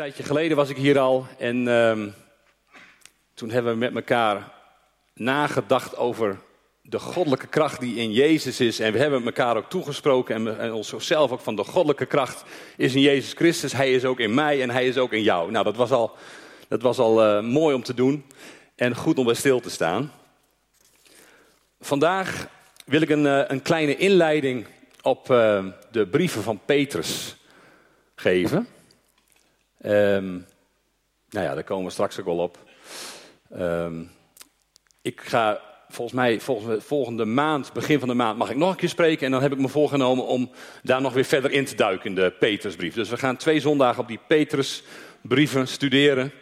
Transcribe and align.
tijdje 0.00 0.22
geleden 0.22 0.56
was 0.56 0.68
ik 0.68 0.76
hier 0.76 0.98
al 0.98 1.26
en 1.38 1.68
ehm, 1.68 2.08
toen 3.34 3.50
hebben 3.50 3.72
we 3.72 3.78
met 3.78 3.94
elkaar 3.94 4.52
nagedacht 5.14 5.96
over 5.96 6.38
de 6.82 6.98
goddelijke 6.98 7.46
kracht 7.46 7.80
die 7.80 7.96
in 7.96 8.12
Jezus 8.12 8.60
is. 8.60 8.80
En 8.80 8.92
we 8.92 8.98
hebben 8.98 9.24
elkaar 9.24 9.56
ook 9.56 9.70
toegesproken 9.70 10.34
en, 10.34 10.58
en 10.58 10.72
onszelf 10.72 11.30
ook 11.30 11.40
van 11.40 11.56
de 11.56 11.64
goddelijke 11.64 12.06
kracht 12.06 12.44
is 12.76 12.94
in 12.94 13.00
Jezus 13.00 13.32
Christus. 13.32 13.72
Hij 13.72 13.92
is 13.92 14.04
ook 14.04 14.20
in 14.20 14.34
mij 14.34 14.62
en 14.62 14.70
hij 14.70 14.86
is 14.86 14.98
ook 14.98 15.12
in 15.12 15.22
jou. 15.22 15.50
Nou, 15.50 15.64
dat 15.64 15.76
was 15.76 15.90
al, 15.90 16.16
dat 16.68 16.82
was 16.82 16.98
al 16.98 17.22
eh, 17.22 17.42
mooi 17.42 17.74
om 17.74 17.82
te 17.82 17.94
doen 17.94 18.24
en 18.74 18.96
goed 18.96 19.18
om 19.18 19.24
bij 19.24 19.34
stil 19.34 19.60
te 19.60 19.70
staan. 19.70 20.12
Vandaag 21.80 22.48
wil 22.84 23.00
ik 23.00 23.10
een, 23.10 23.26
eh, 23.26 23.42
een 23.46 23.62
kleine 23.62 23.96
inleiding 23.96 24.66
op 25.02 25.30
eh, 25.30 25.64
de 25.90 26.06
brieven 26.06 26.42
van 26.42 26.60
Petrus 26.64 27.36
geven. 28.14 28.68
Um, 29.84 30.46
nou 31.28 31.46
ja, 31.46 31.54
daar 31.54 31.64
komen 31.64 31.84
we 31.84 31.90
straks 31.90 32.18
ook 32.18 32.26
wel 32.26 32.38
op. 32.38 32.58
Um, 33.56 34.10
ik 35.02 35.20
ga 35.20 35.60
volgens 35.88 36.16
mij 36.16 36.40
volgende 36.80 37.24
maand, 37.24 37.72
begin 37.72 37.98
van 37.98 38.08
de 38.08 38.14
maand, 38.14 38.38
mag 38.38 38.50
ik 38.50 38.56
nog 38.56 38.70
een 38.70 38.76
keer 38.76 38.88
spreken. 38.88 39.26
En 39.26 39.32
dan 39.32 39.42
heb 39.42 39.52
ik 39.52 39.58
me 39.58 39.68
voorgenomen 39.68 40.26
om 40.26 40.50
daar 40.82 41.00
nog 41.00 41.12
weer 41.12 41.24
verder 41.24 41.50
in 41.50 41.64
te 41.64 41.74
duiken 41.74 42.08
in 42.08 42.14
de 42.14 42.30
Petrusbrief. 42.38 42.94
Dus 42.94 43.08
we 43.08 43.16
gaan 43.16 43.36
twee 43.36 43.60
zondagen 43.60 44.02
op 44.02 44.08
die 44.08 44.20
Petrusbrieven 44.26 45.68
studeren. 45.68 46.32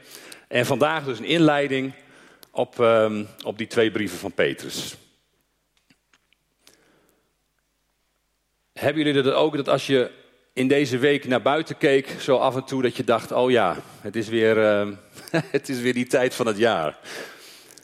En 0.48 0.66
vandaag 0.66 1.05
dus 1.05 1.18
een 1.18 1.24
inleiding 1.24 1.95
op, 2.51 2.79
um, 2.79 3.29
op 3.45 3.59
die 3.59 3.66
twee 3.66 3.91
brieven 3.91 4.18
van 4.18 4.32
Petrus. 4.32 4.96
Hebben 8.73 9.05
jullie 9.05 9.23
dat 9.23 9.34
ook, 9.34 9.57
dat 9.57 9.68
als 9.68 9.87
je 9.87 10.10
in 10.58 10.68
deze 10.68 10.98
week 10.98 11.26
naar 11.26 11.42
buiten 11.42 11.76
keek, 11.76 12.16
zo 12.20 12.36
af 12.36 12.56
en 12.56 12.64
toe 12.64 12.82
dat 12.82 12.96
je 12.96 13.04
dacht, 13.04 13.32
oh 13.32 13.50
ja, 13.50 13.76
het 14.00 14.16
is 14.16 14.28
weer, 14.28 14.56
uh, 14.56 14.88
het 15.56 15.68
is 15.68 15.80
weer 15.80 15.92
die 15.94 16.06
tijd 16.06 16.34
van 16.34 16.46
het 16.46 16.58
jaar. 16.58 16.98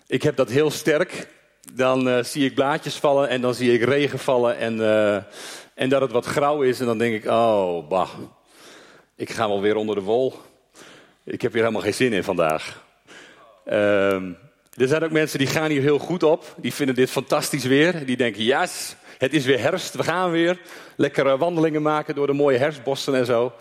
Ik 0.07 0.23
heb 0.23 0.37
dat 0.37 0.51
heel 0.51 0.71
sterk. 0.71 1.29
Dan 1.73 2.09
uh, 2.09 2.23
zie 2.23 2.45
ik 2.45 2.55
blaadjes 2.55 2.97
vallen 2.97 3.29
en 3.29 3.41
dan 3.41 3.55
zie 3.55 3.73
ik 3.73 3.83
regen 3.83 4.19
vallen 4.19 4.57
en, 4.59 4.77
uh, 4.77 5.15
en 5.75 5.89
dat 5.89 6.01
het 6.01 6.13
wat 6.13 6.27
grauw 6.27 6.63
is. 6.63 6.81
En 6.81 6.87
dan 6.87 6.99
denk 6.99 7.15
ik, 7.15 7.31
oh, 7.31 7.89
bah, 7.89 8.11
ik 9.17 9.31
ga 9.31 9.49
wel 9.49 9.61
weer 9.61 9.77
onder 9.77 9.95
de 9.95 10.01
wol. 10.01 10.35
Ik 11.25 11.43
heb 11.43 11.53
hier 11.53 11.61
helemaal 11.61 11.83
geen 11.83 11.95
zin 11.95 12.13
in 12.13 12.25
vandaag. 12.25 12.85
Ehm, 13.65 14.33
er 14.77 14.89
zijn 14.89 15.05
ook 15.05 15.11
mensen 15.11 15.39
die 15.39 15.47
gaan 15.47 15.71
hier 15.71 15.83
heel 15.83 15.99
goed 15.99 16.23
op. 16.23 16.55
Die 16.57 16.75
vinden 16.75 16.95
dit 16.95 17.11
fantastisch 17.11 17.65
weer. 17.65 18.07
Die 18.07 18.17
denken, 18.17 18.45
yes, 18.45 18.97
het 19.19 19.35
is 19.35 19.45
weer 19.45 19.61
herfst, 19.61 19.95
we 19.95 20.03
gaan 20.03 20.31
weer 20.31 20.61
lekkere 20.97 21.37
wandelingen 21.37 21.83
maken 21.83 22.15
door 22.15 22.27
de 22.27 22.33
mooie 22.33 22.59
herfstbossen 22.59 23.15
en 23.15 23.27
zo. 23.27 23.53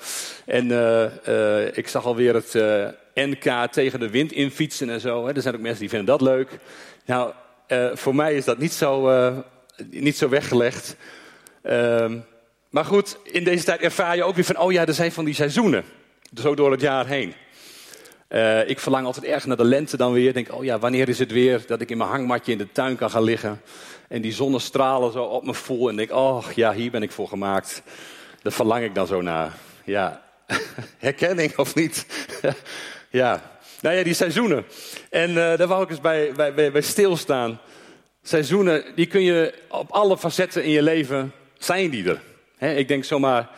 En 0.46 0.66
uh, 0.66 1.06
uh, 1.28 1.78
ik 1.78 1.88
zag 1.88 2.06
alweer 2.06 2.34
het 2.34 2.54
uh, 2.54 2.88
NK 3.14 3.72
tegen 3.72 4.00
de 4.00 4.10
wind 4.10 4.32
infietsen 4.32 4.90
en 4.90 5.00
zo. 5.00 5.28
Hè. 5.28 5.34
Er 5.34 5.42
zijn 5.42 5.56
ook 5.56 5.62
mensen 5.62 5.80
die 5.80 5.90
vinden 5.90 6.08
dat 6.08 6.22
leuk. 6.22 6.60
Nou, 7.06 7.34
voor 7.94 8.16
mij 8.16 8.36
is 8.36 8.46
dat 8.46 8.58
niet 8.58 8.74
zo, 8.74 9.44
niet 9.90 10.18
zo 10.18 10.30
weggelegd. 10.30 10.96
Ehm, 11.62 12.18
maar 12.70 12.86
goed, 12.86 13.18
in 13.24 13.44
deze 13.44 13.64
tijd 13.64 13.82
ervaar 13.82 14.16
je 14.16 14.24
ook 14.24 14.36
weer 14.36 14.44
van, 14.44 14.58
oh 14.58 14.72
ja, 14.72 14.86
er 14.86 14.94
zijn 14.94 15.12
van 15.12 15.26
die 15.26 15.34
seizoenen. 15.34 15.84
Zo 16.42 16.56
door 16.56 16.72
het 16.72 16.82
jaar 16.82 17.08
heen. 17.08 17.34
Uh, 18.34 18.70
ik 18.70 18.80
verlang 18.80 19.06
altijd 19.06 19.26
erg 19.26 19.46
naar 19.46 19.58
de 19.58 19.64
lente 19.64 19.98
dan 19.98 20.14
weer. 20.14 20.34
Denk, 20.34 20.54
oh 20.54 20.64
ja, 20.64 20.80
wanneer 20.80 21.10
is 21.10 21.20
het 21.20 21.32
weer 21.32 21.64
dat 21.68 21.82
ik 21.82 21.90
in 21.90 21.98
mijn 21.98 22.10
hangmatje 22.10 22.52
in 22.52 22.58
de 22.58 22.72
tuin 22.72 22.96
kan 22.96 23.10
gaan 23.10 23.24
liggen. 23.24 23.62
En 24.08 24.22
die 24.22 24.34
zonnestralen 24.34 25.12
zo 25.12 25.24
op 25.24 25.46
me 25.46 25.54
voel. 25.54 25.90
En 25.90 25.96
denk, 25.96 26.12
oh 26.12 26.46
ja, 26.56 26.74
hier 26.74 26.92
ben 26.92 27.02
ik 27.02 27.12
voor 27.12 27.28
gemaakt. 27.28 27.84
Daar 28.42 28.52
verlang 28.52 28.84
ik 28.84 28.96
dan 28.96 29.08
zo 29.08 29.22
naar. 29.22 29.54
Ja, 29.84 30.22
herkenning 30.98 31.58
of 31.58 31.76
niet? 31.76 32.06
ja, 33.10 33.42
nou 33.82 33.96
ja, 33.96 34.04
die 34.04 34.14
seizoenen. 34.14 34.66
En 35.10 35.30
uh, 35.30 35.36
daar 35.36 35.68
wou 35.68 35.84
ik 35.84 35.90
eens 35.90 36.02
bij, 36.02 36.32
bij, 36.36 36.54
bij, 36.54 36.72
bij 36.72 36.82
stilstaan. 36.82 37.60
Seizoenen, 38.24 38.84
die 38.96 39.06
kun 39.06 39.22
je 39.22 39.54
op 39.68 39.92
alle 39.92 40.18
facetten 40.18 40.64
in 40.64 40.72
je 40.72 40.82
leven, 40.82 41.34
zijn 41.58 41.90
die 41.90 42.10
er. 42.10 42.22
Ik 42.78 42.88
denk 42.88 43.04
zomaar 43.04 43.50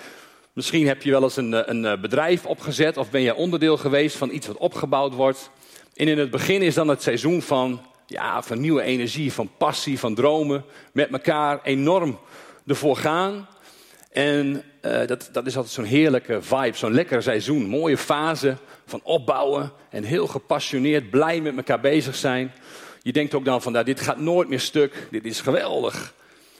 Misschien 0.55 0.87
heb 0.87 1.01
je 1.01 1.11
wel 1.11 1.23
eens 1.23 1.37
een, 1.37 1.53
eh, 1.53 1.61
een 1.65 1.85
eh, 1.85 1.99
bedrijf 1.99 2.45
opgezet 2.45 2.97
of 2.97 3.09
ben 3.09 3.21
je 3.21 3.35
onderdeel 3.35 3.77
geweest 3.77 4.17
van 4.17 4.31
iets 4.31 4.47
wat 4.47 4.57
opgebouwd 4.57 5.13
wordt. 5.13 5.49
En 5.93 6.07
in 6.07 6.17
het 6.17 6.29
begin 6.29 6.61
is 6.61 6.73
dan 6.73 6.87
het 6.87 7.01
seizoen 7.01 7.41
van, 7.41 7.81
ja, 8.05 8.43
van 8.43 8.59
nieuwe 8.59 8.81
energie, 8.81 9.33
van 9.33 9.49
passie, 9.57 9.99
van 9.99 10.15
dromen. 10.15 10.65
Met 10.93 11.11
elkaar 11.11 11.59
enorm 11.63 12.19
ervoor 12.67 12.97
gaan. 12.97 13.47
En 14.11 14.63
uh, 14.81 15.07
dat, 15.07 15.29
dat 15.31 15.45
is 15.45 15.55
altijd 15.55 15.73
zo'n 15.73 15.83
heerlijke 15.83 16.41
vibe, 16.41 16.77
zo'n 16.77 16.93
lekker 16.93 17.23
seizoen. 17.23 17.65
Mooie 17.65 17.97
fase 17.97 18.57
van 18.85 18.99
opbouwen 19.03 19.71
en 19.89 20.03
heel 20.03 20.27
gepassioneerd, 20.27 21.09
blij 21.09 21.41
met 21.41 21.57
elkaar 21.57 21.79
bezig 21.79 22.15
zijn. 22.15 22.51
Je 23.01 23.11
denkt 23.11 23.33
ook 23.33 23.45
dan 23.45 23.61
van, 23.61 23.71
nou, 23.71 23.85
dit 23.85 23.99
gaat 23.99 24.19
nooit 24.19 24.47
meer 24.47 24.59
stuk, 24.59 25.07
dit 25.11 25.25
is 25.25 25.41
geweldig. 25.41 26.13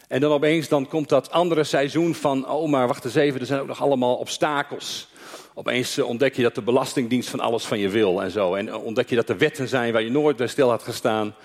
En 0.08 0.22
dan 0.22 0.32
opeens 0.32 0.68
dan 0.68 0.88
komt 0.88 1.10
dat 1.10 1.32
andere 1.32 1.64
seizoen 1.64 2.16
van, 2.16 2.50
oh 2.50 2.70
maar 2.70 2.88
wacht 2.88 3.06
eens 3.06 3.16
even, 3.16 3.40
er 3.40 3.46
zijn 3.46 3.60
ook 3.60 3.68
nog 3.68 3.82
allemaal 3.82 4.16
obstakels. 4.16 5.08
Opeens 5.54 5.98
eh, 5.98 6.08
ontdek 6.08 6.36
je 6.36 6.42
dat 6.42 6.56
de 6.56 6.62
Belastingdienst 6.62 7.30
van 7.30 7.40
alles 7.40 7.66
van 7.66 7.80
je 7.80 7.90
wil 7.90 8.22
en 8.22 8.32
zo. 8.32 8.54
En 8.54 8.68
eh, 8.68 8.84
ontdek 8.84 9.10
je 9.10 9.16
dat 9.16 9.30
er 9.30 9.38
wetten 9.38 9.68
zijn 9.68 9.94
waar 9.94 10.02
je 10.02 10.12
nooit 10.12 10.38
bij 10.38 10.48
stil 10.48 10.70
had 10.70 10.84
gestaan. 10.84 11.36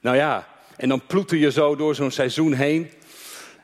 Nou 0.00 0.16
ja, 0.16 0.48
en 0.76 0.88
dan 0.88 1.06
ploeter 1.06 1.38
je 1.38 1.50
zo 1.50 1.76
door 1.76 1.94
zo'n 1.94 2.10
seizoen 2.10 2.52
heen. 2.52 2.90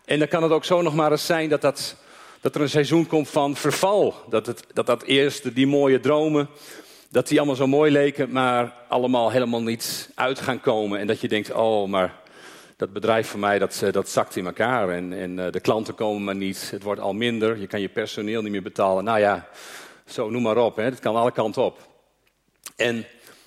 En 0.04 0.18
dan 0.18 0.28
kan 0.28 0.42
het 0.42 0.52
ook 0.52 0.64
zo 0.64 0.82
nog 0.82 0.94
maar 0.94 1.10
eens 1.10 1.26
zijn 1.26 1.48
dat, 1.48 1.60
dat, 1.60 1.96
dat 2.40 2.54
er 2.54 2.60
een 2.60 2.68
seizoen 2.68 3.06
komt 3.06 3.28
van 3.28 3.56
verval. 3.56 4.14
Dat 4.28 4.46
het, 4.46 4.64
dat, 4.72 4.86
dat 4.86 5.02
eerst 5.02 5.54
die 5.54 5.66
mooie 5.66 6.00
dromen, 6.00 6.48
dat 7.10 7.28
die 7.28 7.38
allemaal 7.38 7.56
zo 7.56 7.66
mooi 7.66 7.92
leken, 7.92 8.30
maar 8.30 8.74
allemaal 8.88 9.30
helemaal 9.30 9.62
niet 9.62 10.10
uit 10.14 10.40
gaan 10.40 10.60
komen. 10.60 10.98
En 10.98 11.06
dat 11.06 11.20
je 11.20 11.28
denkt, 11.28 11.52
oh, 11.52 11.88
maar 11.88 12.22
dat 12.84 12.92
bedrijf 12.92 13.28
van 13.28 13.40
mij, 13.40 13.58
dat, 13.58 13.82
eh, 13.82 13.92
dat 13.92 14.08
zakt 14.08 14.36
in 14.36 14.46
elkaar. 14.46 14.88
En, 14.88 15.12
en 15.12 15.38
eh, 15.38 15.52
de 15.52 15.60
klanten 15.60 15.94
komen 15.94 16.24
maar 16.24 16.34
niet. 16.34 16.70
Het 16.70 16.82
wordt 16.82 17.00
al 17.00 17.12
minder. 17.12 17.58
Je 17.58 17.66
kan 17.66 17.80
je 17.80 17.88
personeel 17.88 18.42
niet 18.42 18.52
meer 18.52 18.62
betalen. 18.62 19.04
Nou 19.04 19.18
ja, 19.18 19.48
zo 20.06 20.30
noem 20.30 20.42
maar 20.42 20.56
op. 20.56 20.76
Het 20.76 21.00
kan 21.00 21.16
alle 21.16 21.32
kanten 21.32 21.62
op. 21.62 21.88
En 22.76 23.04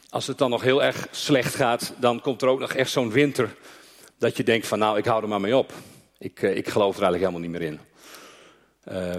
als 0.10 0.28
het 0.28 0.38
dan 0.38 0.50
nog 0.50 0.62
heel 0.62 0.84
erg 0.84 1.08
slecht 1.12 1.56
gaat, 1.56 1.94
dan 1.98 2.22
komt 2.22 2.42
er 2.42 2.48
ook 2.48 2.60
nog 2.60 2.74
echt 2.74 2.90
zo'n 2.90 3.12
winter. 3.12 3.56
Dat 4.18 4.38
je 4.38 4.44
denkt 4.44 4.68
van 4.68 4.80
nou, 4.80 4.98
ik 4.98 5.06
hou 5.06 5.22
er 5.22 5.30
maar 5.30 5.42
mee 5.42 5.58
op. 5.58 5.74
Ik, 6.18 6.42
eh, 6.42 6.56
ik 6.56 6.70
geloof 6.70 6.96
er 6.96 7.04
eigenlijk 7.04 7.32
helemaal 7.32 7.50
niet 7.50 7.60
meer 7.60 7.70
in. 7.72 7.80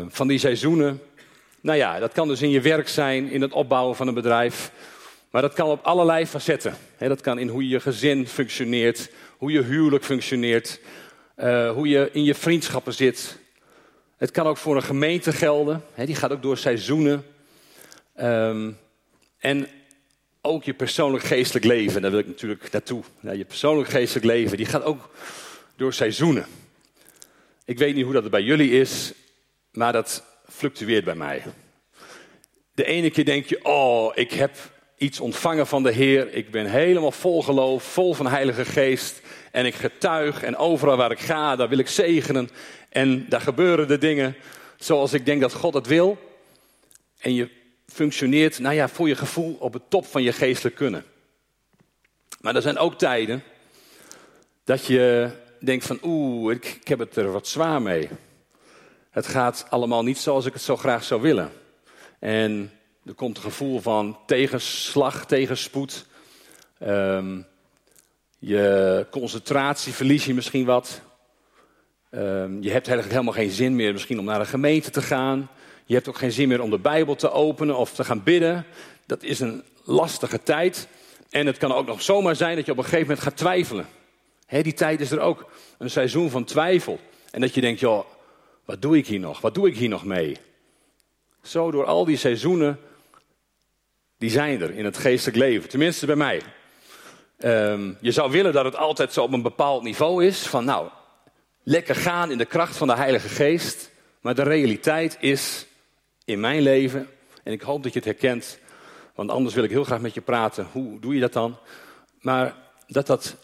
van 0.08 0.28
die 0.28 0.38
seizoenen. 0.38 1.02
Nou 1.60 1.78
ja, 1.78 1.98
dat 1.98 2.12
kan 2.12 2.28
dus 2.28 2.42
in 2.42 2.50
je 2.50 2.60
werk 2.60 2.88
zijn, 2.88 3.30
in 3.30 3.42
het 3.42 3.52
opbouwen 3.52 3.96
van 3.96 4.08
een 4.08 4.14
bedrijf. 4.14 4.72
Maar 5.30 5.42
dat 5.42 5.54
kan 5.54 5.68
op 5.68 5.84
allerlei 5.84 6.26
facetten. 6.26 6.74
dat 6.98 7.20
kan 7.20 7.38
in 7.38 7.48
hoe 7.48 7.68
je 7.68 7.80
gezin 7.80 8.26
functioneert, 8.26 9.10
hoe 9.38 9.52
je 9.52 9.62
huwelijk 9.62 10.04
functioneert, 10.04 10.80
uh, 11.36 11.72
hoe 11.72 11.88
je 11.88 12.08
in 12.12 12.24
je 12.24 12.34
vriendschappen 12.34 12.94
zit. 12.94 13.38
Het 14.16 14.30
kan 14.30 14.46
ook 14.46 14.56
voor 14.56 14.76
een 14.76 14.82
gemeente 14.82 15.32
gelden, 15.32 15.84
die 15.94 16.14
gaat 16.14 16.30
ook 16.32 16.42
door 16.42 16.58
seizoenen. 16.58 17.24
Um, 18.20 18.78
en 19.38 19.68
ook 20.40 20.64
je 20.64 20.74
persoonlijk 20.74 21.24
geestelijk 21.24 21.64
leven, 21.64 22.02
daar 22.02 22.10
wil 22.10 22.20
ik 22.20 22.26
natuurlijk 22.26 22.72
naartoe. 22.72 23.02
Je 23.20 23.44
persoonlijk 23.44 23.88
geestelijk 23.88 24.26
leven, 24.26 24.56
die 24.56 24.66
gaat 24.66 24.82
ook 24.82 25.10
door 25.76 25.92
seizoenen. 25.92 26.46
Ik 27.64 27.78
weet 27.78 27.94
niet 27.94 28.04
hoe 28.04 28.12
dat 28.12 28.30
bij 28.30 28.42
jullie 28.42 28.80
is, 28.80 29.12
maar 29.72 29.92
dat 29.92 30.24
fluctueert 30.48 31.04
bij 31.04 31.14
mij. 31.14 31.42
De 32.74 32.84
ene 32.84 33.10
keer 33.10 33.24
denk 33.24 33.46
je, 33.46 33.64
oh, 33.64 34.12
ik 34.14 34.32
heb 34.32 34.56
iets 34.98 35.20
ontvangen 35.20 35.66
van 35.66 35.82
de 35.82 35.92
Heer. 35.92 36.34
Ik 36.34 36.50
ben 36.50 36.66
helemaal 36.66 37.12
vol 37.12 37.42
geloof, 37.42 37.82
vol 37.82 38.14
van 38.14 38.26
Heilige 38.26 38.64
Geest. 38.64 39.20
En 39.52 39.66
ik 39.66 39.74
getuig 39.74 40.42
en 40.42 40.56
overal 40.56 40.96
waar 40.96 41.10
ik 41.10 41.20
ga, 41.20 41.56
daar 41.56 41.68
wil 41.68 41.78
ik 41.78 41.88
zegenen. 41.88 42.50
En 42.88 43.26
daar 43.28 43.40
gebeuren 43.40 43.88
de 43.88 43.98
dingen 43.98 44.36
zoals 44.76 45.12
ik 45.12 45.26
denk 45.26 45.40
dat 45.40 45.52
God 45.52 45.74
het 45.74 45.86
wil. 45.86 46.18
En 47.18 47.34
je 47.34 47.48
functioneert, 47.86 48.58
nou 48.58 48.74
ja, 48.74 48.88
voor 48.88 49.08
je 49.08 49.16
gevoel 49.16 49.56
op 49.58 49.72
het 49.72 49.82
top 49.88 50.06
van 50.06 50.22
je 50.22 50.32
geestelijk 50.32 50.76
kunnen. 50.76 51.04
Maar 52.40 52.54
er 52.54 52.62
zijn 52.62 52.78
ook 52.78 52.98
tijden 52.98 53.42
dat 54.64 54.86
je 54.86 55.30
denkt 55.60 55.86
van 55.86 55.98
oeh, 56.02 56.54
ik, 56.54 56.78
ik 56.80 56.88
heb 56.88 56.98
het 56.98 57.16
er 57.16 57.32
wat 57.32 57.48
zwaar 57.48 57.82
mee. 57.82 58.08
Het 59.10 59.26
gaat 59.26 59.66
allemaal 59.68 60.02
niet 60.02 60.18
zoals 60.18 60.46
ik 60.46 60.52
het 60.52 60.62
zo 60.62 60.76
graag 60.76 61.04
zou 61.04 61.20
willen. 61.20 61.52
En 62.18 62.72
er 63.08 63.14
komt 63.14 63.36
een 63.36 63.42
gevoel 63.42 63.80
van 63.80 64.18
tegenslag, 64.26 65.26
tegenspoed. 65.26 66.06
Um, 66.82 67.46
je 68.38 69.06
concentratie 69.10 69.92
verlies 69.92 70.24
je 70.24 70.34
misschien 70.34 70.64
wat. 70.64 71.00
Um, 72.10 72.62
je 72.62 72.70
hebt 72.70 72.86
eigenlijk 72.86 73.10
helemaal 73.10 73.32
geen 73.32 73.50
zin 73.50 73.76
meer 73.76 73.92
misschien 73.92 74.18
om 74.18 74.24
naar 74.24 74.40
een 74.40 74.46
gemeente 74.46 74.90
te 74.90 75.02
gaan. 75.02 75.50
Je 75.84 75.94
hebt 75.94 76.08
ook 76.08 76.16
geen 76.16 76.32
zin 76.32 76.48
meer 76.48 76.60
om 76.60 76.70
de 76.70 76.78
Bijbel 76.78 77.14
te 77.14 77.30
openen 77.30 77.76
of 77.76 77.92
te 77.94 78.04
gaan 78.04 78.22
bidden. 78.22 78.66
Dat 79.06 79.22
is 79.22 79.40
een 79.40 79.62
lastige 79.84 80.42
tijd. 80.42 80.88
En 81.30 81.46
het 81.46 81.56
kan 81.56 81.72
ook 81.72 81.86
nog 81.86 82.02
zomaar 82.02 82.36
zijn 82.36 82.56
dat 82.56 82.66
je 82.66 82.72
op 82.72 82.78
een 82.78 82.84
gegeven 82.84 83.06
moment 83.06 83.24
gaat 83.24 83.36
twijfelen. 83.36 83.86
Die 84.48 84.74
tijd 84.74 85.00
is 85.00 85.10
er 85.10 85.20
ook 85.20 85.50
een 85.78 85.90
seizoen 85.90 86.30
van 86.30 86.44
twijfel. 86.44 86.98
En 87.30 87.40
dat 87.40 87.54
je 87.54 87.60
denkt, 87.60 87.80
joh, 87.80 88.04
wat 88.64 88.82
doe 88.82 88.96
ik 88.96 89.06
hier 89.06 89.20
nog? 89.20 89.40
Wat 89.40 89.54
doe 89.54 89.68
ik 89.68 89.76
hier 89.76 89.88
nog 89.88 90.04
mee? 90.04 90.36
Zo 91.42 91.70
door 91.70 91.84
al 91.84 92.04
die 92.04 92.16
seizoenen 92.16 92.78
die 94.18 94.30
zijn 94.30 94.60
er 94.60 94.74
in 94.74 94.84
het 94.84 94.98
geestelijk 94.98 95.36
leven. 95.36 95.68
Tenminste 95.68 96.06
bij 96.06 96.16
mij. 96.16 96.42
Ehm, 97.38 97.92
je 98.00 98.12
zou 98.12 98.30
willen 98.30 98.52
dat 98.52 98.64
het 98.64 98.76
altijd 98.76 99.12
zo 99.12 99.22
op 99.22 99.32
een 99.32 99.42
bepaald 99.42 99.82
niveau 99.82 100.24
is. 100.24 100.46
Van 100.46 100.64
nou, 100.64 100.88
lekker 101.62 101.94
gaan 101.94 102.30
in 102.30 102.38
de 102.38 102.44
kracht 102.44 102.76
van 102.76 102.86
de 102.86 102.96
Heilige 102.96 103.28
Geest. 103.28 103.90
Maar 104.20 104.34
de 104.34 104.42
realiteit 104.42 105.16
is 105.20 105.66
in 106.24 106.40
mijn 106.40 106.62
leven, 106.62 107.08
en 107.42 107.52
ik 107.52 107.62
hoop 107.62 107.82
dat 107.82 107.92
je 107.92 107.98
het 107.98 108.08
herkent, 108.08 108.58
want 109.14 109.30
anders 109.30 109.54
wil 109.54 109.64
ik 109.64 109.70
heel 109.70 109.84
graag 109.84 110.00
met 110.00 110.14
je 110.14 110.20
praten. 110.20 110.68
Hoe 110.72 111.00
doe 111.00 111.14
je 111.14 111.20
dat 111.20 111.32
dan? 111.32 111.58
Maar 112.20 112.56
dat 112.86 113.06
dat 113.06 113.36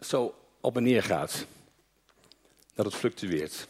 zo 0.00 0.34
op 0.60 0.76
en 0.76 0.82
neer 0.82 1.02
gaat. 1.02 1.46
Dat 2.74 2.84
het 2.84 2.94
fluctueert. 2.94 3.66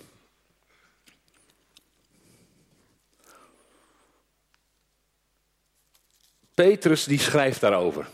Petrus 6.54 7.04
die 7.04 7.18
schrijft 7.18 7.60
daarover. 7.60 8.06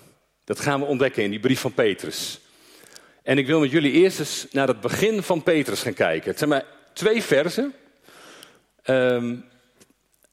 Dat 0.45 0.61
gaan 0.61 0.81
we 0.81 0.87
ontdekken 0.87 1.23
in 1.23 1.31
die 1.31 1.41
brief 1.41 1.61
van 1.61 1.75
Petrus. 1.75 2.41
En 3.23 3.39
ik 3.39 3.47
wil 3.47 3.61
met 3.61 3.71
jullie 3.71 3.93
eerst 3.93 4.19
eens 4.19 4.47
naar 4.51 4.69
het 4.69 4.81
begin 4.81 5.23
van 5.23 5.43
Petrus 5.43 5.83
gaan 5.83 5.95
kijken. 5.95 6.31
Het 6.31 6.39
zijn 6.39 6.51
maar 6.51 6.65
twee 6.93 7.23
versen. 7.23 7.75
Ehm, 8.83 9.37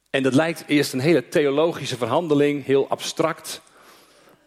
en 0.09 0.23
dat 0.23 0.33
lijkt 0.33 0.63
eerst 0.67 0.93
een 0.93 0.99
hele 0.99 1.27
theologische 1.27 1.97
verhandeling, 1.97 2.65
heel 2.65 2.87
abstract. 2.87 3.61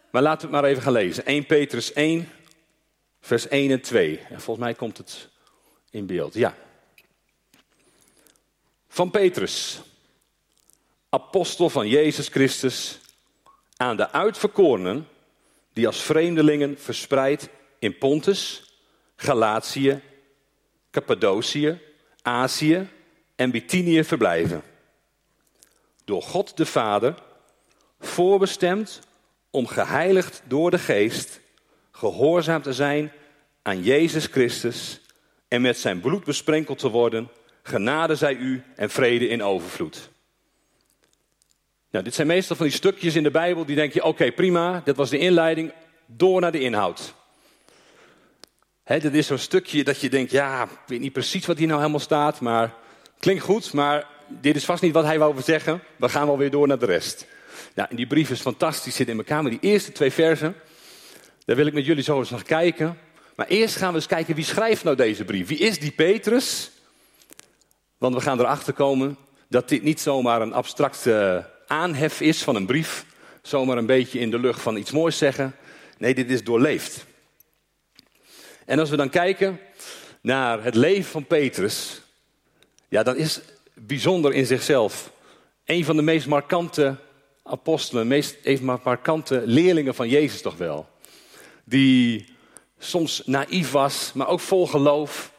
Maar 0.09 0.21
laten 0.21 0.49
we 0.49 0.53
het 0.53 0.61
maar 0.61 0.71
even 0.71 0.83
gaan 0.83 0.93
lezen. 0.93 1.25
1 1.25 1.45
Petrus 1.45 1.93
1, 1.93 2.29
vers 3.21 3.47
1 3.47 3.71
en 3.71 3.81
2. 3.81 4.19
En 4.29 4.41
volgens 4.41 4.65
mij 4.65 4.73
komt 4.73 4.97
het 4.97 5.27
in 5.89 6.05
beeld. 6.05 6.33
Ja. 6.33 6.55
Van 8.87 9.11
Petrus, 9.11 9.81
apostel 11.09 11.69
van 11.69 11.87
Jezus 11.87 12.27
Christus, 12.27 12.99
aan 13.81 13.97
de 13.97 14.11
uitverkorenen 14.11 15.07
die 15.73 15.87
als 15.87 16.01
vreemdelingen 16.01 16.79
verspreid 16.79 17.49
in 17.79 17.97
Pontus, 17.97 18.63
Galatië, 19.15 20.01
Cappadocië, 20.91 21.81
Azië 22.21 22.87
en 23.35 23.51
Bithynië 23.51 24.03
verblijven. 24.03 24.61
Door 26.05 26.21
God 26.21 26.57
de 26.57 26.65
Vader, 26.65 27.15
voorbestemd 27.99 28.99
om 29.49 29.67
geheiligd 29.67 30.41
door 30.45 30.71
de 30.71 30.79
Geest, 30.79 31.39
gehoorzaam 31.91 32.61
te 32.61 32.73
zijn 32.73 33.11
aan 33.61 33.83
Jezus 33.83 34.25
Christus 34.25 35.01
en 35.47 35.61
met 35.61 35.77
zijn 35.77 35.99
bloed 35.99 36.23
besprenkeld 36.23 36.79
te 36.79 36.89
worden, 36.89 37.29
genade 37.63 38.15
zij 38.15 38.35
u 38.35 38.63
en 38.75 38.89
vrede 38.89 39.27
in 39.27 39.43
overvloed. 39.43 40.09
Nou, 41.91 42.03
dit 42.03 42.15
zijn 42.15 42.27
meestal 42.27 42.55
van 42.55 42.65
die 42.65 42.75
stukjes 42.75 43.15
in 43.15 43.23
de 43.23 43.31
Bijbel 43.31 43.65
die 43.65 43.75
denk 43.75 43.93
je, 43.93 44.03
oké 44.03 44.31
prima, 44.31 44.81
dat 44.85 44.95
was 44.95 45.09
de 45.09 45.17
inleiding, 45.17 45.73
door 46.05 46.41
naar 46.41 46.51
de 46.51 46.59
inhoud. 46.59 47.13
He, 48.83 48.99
dit 48.99 49.13
is 49.13 49.27
zo'n 49.27 49.37
stukje 49.37 49.83
dat 49.83 50.01
je 50.01 50.09
denkt, 50.09 50.31
ja, 50.31 50.63
ik 50.63 50.69
weet 50.87 50.99
niet 50.99 51.13
precies 51.13 51.45
wat 51.45 51.57
hier 51.57 51.67
nou 51.67 51.79
helemaal 51.79 51.99
staat, 51.99 52.39
maar 52.39 52.73
klinkt 53.19 53.43
goed, 53.43 53.73
maar 53.73 54.07
dit 54.27 54.55
is 54.55 54.65
vast 54.65 54.81
niet 54.81 54.93
wat 54.93 55.03
hij 55.03 55.19
wou 55.19 55.41
zeggen. 55.41 55.83
We 55.95 56.09
gaan 56.09 56.27
wel 56.27 56.37
weer 56.37 56.51
door 56.51 56.67
naar 56.67 56.79
de 56.79 56.85
rest. 56.85 57.25
Nou, 57.75 57.89
en 57.89 57.95
die 57.95 58.07
brief 58.07 58.29
is 58.29 58.41
fantastisch, 58.41 58.95
zit 58.95 59.07
in 59.07 59.17
elkaar, 59.17 59.41
maar 59.41 59.51
die 59.51 59.59
eerste 59.59 59.91
twee 59.91 60.11
versen, 60.11 60.55
daar 61.45 61.55
wil 61.55 61.65
ik 61.65 61.73
met 61.73 61.85
jullie 61.85 62.03
zo 62.03 62.19
eens 62.19 62.29
naar 62.29 62.43
kijken. 62.43 62.97
Maar 63.35 63.47
eerst 63.47 63.75
gaan 63.75 63.89
we 63.89 63.95
eens 63.95 64.07
kijken, 64.07 64.35
wie 64.35 64.43
schrijft 64.43 64.83
nou 64.83 64.95
deze 64.95 65.25
brief? 65.25 65.47
Wie 65.47 65.57
is 65.57 65.79
die 65.79 65.91
Petrus? 65.91 66.71
Want 67.97 68.15
we 68.15 68.21
gaan 68.21 68.39
erachter 68.39 68.73
komen 68.73 69.17
dat 69.47 69.69
dit 69.69 69.83
niet 69.83 70.01
zomaar 70.01 70.41
een 70.41 70.53
abstracte 70.53 71.45
aanhef 71.71 72.21
is 72.21 72.43
van 72.43 72.55
een 72.55 72.65
brief. 72.65 73.05
Zomaar 73.41 73.77
een 73.77 73.85
beetje 73.85 74.19
in 74.19 74.31
de 74.31 74.39
lucht 74.39 74.61
van 74.61 74.77
iets 74.77 74.91
moois 74.91 75.17
zeggen. 75.17 75.55
Nee, 75.97 76.13
dit 76.13 76.29
is 76.29 76.43
doorleefd. 76.43 77.05
En 78.65 78.79
als 78.79 78.89
we 78.89 78.95
dan 78.95 79.09
kijken 79.09 79.59
naar 80.21 80.63
het 80.63 80.75
leven 80.75 81.11
van 81.11 81.25
Petrus, 81.25 82.01
ja, 82.87 83.03
dat 83.03 83.15
is 83.15 83.41
bijzonder 83.73 84.33
in 84.33 84.45
zichzelf. 84.45 85.11
Een 85.65 85.85
van 85.85 85.95
de 85.95 86.01
meest 86.01 86.27
markante 86.27 86.95
apostelen, 87.43 88.07
meest 88.07 88.37
even 88.43 88.65
markante 88.83 89.41
leerlingen 89.45 89.95
van 89.95 90.09
Jezus 90.09 90.41
toch 90.41 90.57
wel. 90.57 90.89
Die 91.63 92.25
soms 92.79 93.21
naïef 93.25 93.71
was, 93.71 94.11
maar 94.13 94.27
ook 94.27 94.39
vol 94.39 94.67
geloof. 94.67 95.33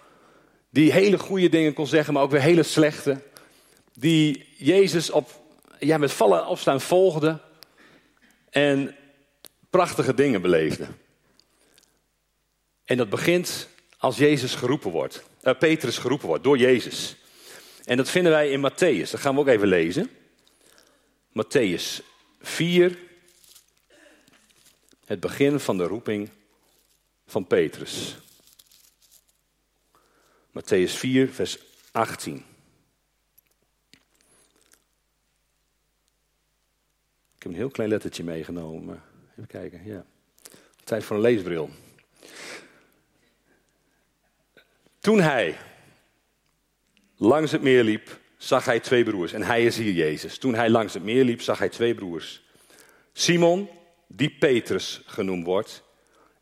Die 0.70 0.92
hele 0.92 1.18
goede 1.18 1.48
dingen 1.48 1.72
kon 1.72 1.86
zeggen, 1.86 2.14
maar 2.14 2.22
ook 2.22 2.30
weer 2.30 2.40
hele 2.40 2.62
slechte. 2.62 3.22
Die 3.94 4.46
Jezus 4.56 5.10
op, 5.10 5.41
ja, 5.86 5.98
met 5.98 6.12
vallen 6.12 6.46
opstaan 6.46 6.80
volgde. 6.80 7.38
En 8.50 8.96
prachtige 9.70 10.14
dingen 10.14 10.42
beleefde. 10.42 10.86
En 12.84 12.96
dat 12.96 13.10
begint 13.10 13.68
als 13.98 14.16
Jezus 14.16 14.54
geroepen 14.54 14.90
wordt. 14.90 15.22
Uh, 15.42 15.58
Petrus 15.58 15.98
geroepen 15.98 16.26
wordt 16.26 16.44
door 16.44 16.58
Jezus. 16.58 17.16
En 17.84 17.96
dat 17.96 18.10
vinden 18.10 18.32
wij 18.32 18.50
in 18.50 18.70
Matthäus. 18.70 19.10
Dat 19.10 19.20
gaan 19.20 19.34
we 19.34 19.40
ook 19.40 19.48
even 19.48 19.68
lezen. 19.68 20.10
Matthäus 21.28 22.04
4. 22.40 22.98
Het 25.04 25.20
begin 25.20 25.60
van 25.60 25.76
de 25.76 25.84
roeping 25.84 26.30
van 27.26 27.46
Petrus. 27.46 28.16
Matthäus 30.48 30.92
4, 30.96 31.28
vers 31.28 31.58
18. 31.92 32.51
Heb 37.42 37.52
een 37.52 37.58
heel 37.58 37.70
klein 37.70 37.88
lettertje 37.88 38.24
meegenomen. 38.24 39.02
Even 39.30 39.46
kijken, 39.46 39.84
ja. 39.84 40.04
Tijd 40.84 41.04
voor 41.04 41.16
een 41.16 41.22
leesbril. 41.22 41.70
Toen 44.98 45.20
hij 45.20 45.56
langs 47.16 47.52
het 47.52 47.62
meer 47.62 47.84
liep, 47.84 48.18
zag 48.36 48.64
hij 48.64 48.80
twee 48.80 49.04
broers. 49.04 49.32
En 49.32 49.42
hij 49.42 49.64
is 49.64 49.76
hier 49.76 49.92
Jezus. 49.92 50.38
Toen 50.38 50.54
hij 50.54 50.70
langs 50.70 50.94
het 50.94 51.02
meer 51.02 51.24
liep, 51.24 51.40
zag 51.40 51.58
hij 51.58 51.68
twee 51.68 51.94
broers. 51.94 52.42
Simon, 53.12 53.68
die 54.06 54.30
Petrus 54.30 55.02
genoemd 55.06 55.46
wordt, 55.46 55.82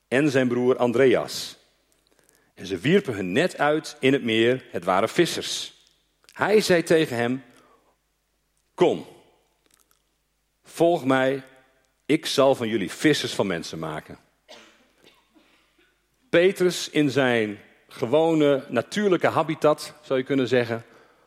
en 0.09 0.31
zijn 0.31 0.49
broer 0.49 0.77
Andreas. 0.77 1.57
En 2.55 2.67
ze 2.67 2.79
wierpen 2.79 3.15
hun 3.15 3.33
net 3.33 3.59
uit 3.59 3.97
in 4.01 4.13
het 4.13 4.23
meer, 4.23 4.65
het 4.71 4.85
waren 4.85 5.09
vissers. 5.09 5.75
Hij 6.33 6.61
zei 6.61 6.83
tegen 6.83 7.17
hem, 7.17 7.43
kom, 8.75 9.07
volg 10.73 11.05
mij, 11.05 11.43
ik 12.07 12.27
zal 12.27 12.55
van 12.55 12.69
jullie 12.69 12.91
vissers 12.91 13.33
van 13.33 13.47
mensen 13.47 13.79
maken. 13.79 14.19
Petrus 16.31 16.91
in 16.91 17.11
zijn 17.11 17.59
gewone 17.89 18.65
natuurlijke 18.69 19.27
habitat, 19.27 19.95
zou 20.03 20.19
je 20.19 20.25
kunnen 20.25 20.49
zeggen, 20.49 20.85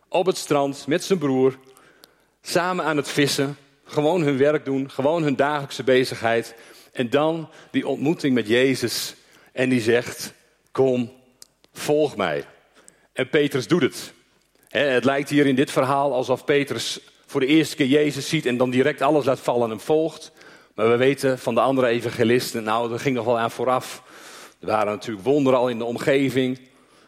op 0.08 0.26
het 0.26 0.38
strand 0.38 0.88
met 0.88 1.04
zijn 1.04 1.20
broer, 1.20 1.58
samen 2.42 2.86
aan 2.86 2.98
het 2.98 3.10
vissen, 3.10 3.58
gewoon 3.84 4.22
hun 4.22 4.38
werk 4.38 4.66
doen, 4.66 4.92
gewoon 4.92 5.24
hun 5.24 5.36
dagelijkse 5.36 5.84
bezigheid. 5.84 6.56
En 6.92 7.10
dan 7.10 7.50
die 7.72 7.88
ontmoeting 7.88 8.34
met 8.34 8.48
Jezus 8.48 9.16
en 9.52 9.70
die 9.70 9.82
zegt, 9.82 10.34
kom, 10.72 11.12
volg 11.74 12.16
mij. 12.16 12.46
En 13.14 13.30
Petrus 13.30 13.68
doet 13.68 13.82
het. 13.82 14.14
Het 14.68 15.06
lijkt 15.06 15.30
hier 15.30 15.46
in 15.46 15.56
dit 15.56 15.72
verhaal 15.72 16.14
alsof 16.14 16.46
Petrus 16.46 17.00
voor 17.34 17.42
de 17.42 17.48
eerste 17.48 17.75
keer 17.75 17.86
Jezus 17.86 18.30
ziet 18.30 18.46
en 18.46 18.58
dan 18.58 18.70
direct 18.70 19.02
alles 19.02 19.25
laat 19.25 19.40
vallen 19.40 19.63
en 19.63 19.70
hem 19.70 19.80
volgt. 19.80 20.32
Maar 20.75 20.90
we 20.90 20.98
weten 20.98 21.40
van 21.40 21.56
de 21.56 21.62
andere 21.62 21.88
evangelisten, 21.88 22.63
nou, 22.63 22.90
dat 22.90 23.02
ging 23.02 23.16
nog 23.16 23.25
wel 23.25 23.40
aan 23.40 23.52
vooraf. 23.52 24.04
Er 24.60 24.68
waren 24.68 24.94
natuurlijk 24.94 25.25
wonderen 25.25 25.60
al 25.60 25.70
in 25.70 25.78
de 25.78 25.84
omgeving. 25.84 26.60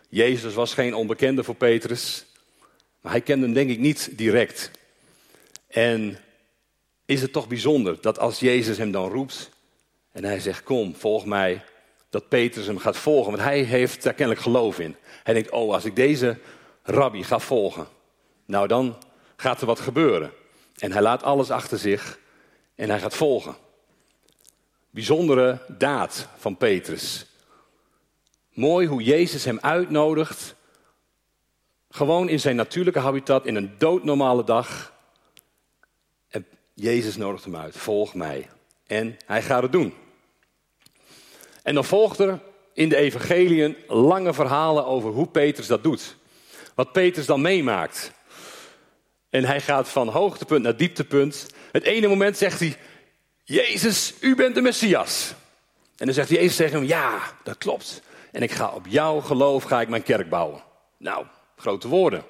Jezus 0.09 0.53
was 0.53 0.73
geen 0.73 0.93
onbekende 0.93 1.43
voor 1.43 1.55
Petrus. 1.55 2.25
Maar 3.01 3.11
hij 3.11 3.21
kende 3.21 3.45
hem 3.45 3.53
denk 3.53 3.69
ik 3.69 3.79
niet 3.79 4.09
direct. 4.17 4.71
En 5.67 6.17
is 7.05 7.21
het 7.21 7.31
toch 7.31 7.47
bijzonder 7.47 7.97
dat 8.01 8.19
als 8.19 8.39
Jezus 8.39 8.77
hem 8.77 8.91
dan 8.91 9.09
roept 9.09 9.49
en 10.11 10.23
hij 10.23 10.39
zegt: 10.39 10.63
Kom, 10.63 10.95
volg 10.95 11.25
mij, 11.25 11.63
dat 12.09 12.29
Petrus 12.29 12.65
hem 12.65 12.77
gaat 12.77 12.97
volgen. 12.97 13.31
Want 13.31 13.43
hij 13.43 13.59
heeft 13.59 14.03
daar 14.03 14.13
kennelijk 14.13 14.43
geloof 14.43 14.79
in. 14.79 14.95
Hij 15.23 15.33
denkt: 15.33 15.51
Oh, 15.51 15.73
als 15.73 15.85
ik 15.85 15.95
deze 15.95 16.37
rabbi 16.83 17.23
ga 17.23 17.39
volgen, 17.39 17.87
nou 18.45 18.67
dan 18.67 18.97
gaat 19.35 19.61
er 19.61 19.67
wat 19.67 19.79
gebeuren. 19.79 20.31
En 20.77 20.91
hij 20.91 21.01
laat 21.01 21.23
alles 21.23 21.49
achter 21.49 21.77
zich 21.77 22.19
en 22.75 22.89
hij 22.89 22.99
gaat 22.99 23.15
volgen. 23.15 23.55
Bijzondere 24.89 25.61
daad 25.67 26.27
van 26.37 26.57
Petrus. 26.57 27.25
Mooi 28.53 28.87
hoe 28.87 29.03
Jezus 29.03 29.43
hem 29.45 29.59
uitnodigt. 29.61 30.55
Gewoon 31.89 32.29
in 32.29 32.39
zijn 32.39 32.55
natuurlijke 32.55 32.99
habitat, 32.99 33.45
in 33.45 33.55
een 33.55 33.75
doodnormale 33.77 34.43
dag. 34.43 34.93
En 36.29 36.45
Jezus 36.73 37.17
nodigt 37.17 37.43
hem 37.43 37.55
uit. 37.55 37.77
Volg 37.77 38.13
mij. 38.13 38.49
En 38.87 39.17
hij 39.25 39.41
gaat 39.41 39.61
het 39.61 39.71
doen. 39.71 39.93
En 41.63 41.73
dan 41.73 41.85
volgt 41.85 42.19
er 42.19 42.39
in 42.73 42.89
de 42.89 42.95
evangeliën 42.95 43.77
lange 43.87 44.33
verhalen 44.33 44.85
over 44.85 45.09
hoe 45.09 45.27
Petrus 45.27 45.67
dat 45.67 45.83
doet. 45.83 46.15
Wat 46.75 46.91
Petrus 46.91 47.25
dan 47.25 47.41
meemaakt. 47.41 48.11
En 49.35 49.45
hij 49.45 49.61
gaat 49.61 49.89
van 49.89 50.07
hoogtepunt 50.07 50.63
naar 50.63 50.77
dieptepunt. 50.77 51.45
Het 51.71 51.83
ene 51.83 52.07
moment 52.07 52.37
zegt 52.37 52.59
hij: 52.59 52.77
Jezus, 53.43 54.13
u 54.19 54.35
bent 54.35 54.55
de 54.55 54.61
Messias. 54.61 55.33
En 55.97 56.05
dan 56.05 56.15
zegt 56.15 56.29
Jezus 56.29 56.55
tegen 56.55 56.77
hem, 56.77 56.87
ja, 56.87 57.19
dat 57.43 57.57
klopt. 57.57 58.01
En 58.31 58.41
ik 58.41 58.51
ga 58.51 58.69
op 58.69 58.85
jouw 58.87 59.19
geloof 59.19 59.63
ga 59.63 59.81
ik 59.81 59.87
mijn 59.87 60.03
kerk 60.03 60.29
bouwen. 60.29 60.63
Nou, 60.97 61.25
grote 61.57 61.87
woorden. 61.87 62.23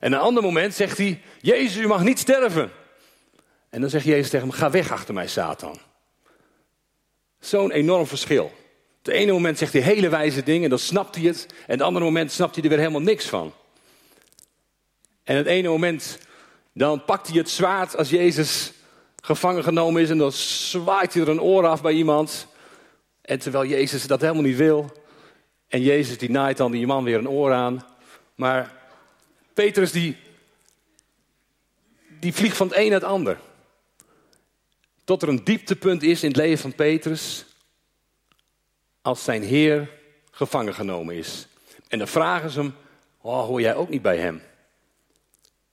En 0.00 0.12
een 0.12 0.18
ander 0.18 0.42
moment 0.42 0.74
zegt 0.74 0.98
hij, 0.98 1.22
Jezus, 1.40 1.76
u 1.76 1.86
mag 1.86 2.02
niet 2.02 2.18
sterven. 2.18 2.70
En 3.70 3.80
dan 3.80 3.90
zegt 3.90 4.04
Jezus 4.04 4.30
tegen 4.30 4.48
hem, 4.48 4.56
ga 4.56 4.70
weg 4.70 4.92
achter 4.92 5.14
mij, 5.14 5.28
Satan. 5.28 5.78
Zo'n 7.38 7.70
enorm 7.70 8.06
verschil. 8.06 8.52
Het 9.02 9.14
ene 9.14 9.32
moment 9.32 9.58
zegt 9.58 9.72
hij 9.72 9.82
hele 9.82 10.08
wijze 10.08 10.42
dingen, 10.42 10.70
dan 10.70 10.78
snapt 10.78 11.14
hij 11.14 11.24
het. 11.24 11.46
En 11.66 11.72
het 11.72 11.82
andere 11.82 12.04
moment 12.04 12.32
snapt 12.32 12.54
hij 12.54 12.64
er 12.64 12.70
weer 12.70 12.78
helemaal 12.78 13.00
niks 13.00 13.26
van. 13.26 13.52
En 15.30 15.36
het 15.36 15.46
ene 15.46 15.68
moment, 15.68 16.18
dan 16.72 17.04
pakt 17.04 17.28
hij 17.28 17.38
het 17.38 17.50
zwaard 17.50 17.96
als 17.96 18.10
Jezus 18.10 18.72
gevangen 19.22 19.62
genomen 19.62 20.02
is. 20.02 20.10
En 20.10 20.18
dan 20.18 20.32
zwaait 20.32 21.14
hij 21.14 21.22
er 21.22 21.28
een 21.28 21.40
oor 21.40 21.66
af 21.66 21.82
bij 21.82 21.92
iemand. 21.92 22.46
En 23.20 23.38
terwijl 23.38 23.64
Jezus 23.64 24.06
dat 24.06 24.20
helemaal 24.20 24.42
niet 24.42 24.56
wil. 24.56 24.92
En 25.68 25.82
Jezus 25.82 26.18
die 26.18 26.30
naait 26.30 26.56
dan 26.56 26.72
die 26.72 26.86
man 26.86 27.04
weer 27.04 27.18
een 27.18 27.28
oor 27.28 27.52
aan. 27.52 27.86
Maar 28.34 28.72
Petrus 29.54 29.92
die, 29.92 30.16
die 32.20 32.34
vliegt 32.34 32.56
van 32.56 32.68
het 32.68 32.76
een 32.76 32.90
naar 32.90 33.00
het 33.00 33.08
ander. 33.08 33.38
Tot 35.04 35.22
er 35.22 35.28
een 35.28 35.44
dieptepunt 35.44 36.02
is 36.02 36.22
in 36.22 36.28
het 36.28 36.38
leven 36.38 36.58
van 36.58 36.74
Petrus. 36.74 37.44
Als 39.02 39.24
zijn 39.24 39.42
Heer 39.42 39.90
gevangen 40.30 40.74
genomen 40.74 41.14
is. 41.14 41.46
En 41.88 41.98
dan 41.98 42.08
vragen 42.08 42.50
ze 42.50 42.60
hem, 42.60 42.74
oh, 43.20 43.44
hoor 43.44 43.60
jij 43.60 43.74
ook 43.74 43.88
niet 43.88 44.02
bij 44.02 44.18
hem? 44.18 44.42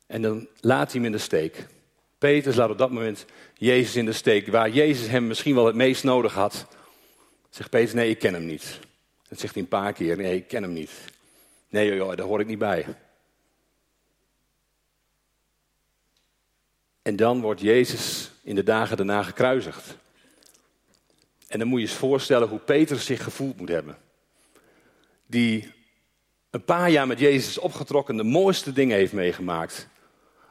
En 0.08 0.22
dan 0.22 0.48
laat 0.60 0.92
hij 0.92 1.02
hem 1.02 1.06
in 1.06 1.12
de 1.12 1.24
steek. 1.24 1.66
Petrus 2.18 2.56
laat 2.56 2.70
op 2.70 2.78
dat 2.78 2.92
moment 2.92 3.26
Jezus 3.54 3.96
in 3.96 4.06
de 4.06 4.14
steek. 4.14 4.48
Waar 4.48 4.70
Jezus 4.70 5.08
hem 5.08 5.28
misschien 5.28 5.56
wel 5.56 5.66
het 5.66 5.76
meest 5.76 6.04
nodig 6.04 6.34
had. 6.34 6.68
Zegt 7.50 7.70
Petrus, 7.70 7.94
nee, 7.94 8.10
ik 8.10 8.20
ken 8.20 8.34
hem 8.34 8.46
niet. 8.46 8.80
Dat 9.30 9.40
zegt 9.40 9.54
hij 9.54 9.64
een 9.64 9.70
paar 9.70 9.94
keer, 9.94 10.18
nee, 10.18 10.36
ik 10.36 10.48
ken 10.48 10.64
hem 10.64 10.74
niet. 10.74 10.92
Nee, 11.70 11.96
joh, 11.96 12.16
daar 12.16 12.26
hoor 12.26 12.40
ik 12.40 12.48
niet 12.48 12.60
bij. 12.60 12.86
En 17.02 17.16
dan 17.16 17.42
wordt 17.42 17.62
Jezus 17.62 18.32
in 18.44 18.56
de 18.56 18.64
dagen 18.64 18.98
daarna 18.98 19.24
gekruisigd. 19.24 19.98
En 21.48 21.60
dan 21.60 21.68
moet 21.68 21.80
je 21.80 21.88
eens 21.88 21.96
voorstellen 21.96 22.48
hoe 22.48 22.60
Petrus 22.60 23.06
zich 23.06 23.24
gevoeld 23.24 23.58
moet 23.58 23.70
hebben. 23.70 23.98
Die 25.26 25.72
een 26.50 26.64
paar 26.64 26.90
jaar 26.90 27.08
met 27.08 27.20
Jezus 27.20 27.58
opgetrokken 27.58 28.18
de 28.18 28.24
mooiste 28.24 28.74
dingen 28.74 28.98
heeft 28.98 29.14
meegemaakt. 29.14 29.88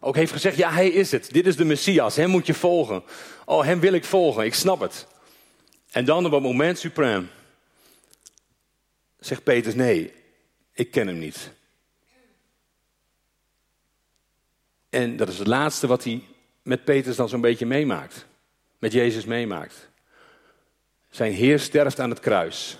Ook 0.07 0.17
heeft 0.17 0.33
gezegd, 0.33 0.57
ja, 0.57 0.73
hij 0.73 0.89
is 0.89 1.11
het. 1.11 1.33
Dit 1.33 1.47
is 1.47 1.57
de 1.57 1.65
Messias, 1.65 2.17
hem 2.17 2.31
moet 2.31 2.47
je 2.47 2.55
volgen. 2.55 3.03
Oh, 3.45 3.65
hem 3.65 3.81
wil 3.81 3.93
ik 3.93 4.05
volgen, 4.05 4.45
ik 4.45 4.55
snap 4.55 4.81
het. 4.81 5.07
En 5.91 6.05
dan 6.05 6.27
op 6.27 6.33
het 6.33 6.43
moment 6.43 6.79
suprem 6.79 7.31
zegt 9.19 9.43
Petrus, 9.43 9.75
nee, 9.75 10.13
ik 10.73 10.91
ken 10.91 11.07
hem 11.07 11.19
niet. 11.19 11.51
En 14.91 15.17
dat 15.17 15.29
is 15.29 15.39
het 15.39 15.47
laatste 15.47 15.87
wat 15.87 16.05
hij 16.05 16.23
met 16.63 16.85
Petrus 16.85 17.17
dan 17.17 17.29
zo'n 17.29 17.41
beetje 17.41 17.67
meemaakt. 17.67 18.27
Met 18.79 18.93
Jezus 18.93 19.25
meemaakt. 19.25 19.89
Zijn 21.11 21.33
Heer 21.33 21.59
sterft 21.59 22.01
aan 22.01 22.11
het 22.11 22.21
kruis. 22.21 22.79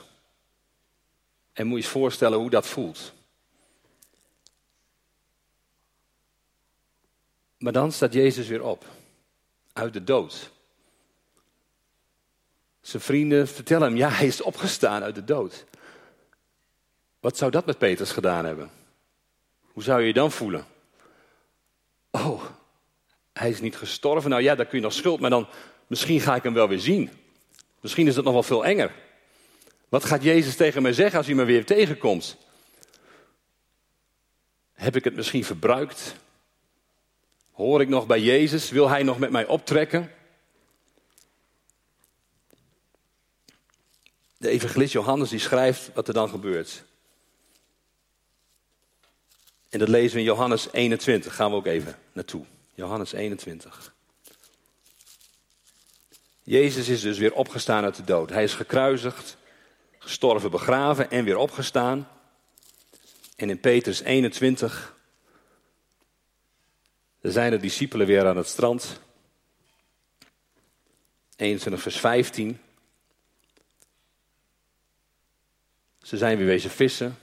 En 1.53 1.67
moet 1.67 1.79
je 1.79 1.85
je 1.85 1.91
voorstellen 1.91 2.39
hoe 2.39 2.51
dat 2.51 2.67
voelt. 2.67 3.15
Maar 7.67 7.75
dan 7.75 7.93
staat 7.93 8.13
Jezus 8.13 8.49
weer 8.49 8.63
op. 8.63 8.85
Uit 9.73 9.93
de 9.93 10.05
dood. 10.05 10.51
Zijn 12.81 13.03
vrienden 13.03 13.49
vertellen 13.49 13.89
hem, 13.89 13.97
ja, 13.97 14.09
hij 14.09 14.27
is 14.27 14.41
opgestaan 14.41 15.03
uit 15.03 15.15
de 15.15 15.25
dood. 15.25 15.65
Wat 17.21 17.37
zou 17.37 17.51
dat 17.51 17.67
met 17.67 17.79
Petrus 17.79 18.11
gedaan 18.11 18.45
hebben? 18.45 18.71
Hoe 19.73 19.83
zou 19.83 20.01
je 20.01 20.07
je 20.07 20.13
dan 20.13 20.33
voelen? 20.33 20.67
Oh, 22.11 22.43
hij 23.33 23.51
is 23.51 23.61
niet 23.61 23.77
gestorven. 23.77 24.31
Nou 24.31 24.43
ja, 24.43 24.55
daar 24.55 24.67
kun 24.67 24.79
je 24.79 24.85
nog 24.85 24.93
schuld, 24.93 25.21
maar 25.21 25.31
dan 25.31 25.49
misschien 25.87 26.21
ga 26.21 26.35
ik 26.35 26.43
hem 26.43 26.55
wel 26.55 26.69
weer 26.69 26.81
zien. 26.81 27.11
Misschien 27.81 28.07
is 28.07 28.15
dat 28.15 28.25
nog 28.25 28.33
wel 28.33 28.43
veel 28.43 28.65
enger. 28.65 28.93
Wat 29.89 30.05
gaat 30.05 30.23
Jezus 30.23 30.57
tegen 30.57 30.83
mij 30.83 30.93
zeggen 30.93 31.19
als 31.19 31.27
hij 31.27 31.37
me 31.37 31.45
weer 31.45 31.65
tegenkomt? 31.65 32.37
Heb 34.73 34.97
ik 34.97 35.05
het 35.05 35.17
misschien 35.17 35.45
verbruikt? 35.45 36.15
Hoor 37.57 37.81
ik 37.81 37.89
nog 37.89 38.07
bij 38.07 38.21
Jezus? 38.21 38.71
Wil 38.71 38.89
hij 38.89 39.03
nog 39.03 39.19
met 39.19 39.31
mij 39.31 39.47
optrekken? 39.47 40.13
De 44.37 44.49
evangelist 44.49 44.93
Johannes 44.93 45.29
die 45.29 45.39
schrijft 45.39 45.91
wat 45.95 46.09
er 46.09 46.15
dan 46.15 46.29
gebeurt. 46.29 46.85
En 49.69 49.79
dat 49.79 49.89
lezen 49.89 50.13
we 50.13 50.19
in 50.19 50.25
Johannes 50.25 50.69
21. 50.73 51.35
Gaan 51.35 51.51
we 51.51 51.57
ook 51.57 51.67
even 51.67 51.99
naartoe. 52.13 52.45
Johannes 52.75 53.13
21. 53.13 53.95
Jezus 56.43 56.89
is 56.89 57.01
dus 57.01 57.19
weer 57.19 57.35
opgestaan 57.35 57.85
uit 57.85 57.97
de 57.97 58.05
dood. 58.05 58.31
Hij 58.31 58.45
is 58.45 58.55
gekruisigd, 58.55 59.37
gestorven, 59.99 60.51
begraven 60.51 61.11
en 61.11 61.25
weer 61.25 61.37
opgestaan. 61.37 62.09
En 63.37 63.51
in 63.51 63.61
Petrus 63.61 64.01
21 64.01 64.96
er 67.27 67.33
zijn 67.33 67.51
de 67.51 67.57
discipelen 67.59 68.07
weer 68.07 68.27
aan 68.27 68.37
het 68.37 68.47
strand. 68.47 69.01
21 71.37 71.83
vers 71.83 71.97
15. 71.97 72.59
Ze 76.03 76.17
zijn 76.17 76.37
weer 76.37 76.47
wezen 76.47 76.71
vissen. 76.71 77.19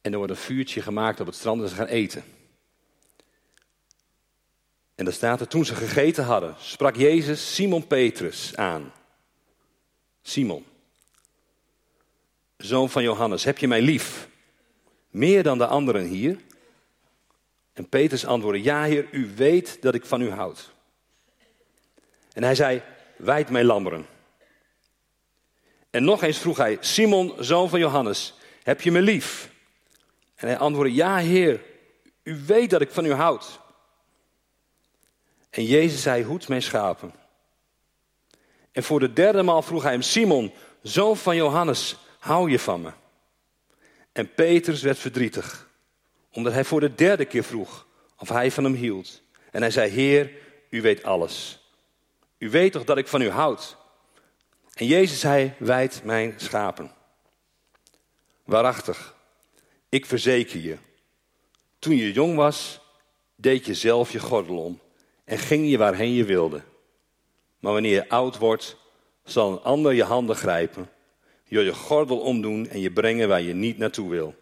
En 0.00 0.12
er 0.12 0.18
wordt 0.18 0.32
een 0.32 0.38
vuurtje 0.38 0.82
gemaakt 0.82 1.20
op 1.20 1.26
het 1.26 1.34
strand 1.34 1.62
en 1.62 1.68
ze 1.68 1.74
gaan 1.74 1.86
eten. 1.86 2.24
En 4.94 5.04
daar 5.04 5.14
staat 5.14 5.40
er, 5.40 5.48
toen 5.48 5.64
ze 5.64 5.74
gegeten 5.74 6.24
hadden, 6.24 6.54
sprak 6.58 6.96
Jezus 6.96 7.54
Simon 7.54 7.86
Petrus 7.86 8.56
aan. 8.56 8.92
Simon, 10.22 10.64
zoon 12.56 12.90
van 12.90 13.02
Johannes, 13.02 13.44
heb 13.44 13.58
je 13.58 13.68
mij 13.68 13.82
lief? 13.82 14.28
Meer 15.10 15.42
dan 15.42 15.58
de 15.58 15.66
anderen 15.66 16.04
hier? 16.04 16.38
En 17.76 17.88
Petrus 17.88 18.26
antwoordde, 18.26 18.62
ja 18.62 18.82
heer, 18.82 19.08
u 19.10 19.32
weet 19.34 19.82
dat 19.82 19.94
ik 19.94 20.04
van 20.04 20.20
u 20.20 20.30
houd. 20.30 20.72
En 22.32 22.42
hij 22.42 22.54
zei, 22.54 22.82
wijd 23.16 23.50
mij 23.50 23.64
lammeren. 23.64 24.06
En 25.90 26.04
nog 26.04 26.22
eens 26.22 26.38
vroeg 26.38 26.56
hij, 26.56 26.76
Simon, 26.80 27.34
zoon 27.38 27.68
van 27.68 27.78
Johannes, 27.78 28.34
heb 28.62 28.80
je 28.80 28.90
me 28.90 29.00
lief? 29.00 29.50
En 30.34 30.46
hij 30.48 30.58
antwoordde, 30.58 30.94
ja 30.94 31.16
heer, 31.16 31.60
u 32.22 32.42
weet 32.46 32.70
dat 32.70 32.80
ik 32.80 32.90
van 32.90 33.04
u 33.04 33.12
houd. 33.12 33.60
En 35.50 35.64
Jezus 35.64 36.02
zei, 36.02 36.24
hoed 36.24 36.48
mijn 36.48 36.62
schapen. 36.62 37.14
En 38.72 38.82
voor 38.82 39.00
de 39.00 39.12
derde 39.12 39.42
maal 39.42 39.62
vroeg 39.62 39.82
hij 39.82 39.92
hem, 39.92 40.02
Simon, 40.02 40.52
zoon 40.82 41.16
van 41.16 41.36
Johannes, 41.36 41.96
hou 42.18 42.50
je 42.50 42.58
van 42.58 42.80
me? 42.80 42.90
En 44.12 44.34
Petrus 44.34 44.82
werd 44.82 44.98
verdrietig, 44.98 45.65
omdat 46.36 46.52
hij 46.52 46.64
voor 46.64 46.80
de 46.80 46.94
derde 46.94 47.24
keer 47.24 47.44
vroeg 47.44 47.86
of 48.18 48.28
hij 48.28 48.50
van 48.50 48.64
hem 48.64 48.74
hield. 48.74 49.22
En 49.50 49.60
hij 49.60 49.70
zei, 49.70 49.90
Heer, 49.90 50.30
u 50.70 50.82
weet 50.82 51.02
alles. 51.02 51.60
U 52.38 52.50
weet 52.50 52.72
toch 52.72 52.84
dat 52.84 52.98
ik 52.98 53.06
van 53.06 53.20
u 53.20 53.30
houd? 53.30 53.76
En 54.74 54.86
Jezus 54.86 55.20
zei, 55.20 55.52
wijd 55.58 56.00
mijn 56.04 56.34
schapen. 56.36 56.90
Waarachtig, 58.44 59.16
ik 59.88 60.06
verzeker 60.06 60.60
je, 60.60 60.76
toen 61.78 61.96
je 61.96 62.12
jong 62.12 62.36
was, 62.36 62.80
deed 63.36 63.66
je 63.66 63.74
zelf 63.74 64.12
je 64.12 64.20
gordel 64.20 64.62
om 64.62 64.80
en 65.24 65.38
ging 65.38 65.70
je 65.70 65.78
waarheen 65.78 66.12
je 66.12 66.24
wilde. 66.24 66.62
Maar 67.58 67.72
wanneer 67.72 67.94
je 67.94 68.08
oud 68.08 68.38
wordt, 68.38 68.76
zal 69.24 69.52
een 69.52 69.60
ander 69.62 69.92
je 69.92 70.04
handen 70.04 70.36
grijpen, 70.36 70.90
je 71.44 71.60
je 71.60 71.74
gordel 71.74 72.18
omdoen 72.20 72.68
en 72.68 72.80
je 72.80 72.92
brengen 72.92 73.28
waar 73.28 73.42
je 73.42 73.54
niet 73.54 73.78
naartoe 73.78 74.10
wil. 74.10 74.34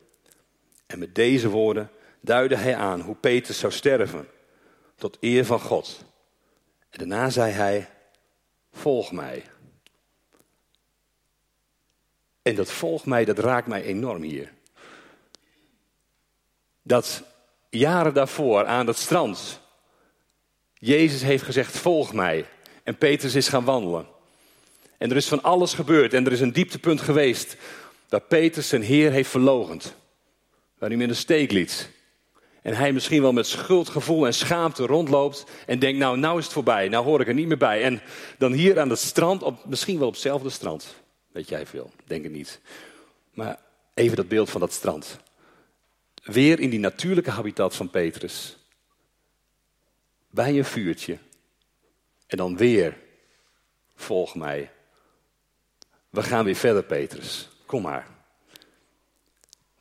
En 0.94 1.00
met 1.00 1.14
deze 1.14 1.48
woorden 1.48 1.90
duidde 2.20 2.56
hij 2.56 2.76
aan 2.76 3.00
hoe 3.00 3.14
Petrus 3.14 3.58
zou 3.58 3.72
sterven, 3.72 4.28
tot 4.96 5.16
eer 5.20 5.44
van 5.44 5.60
God. 5.60 6.04
En 6.90 6.98
daarna 6.98 7.30
zei 7.30 7.52
hij, 7.52 7.88
volg 8.72 9.12
mij. 9.12 9.44
En 12.42 12.54
dat 12.54 12.70
volg 12.70 13.06
mij, 13.06 13.24
dat 13.24 13.38
raakt 13.38 13.66
mij 13.66 13.82
enorm 13.82 14.22
hier. 14.22 14.52
Dat 16.82 17.22
jaren 17.70 18.14
daarvoor 18.14 18.66
aan 18.66 18.86
het 18.86 18.98
strand, 18.98 19.60
Jezus 20.74 21.22
heeft 21.22 21.44
gezegd, 21.44 21.78
volg 21.78 22.12
mij. 22.12 22.46
En 22.82 22.98
Petrus 22.98 23.34
is 23.34 23.48
gaan 23.48 23.64
wandelen. 23.64 24.06
En 24.98 25.10
er 25.10 25.16
is 25.16 25.28
van 25.28 25.42
alles 25.42 25.74
gebeurd 25.74 26.14
en 26.14 26.26
er 26.26 26.32
is 26.32 26.40
een 26.40 26.52
dieptepunt 26.52 27.00
geweest 27.00 27.56
waar 28.08 28.20
Petrus 28.20 28.68
zijn 28.68 28.82
Heer 28.82 29.10
heeft 29.10 29.30
verlogend. 29.30 30.02
Waar 30.78 30.88
hij 30.88 30.98
hem 30.98 31.00
in 31.00 31.08
de 31.08 31.14
steek 31.14 31.52
liet. 31.52 31.90
En 32.62 32.74
hij 32.74 32.92
misschien 32.92 33.22
wel 33.22 33.32
met 33.32 33.46
schuldgevoel 33.46 34.26
en 34.26 34.34
schaamte 34.34 34.86
rondloopt 34.86 35.44
en 35.66 35.78
denkt, 35.78 35.98
nou, 35.98 36.18
nou 36.18 36.38
is 36.38 36.44
het 36.44 36.52
voorbij, 36.52 36.88
nou 36.88 37.04
hoor 37.04 37.20
ik 37.20 37.28
er 37.28 37.34
niet 37.34 37.46
meer 37.46 37.56
bij. 37.56 37.82
En 37.82 38.02
dan 38.38 38.52
hier 38.52 38.80
aan 38.80 38.90
het 38.90 38.98
strand, 38.98 39.42
op, 39.42 39.66
misschien 39.66 39.98
wel 39.98 40.06
op 40.06 40.12
hetzelfde 40.12 40.50
strand, 40.50 40.94
weet 41.32 41.48
jij 41.48 41.66
veel, 41.66 41.90
denk 42.04 42.22
het 42.22 42.32
niet. 42.32 42.60
Maar 43.32 43.58
even 43.94 44.16
dat 44.16 44.28
beeld 44.28 44.50
van 44.50 44.60
dat 44.60 44.72
strand. 44.72 45.18
Weer 46.22 46.60
in 46.60 46.70
die 46.70 46.78
natuurlijke 46.78 47.30
habitat 47.30 47.76
van 47.76 47.90
Petrus. 47.90 48.56
Bij 50.30 50.58
een 50.58 50.64
vuurtje. 50.64 51.18
En 52.26 52.36
dan 52.36 52.56
weer, 52.56 52.96
volg 53.96 54.34
mij. 54.34 54.70
We 56.10 56.22
gaan 56.22 56.44
weer 56.44 56.54
verder, 56.54 56.84
Petrus. 56.84 57.48
Kom 57.66 57.82
maar. 57.82 58.13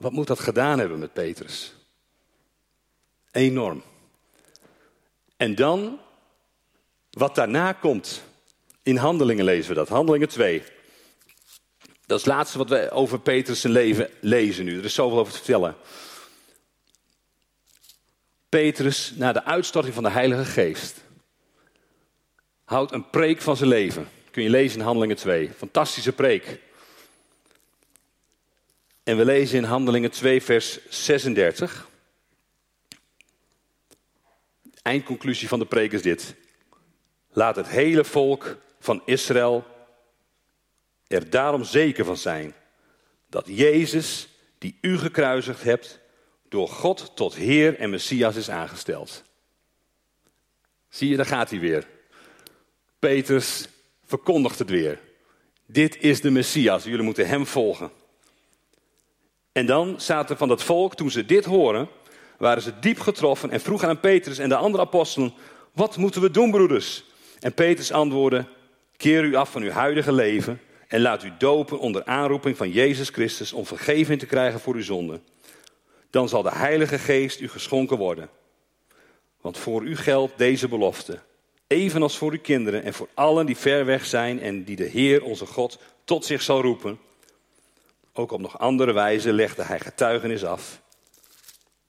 Wat 0.03 0.11
moet 0.11 0.27
dat 0.27 0.39
gedaan 0.39 0.79
hebben 0.79 0.99
met 0.99 1.13
Petrus? 1.13 1.73
Enorm. 3.31 3.83
En 5.37 5.55
dan, 5.55 5.99
wat 7.11 7.35
daarna 7.35 7.73
komt, 7.73 8.23
in 8.81 8.97
handelingen 8.97 9.45
lezen 9.45 9.69
we 9.69 9.75
dat, 9.75 9.89
handelingen 9.89 10.29
2. 10.29 10.63
Dat 12.05 12.19
is 12.19 12.25
het 12.25 12.33
laatste 12.33 12.57
wat 12.57 12.69
we 12.69 12.91
over 12.91 13.19
Petrus' 13.19 13.63
leven 13.63 14.09
lezen 14.19 14.65
nu. 14.65 14.77
Er 14.77 14.85
is 14.85 14.93
zoveel 14.93 15.19
over 15.19 15.31
te 15.31 15.37
vertellen. 15.37 15.75
Petrus, 18.49 19.13
na 19.15 19.31
de 19.31 19.43
uitstorting 19.43 19.93
van 19.93 20.03
de 20.03 20.09
Heilige 20.09 20.45
Geest, 20.45 21.03
houdt 22.63 22.91
een 22.91 23.09
preek 23.09 23.41
van 23.41 23.57
zijn 23.57 23.69
leven. 23.69 24.09
Kun 24.31 24.43
je 24.43 24.49
lezen 24.49 24.79
in 24.79 24.85
Handelingen 24.85 25.15
2. 25.15 25.51
Fantastische 25.57 26.13
preek. 26.13 26.59
En 29.03 29.17
we 29.17 29.25
lezen 29.25 29.57
in 29.57 29.63
Handelingen 29.63 30.11
2, 30.11 30.41
vers 30.41 30.89
36. 30.89 31.89
Eindconclusie 34.81 35.47
van 35.47 35.59
de 35.59 35.65
preek 35.65 35.91
is 35.91 36.01
dit. 36.01 36.35
Laat 37.31 37.55
het 37.55 37.67
hele 37.67 38.03
volk 38.03 38.57
van 38.79 39.01
Israël 39.05 39.65
er 41.07 41.29
daarom 41.29 41.63
zeker 41.63 42.05
van 42.05 42.17
zijn 42.17 42.53
dat 43.29 43.47
Jezus, 43.47 44.27
die 44.57 44.77
u 44.81 44.97
gekruisigd 44.97 45.63
hebt, 45.63 45.99
door 46.49 46.67
God 46.67 47.15
tot 47.15 47.35
Heer 47.35 47.77
en 47.77 47.89
Messias 47.89 48.35
is 48.35 48.49
aangesteld. 48.49 49.23
Zie 50.89 51.09
je, 51.09 51.15
daar 51.15 51.25
gaat 51.25 51.49
hij 51.49 51.59
weer. 51.59 51.87
Petrus 52.99 53.67
verkondigt 54.05 54.59
het 54.59 54.69
weer. 54.69 54.99
Dit 55.65 55.97
is 55.97 56.21
de 56.21 56.31
Messias, 56.31 56.83
jullie 56.83 57.01
moeten 57.01 57.27
hem 57.27 57.45
volgen. 57.45 57.91
En 59.53 59.65
dan 59.65 60.01
zaten 60.01 60.37
van 60.37 60.47
dat 60.47 60.63
volk, 60.63 60.95
toen 60.95 61.11
ze 61.11 61.25
dit 61.25 61.45
horen, 61.45 61.87
waren 62.37 62.63
ze 62.63 62.79
diep 62.79 62.99
getroffen 62.99 63.51
en 63.51 63.61
vroegen 63.61 63.87
aan 63.87 63.99
Petrus 63.99 64.37
en 64.37 64.49
de 64.49 64.55
andere 64.55 64.83
apostelen: 64.83 65.33
Wat 65.73 65.97
moeten 65.97 66.21
we 66.21 66.31
doen, 66.31 66.51
broeders? 66.51 67.03
En 67.39 67.53
Petrus 67.53 67.91
antwoordde: 67.91 68.45
Keer 68.97 69.23
u 69.23 69.35
af 69.35 69.51
van 69.51 69.61
uw 69.61 69.69
huidige 69.69 70.11
leven 70.11 70.61
en 70.87 71.01
laat 71.01 71.23
u 71.23 71.31
dopen 71.37 71.79
onder 71.79 72.05
aanroeping 72.05 72.57
van 72.57 72.69
Jezus 72.69 73.09
Christus 73.09 73.53
om 73.53 73.65
vergeving 73.65 74.19
te 74.19 74.25
krijgen 74.25 74.59
voor 74.59 74.75
uw 74.75 74.83
zonden. 74.83 75.23
Dan 76.09 76.29
zal 76.29 76.41
de 76.41 76.51
Heilige 76.51 76.99
Geest 76.99 77.39
u 77.39 77.49
geschonken 77.49 77.97
worden. 77.97 78.29
Want 79.41 79.57
voor 79.57 79.83
u 79.83 79.95
geldt 79.95 80.37
deze 80.37 80.67
belofte, 80.67 81.19
evenals 81.67 82.17
voor 82.17 82.31
uw 82.31 82.41
kinderen 82.41 82.83
en 82.83 82.93
voor 82.93 83.07
allen 83.13 83.45
die 83.45 83.57
ver 83.57 83.85
weg 83.85 84.05
zijn 84.05 84.41
en 84.41 84.63
die 84.63 84.75
de 84.75 84.83
Heer 84.83 85.23
onze 85.23 85.45
God 85.45 85.79
tot 86.03 86.25
zich 86.25 86.41
zal 86.41 86.61
roepen. 86.61 86.99
Ook 88.15 88.31
op 88.31 88.39
nog 88.39 88.59
andere 88.59 88.93
wijze 88.93 89.33
legde 89.33 89.63
hij 89.63 89.79
getuigenis 89.79 90.45
af, 90.45 90.81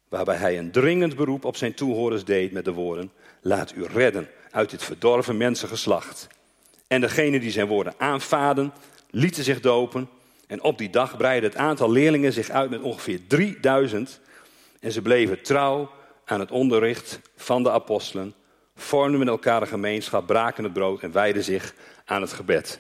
waarbij 0.09 0.37
hij 0.37 0.59
een 0.59 0.71
dringend 0.71 1.17
beroep 1.17 1.45
op 1.45 1.57
zijn 1.57 1.75
toehoorders 1.75 2.25
deed 2.25 2.53
met 2.53 2.65
de 2.65 2.73
woorden: 2.73 3.13
Laat 3.41 3.75
u 3.75 3.85
redden 3.85 4.29
uit 4.51 4.71
dit 4.71 4.85
verdorven 4.85 5.37
mensengeslacht. 5.37 6.27
En 6.87 7.01
degenen 7.01 7.41
die 7.41 7.51
zijn 7.51 7.67
woorden 7.67 7.95
aanvaden, 7.97 8.73
lieten 9.11 9.45
zich 9.45 9.61
dopen. 9.61 10.09
En 10.47 10.63
op 10.63 10.79
die 10.79 10.91
dag 10.91 11.17
breidde 11.17 11.47
het 11.47 11.57
aantal 11.57 11.91
leerlingen 11.91 12.33
zich 12.33 12.51
uit 12.51 12.71
met 12.71 12.83
ongeveer 12.83 13.21
3000. 13.27 14.21
En 14.81 14.93
ze 14.93 15.03
bleven 15.03 15.43
trouw 15.43 15.91
aan 16.25 16.41
het 16.41 16.51
onderricht 16.51 17.21
van 17.37 17.63
de 17.63 17.71
apostelen, 17.71 18.35
vormden 18.77 19.19
met 19.19 19.29
elkaar 19.29 19.61
een 19.61 19.69
gemeenschap, 19.69 20.27
braken 20.27 20.65
het 20.65 20.73
brood 20.73 21.03
en 21.03 21.13
wijden 21.13 21.45
zich 21.45 21.75
aan 22.05 22.21
het 22.21 22.33
gebed. 22.33 22.79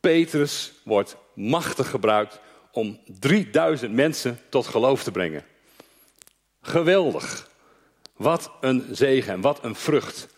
Petrus 0.00 0.72
wordt 0.82 1.16
machtig 1.34 1.90
gebruikt 1.90 2.40
om 2.74 2.98
3000 3.06 3.92
mensen 3.92 4.38
tot 4.48 4.66
geloof 4.66 5.02
te 5.02 5.10
brengen. 5.10 5.44
Geweldig. 6.60 7.50
Wat 8.16 8.50
een 8.60 8.86
zegen 8.90 9.32
en 9.32 9.40
wat 9.40 9.64
een 9.64 9.74
vrucht 9.74 10.28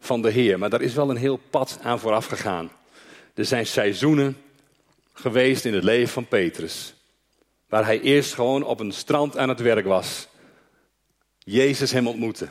van 0.00 0.22
de 0.22 0.30
Heer. 0.30 0.58
Maar 0.58 0.70
daar 0.70 0.82
is 0.82 0.94
wel 0.94 1.10
een 1.10 1.16
heel 1.16 1.40
pad 1.50 1.78
aan 1.82 1.98
vooraf 1.98 2.26
gegaan. 2.26 2.70
Er 3.34 3.44
zijn 3.44 3.66
seizoenen 3.66 4.36
geweest 5.12 5.64
in 5.64 5.74
het 5.74 5.84
leven 5.84 6.12
van 6.12 6.26
Petrus. 6.26 6.94
Waar 7.68 7.84
hij 7.84 8.00
eerst 8.00 8.34
gewoon 8.34 8.62
op 8.62 8.80
een 8.80 8.92
strand 8.92 9.38
aan 9.38 9.48
het 9.48 9.60
werk 9.60 9.86
was. 9.86 10.28
Jezus 11.38 11.92
hem 11.92 12.08
ontmoette 12.08 12.48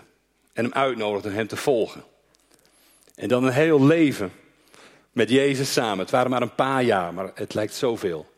en 0.53 0.63
hem 0.63 0.73
uitnodigde 0.73 1.29
hem 1.29 1.47
te 1.47 1.57
volgen. 1.57 2.03
En 3.15 3.27
dan 3.27 3.43
een 3.43 3.53
heel 3.53 3.85
leven 3.85 4.31
met 5.11 5.29
Jezus 5.29 5.73
samen. 5.73 5.99
Het 5.99 6.09
waren 6.09 6.29
maar 6.29 6.41
een 6.41 6.55
paar 6.55 6.83
jaar, 6.83 7.13
maar 7.13 7.31
het 7.35 7.53
lijkt 7.53 7.73
zoveel. 7.73 8.35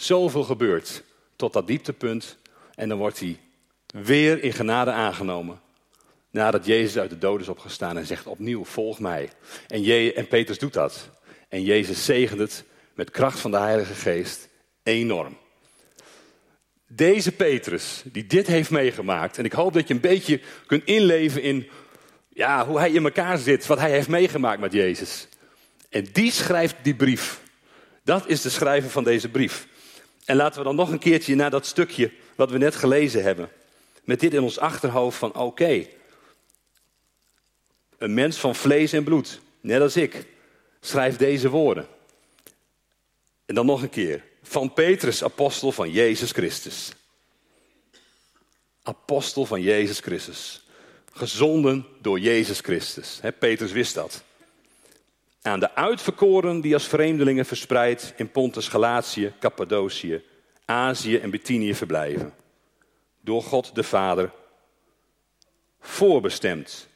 Zoveel 0.00 0.44
gebeurt 0.44 1.02
tot 1.36 1.52
dat 1.52 1.66
dieptepunt. 1.66 2.36
En 2.74 2.88
dan 2.88 2.98
wordt 2.98 3.20
hij 3.20 3.38
weer 3.86 4.42
in 4.42 4.52
genade 4.52 4.90
aangenomen. 4.90 5.60
Nadat 6.30 6.66
Jezus 6.66 6.98
uit 6.98 7.10
de 7.10 7.18
dood 7.18 7.40
is 7.40 7.48
opgestaan 7.48 7.98
en 7.98 8.06
zegt 8.06 8.26
opnieuw, 8.26 8.64
volg 8.64 8.98
mij. 8.98 9.30
En, 9.68 9.82
Je 9.82 10.12
en 10.12 10.28
Petrus 10.28 10.58
doet 10.58 10.72
dat. 10.72 11.08
En 11.48 11.62
Jezus 11.62 12.04
zegent 12.04 12.40
het 12.40 12.64
met 12.94 13.10
kracht 13.10 13.40
van 13.40 13.50
de 13.50 13.56
Heilige 13.56 13.94
Geest 13.94 14.48
enorm. 14.82 15.36
Deze 16.86 17.32
Petrus, 17.32 18.02
die 18.04 18.26
dit 18.26 18.46
heeft 18.46 18.70
meegemaakt, 18.70 19.38
en 19.38 19.44
ik 19.44 19.52
hoop 19.52 19.72
dat 19.72 19.88
je 19.88 19.94
een 19.94 20.00
beetje 20.00 20.40
kunt 20.66 20.84
inleven 20.84 21.42
in 21.42 21.68
ja, 22.28 22.66
hoe 22.66 22.78
hij 22.78 22.90
in 22.90 23.04
elkaar 23.04 23.38
zit, 23.38 23.66
wat 23.66 23.78
hij 23.78 23.90
heeft 23.90 24.08
meegemaakt 24.08 24.60
met 24.60 24.72
Jezus. 24.72 25.28
En 25.88 26.06
die 26.12 26.32
schrijft 26.32 26.76
die 26.82 26.94
brief. 26.94 27.40
Dat 28.04 28.28
is 28.28 28.40
de 28.40 28.50
schrijver 28.50 28.90
van 28.90 29.04
deze 29.04 29.28
brief. 29.28 29.68
En 30.24 30.36
laten 30.36 30.58
we 30.58 30.64
dan 30.64 30.76
nog 30.76 30.90
een 30.90 30.98
keertje 30.98 31.34
naar 31.34 31.50
dat 31.50 31.66
stukje 31.66 32.10
wat 32.34 32.50
we 32.50 32.58
net 32.58 32.74
gelezen 32.74 33.22
hebben. 33.22 33.50
Met 34.04 34.20
dit 34.20 34.34
in 34.34 34.42
ons 34.42 34.58
achterhoofd 34.58 35.18
van 35.18 35.34
oké, 35.34 35.86
een 37.98 38.14
mens 38.14 38.36
van 38.36 38.54
vlees 38.54 38.92
en 38.92 39.04
bloed, 39.04 39.40
net 39.60 39.80
als 39.80 39.96
ik, 39.96 40.26
schrijft 40.80 41.18
deze 41.18 41.48
woorden. 41.48 41.86
En 43.46 43.54
dan 43.54 43.66
nog 43.66 43.82
een 43.82 43.90
keer. 43.90 44.24
Van 44.42 44.72
Petrus, 44.72 45.24
apostel 45.24 45.72
van 45.72 45.90
Jezus 45.90 46.30
Christus. 46.32 46.92
Apostel 48.82 49.46
van 49.46 49.60
Jezus 49.62 50.00
Christus. 50.00 50.64
Gezonden 51.12 51.86
door 52.00 52.18
Jezus 52.18 52.60
Christus. 52.60 53.20
Petrus 53.38 53.72
wist 53.72 53.94
dat. 53.94 54.22
Aan 55.42 55.60
de 55.60 55.74
uitverkoren 55.74 56.60
die 56.60 56.74
als 56.74 56.88
vreemdelingen 56.88 57.46
verspreid 57.46 58.14
in 58.16 58.30
Pontus, 58.30 58.68
Galatië, 58.68 59.32
Cappadocië, 59.38 60.24
Azië 60.64 61.18
en 61.18 61.30
Bithynië 61.30 61.74
verblijven. 61.74 62.34
Door 63.20 63.42
God 63.42 63.74
de 63.74 63.82
Vader 63.82 64.32
voorbestemd 65.80 66.88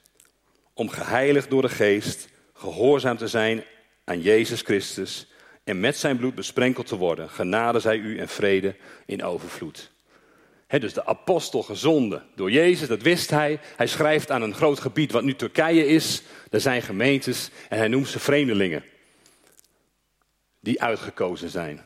om 0.75 0.89
geheiligd 0.89 1.51
door 1.51 1.63
de 1.63 1.69
geest, 1.69 2.29
gehoorzaam 2.53 3.17
te 3.17 3.29
zijn 3.29 3.65
aan 4.05 4.21
Jezus 4.21 4.61
Christus 4.61 5.27
en 5.65 5.81
met 5.81 5.97
zijn 5.97 6.17
bloed 6.17 6.35
besprenkeld 6.35 6.87
te 6.87 6.97
worden. 6.97 7.31
Genade 7.31 7.81
zij 7.81 7.97
u 7.97 8.19
en 8.19 8.29
vrede 8.29 8.77
in 9.07 9.23
overvloed. 9.23 9.93
Dus 10.81 10.93
de 10.93 11.07
apostel 11.07 11.63
gezonden 11.63 12.23
door 12.35 12.51
Jezus, 12.51 12.89
dat 12.89 13.03
wist 13.03 13.31
hij. 13.31 13.61
Hij 13.77 13.87
schrijft 13.87 14.31
aan 14.31 14.43
een 14.43 14.55
groot 14.55 14.81
gebied 14.81 15.13
wat 15.13 15.23
nu 15.23 15.35
Turkije 15.35 15.87
is. 15.87 16.23
Er 16.51 16.61
zijn 16.61 16.83
gemeentes 16.83 17.51
en 17.69 17.79
hij 17.79 17.89
noemt 17.89 18.09
ze 18.09 18.19
vreemdelingen. 18.19 18.85
Die 20.61 20.83
uitgekozen 20.83 21.49
zijn. 21.49 21.83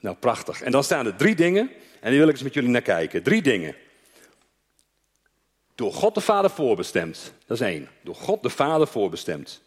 Nou, 0.00 0.16
prachtig. 0.16 0.62
En 0.62 0.72
dan 0.72 0.84
staan 0.84 1.06
er 1.06 1.16
drie 1.16 1.34
dingen 1.34 1.70
en 2.00 2.10
die 2.10 2.18
wil 2.18 2.28
ik 2.28 2.34
eens 2.34 2.42
met 2.42 2.54
jullie 2.54 2.70
naar 2.70 2.82
kijken. 2.82 3.22
Drie 3.22 3.42
dingen. 3.42 3.74
Door 5.74 5.92
God 5.92 6.14
de 6.14 6.20
Vader 6.20 6.50
voorbestemd. 6.50 7.32
Dat 7.46 7.60
is 7.60 7.66
één. 7.66 7.88
Door 8.02 8.14
God 8.14 8.42
de 8.42 8.50
Vader 8.50 8.86
voorbestemd. 8.86 9.62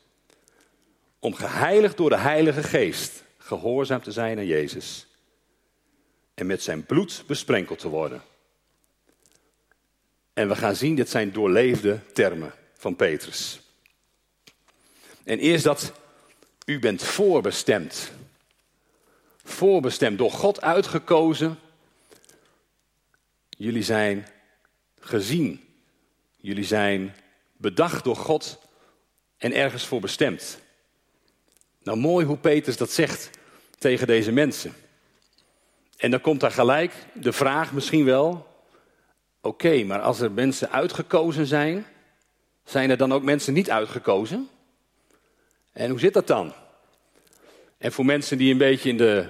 Om 1.19 1.33
geheiligd 1.33 1.97
door 1.97 2.09
de 2.09 2.17
Heilige 2.17 2.63
Geest 2.63 3.23
gehoorzaam 3.37 4.01
te 4.01 4.11
zijn 4.11 4.37
aan 4.37 4.45
Jezus. 4.45 5.07
En 6.33 6.45
met 6.45 6.63
zijn 6.63 6.85
bloed 6.85 7.23
besprenkeld 7.27 7.79
te 7.79 7.87
worden. 7.87 8.21
En 10.33 10.47
we 10.47 10.55
gaan 10.55 10.75
zien, 10.75 10.95
dit 10.95 11.09
zijn 11.09 11.31
doorleefde 11.31 11.99
termen 12.13 12.53
van 12.73 12.95
Petrus. 12.95 13.61
En 15.23 15.39
eerst 15.39 15.63
dat 15.63 15.91
u 16.65 16.79
bent 16.79 17.03
voorbestemd. 17.03 18.11
Voorbestemd, 19.43 20.17
door 20.17 20.31
God 20.31 20.61
uitgekozen. 20.61 21.59
Jullie 23.49 23.83
zijn 23.83 24.27
gezien. 24.99 25.65
Jullie 26.37 26.63
zijn 26.63 27.15
bedacht 27.57 28.03
door 28.03 28.15
God 28.15 28.59
en 29.37 29.53
ergens 29.53 29.85
voor 29.85 29.99
bestemd. 29.99 30.59
Nou, 31.83 31.97
mooi 31.97 32.25
hoe 32.25 32.37
Petrus 32.37 32.77
dat 32.77 32.91
zegt 32.91 33.29
tegen 33.77 34.07
deze 34.07 34.31
mensen. 34.31 34.73
En 36.01 36.11
dan 36.11 36.21
komt 36.21 36.39
daar 36.39 36.51
gelijk 36.51 36.93
de 37.13 37.31
vraag 37.31 37.73
misschien 37.73 38.05
wel: 38.05 38.47
oké, 39.41 39.83
maar 39.83 40.01
als 40.01 40.19
er 40.19 40.31
mensen 40.31 40.71
uitgekozen 40.71 41.45
zijn, 41.45 41.85
zijn 42.63 42.89
er 42.89 42.97
dan 42.97 43.13
ook 43.13 43.23
mensen 43.23 43.53
niet 43.53 43.71
uitgekozen? 43.71 44.49
En 45.73 45.89
hoe 45.89 45.99
zit 45.99 46.13
dat 46.13 46.27
dan? 46.27 46.53
En 47.77 47.91
voor 47.91 48.05
mensen 48.05 48.37
die 48.37 48.51
een 48.51 48.57
beetje 48.57 48.89
in 48.89 48.97
de 48.97 49.25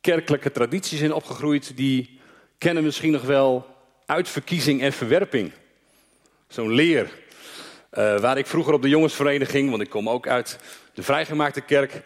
kerkelijke 0.00 0.50
traditie 0.50 0.98
zijn 0.98 1.12
opgegroeid, 1.12 1.76
die 1.76 2.20
kennen 2.58 2.84
misschien 2.84 3.12
nog 3.12 3.22
wel 3.22 3.66
uitverkiezing 4.06 4.82
en 4.82 4.92
verwerping. 4.92 5.52
Zo'n 6.48 6.72
leer. 6.72 7.22
Uh, 7.92 8.20
waar 8.20 8.38
ik 8.38 8.46
vroeger 8.46 8.72
op 8.72 8.82
de 8.82 8.88
jongensvereniging, 8.88 9.70
want 9.70 9.82
ik 9.82 9.90
kom 9.90 10.08
ook 10.08 10.28
uit 10.28 10.58
de 10.94 11.02
vrijgemaakte 11.02 11.60
kerk, 11.60 11.92
uh, 11.92 12.00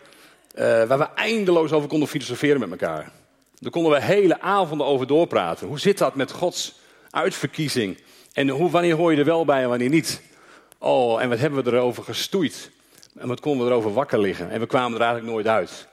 waar 0.84 0.98
we 0.98 1.08
eindeloos 1.14 1.72
over 1.72 1.88
konden 1.88 2.08
filosoferen 2.08 2.60
met 2.60 2.70
elkaar. 2.70 3.17
Daar 3.60 3.70
konden 3.70 3.92
we 3.92 4.02
hele 4.02 4.40
avonden 4.40 4.86
over 4.86 5.06
doorpraten. 5.06 5.66
Hoe 5.66 5.80
zit 5.80 5.98
dat 5.98 6.14
met 6.14 6.30
Gods 6.32 6.74
uitverkiezing? 7.10 7.98
En 8.32 8.48
hoe, 8.48 8.70
wanneer 8.70 8.94
hoor 8.94 9.12
je 9.12 9.18
er 9.18 9.24
wel 9.24 9.44
bij 9.44 9.62
en 9.62 9.68
wanneer 9.68 9.88
niet? 9.88 10.22
Oh, 10.78 11.22
en 11.22 11.28
wat 11.28 11.38
hebben 11.38 11.64
we 11.64 11.70
erover 11.70 12.04
gestoeid? 12.04 12.70
En 13.16 13.28
wat 13.28 13.40
konden 13.40 13.66
we 13.66 13.72
erover 13.72 13.92
wakker 13.92 14.18
liggen? 14.18 14.50
En 14.50 14.60
we 14.60 14.66
kwamen 14.66 14.94
er 14.94 15.04
eigenlijk 15.04 15.32
nooit 15.32 15.46
uit. 15.46 15.88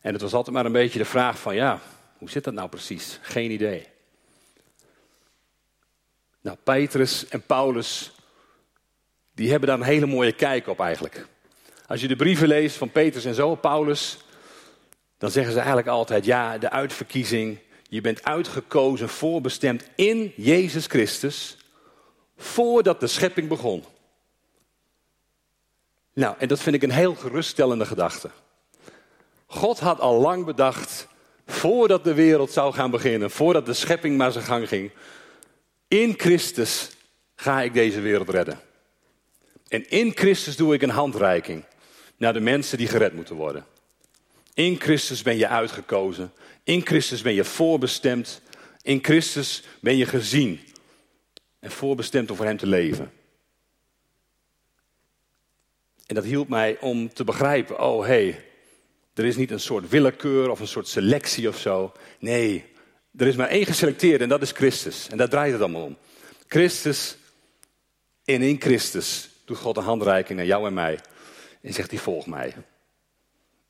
En 0.00 0.12
het 0.12 0.22
was 0.22 0.32
altijd 0.32 0.56
maar 0.56 0.64
een 0.64 0.72
beetje 0.72 0.98
de 0.98 1.04
vraag 1.04 1.38
van, 1.38 1.54
ja, 1.54 1.80
hoe 2.18 2.30
zit 2.30 2.44
dat 2.44 2.54
nou 2.54 2.68
precies? 2.68 3.18
Geen 3.22 3.50
idee. 3.50 3.86
Nou, 6.40 6.56
Petrus 6.64 7.28
en 7.28 7.42
Paulus, 7.42 8.12
die 9.34 9.50
hebben 9.50 9.68
daar 9.68 9.78
een 9.78 9.84
hele 9.84 10.06
mooie 10.06 10.32
kijk 10.32 10.66
op 10.66 10.80
eigenlijk. 10.80 11.26
Als 11.86 12.00
je 12.00 12.08
de 12.08 12.16
brieven 12.16 12.48
leest 12.48 12.76
van 12.76 12.90
Petrus 12.90 13.24
en 13.24 13.34
zo, 13.34 13.54
Paulus, 13.54 14.18
dan 15.20 15.30
zeggen 15.30 15.52
ze 15.52 15.58
eigenlijk 15.58 15.88
altijd, 15.88 16.24
ja, 16.24 16.58
de 16.58 16.70
uitverkiezing, 16.70 17.58
je 17.88 18.00
bent 18.00 18.24
uitgekozen, 18.24 19.08
voorbestemd 19.08 19.88
in 19.94 20.32
Jezus 20.36 20.86
Christus, 20.86 21.56
voordat 22.36 23.00
de 23.00 23.06
schepping 23.06 23.48
begon. 23.48 23.84
Nou, 26.12 26.34
en 26.38 26.48
dat 26.48 26.60
vind 26.60 26.76
ik 26.76 26.82
een 26.82 26.90
heel 26.90 27.14
geruststellende 27.14 27.86
gedachte. 27.86 28.30
God 29.46 29.78
had 29.78 30.00
al 30.00 30.20
lang 30.20 30.44
bedacht, 30.44 31.06
voordat 31.46 32.04
de 32.04 32.14
wereld 32.14 32.50
zou 32.50 32.72
gaan 32.72 32.90
beginnen, 32.90 33.30
voordat 33.30 33.66
de 33.66 33.72
schepping 33.72 34.16
maar 34.16 34.32
zijn 34.32 34.44
gang 34.44 34.68
ging, 34.68 34.90
in 35.88 36.14
Christus 36.16 36.90
ga 37.34 37.62
ik 37.62 37.74
deze 37.74 38.00
wereld 38.00 38.28
redden. 38.28 38.60
En 39.68 39.90
in 39.90 40.12
Christus 40.14 40.56
doe 40.56 40.74
ik 40.74 40.82
een 40.82 40.90
handreiking 40.90 41.64
naar 42.16 42.32
de 42.32 42.40
mensen 42.40 42.78
die 42.78 42.88
gered 42.88 43.14
moeten 43.14 43.36
worden. 43.36 43.66
In 44.54 44.80
Christus 44.80 45.22
ben 45.22 45.36
je 45.36 45.48
uitgekozen. 45.48 46.32
In 46.62 46.86
Christus 46.86 47.22
ben 47.22 47.34
je 47.34 47.44
voorbestemd. 47.44 48.40
In 48.82 48.98
Christus 49.04 49.62
ben 49.80 49.96
je 49.96 50.06
gezien. 50.06 50.60
En 51.58 51.70
voorbestemd 51.70 52.30
om 52.30 52.36
voor 52.36 52.46
Hem 52.46 52.56
te 52.56 52.66
leven. 52.66 53.12
En 56.06 56.14
dat 56.14 56.24
hielp 56.24 56.48
mij 56.48 56.76
om 56.80 57.12
te 57.12 57.24
begrijpen: 57.24 57.80
oh 57.80 58.00
hé, 58.00 58.06
hey, 58.06 58.44
er 59.14 59.24
is 59.24 59.36
niet 59.36 59.50
een 59.50 59.60
soort 59.60 59.88
willekeur 59.88 60.50
of 60.50 60.60
een 60.60 60.68
soort 60.68 60.88
selectie 60.88 61.48
of 61.48 61.58
zo. 61.58 61.92
Nee, 62.18 62.64
er 63.16 63.26
is 63.26 63.36
maar 63.36 63.48
één 63.48 63.66
geselecteerd 63.66 64.20
en 64.20 64.28
dat 64.28 64.42
is 64.42 64.52
Christus. 64.52 65.08
En 65.08 65.16
daar 65.16 65.28
draait 65.28 65.52
het 65.52 65.60
allemaal 65.60 65.84
om. 65.84 65.96
Christus 66.46 67.16
en 68.24 68.42
in 68.42 68.60
Christus 68.60 69.28
doet 69.44 69.58
God 69.58 69.76
een 69.76 69.82
handreiking 69.82 70.38
naar 70.38 70.46
jou 70.46 70.66
en 70.66 70.74
mij. 70.74 70.98
En 71.62 71.72
zegt 71.72 71.90
hij, 71.90 72.00
volg 72.00 72.26
mij. 72.26 72.54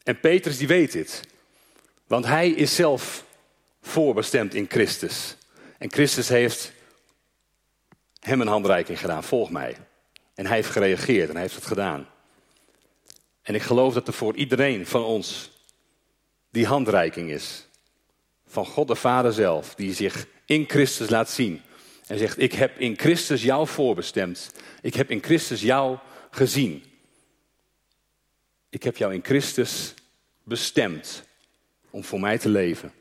En 0.02 0.20
Petrus 0.20 0.58
die 0.58 0.66
weet 0.66 0.92
dit. 0.92 1.20
Want 2.06 2.26
hij 2.26 2.50
is 2.50 2.74
zelf 2.74 3.24
voorbestemd 3.82 4.54
in 4.54 4.66
Christus. 4.68 5.36
En 5.78 5.92
Christus 5.92 6.28
heeft 6.28 6.72
hem 8.20 8.40
een 8.40 8.46
handreiking 8.46 9.00
gedaan, 9.00 9.24
volg 9.24 9.50
mij. 9.50 9.76
En 10.34 10.46
hij 10.46 10.56
heeft 10.56 10.70
gereageerd 10.70 11.28
en 11.28 11.32
hij 11.32 11.42
heeft 11.42 11.54
het 11.54 11.66
gedaan. 11.66 12.08
En 13.42 13.54
ik 13.54 13.62
geloof 13.62 13.94
dat 13.94 14.06
er 14.06 14.12
voor 14.12 14.36
iedereen 14.36 14.86
van 14.86 15.04
ons 15.04 15.50
die 16.50 16.66
handreiking 16.66 17.30
is. 17.30 17.66
Van 18.46 18.66
God 18.66 18.88
de 18.88 18.94
Vader 18.94 19.32
zelf, 19.32 19.74
die 19.74 19.94
zich 19.94 20.26
in 20.46 20.64
Christus 20.68 21.08
laat 21.08 21.30
zien. 21.30 21.62
En 22.06 22.18
zegt, 22.18 22.38
ik 22.38 22.52
heb 22.52 22.78
in 22.78 22.98
Christus 22.98 23.42
jou 23.42 23.66
voorbestemd. 23.66 24.50
Ik 24.82 24.94
heb 24.94 25.10
in 25.10 25.22
Christus 25.22 25.60
jou 25.60 25.98
gezien. 26.30 26.89
Ik 28.70 28.83
heb 28.83 28.96
jou 28.96 29.14
in 29.14 29.24
Christus 29.24 29.94
bestemd 30.42 31.22
om 31.90 32.04
voor 32.04 32.20
mij 32.20 32.38
te 32.38 32.48
leven. 32.48 32.92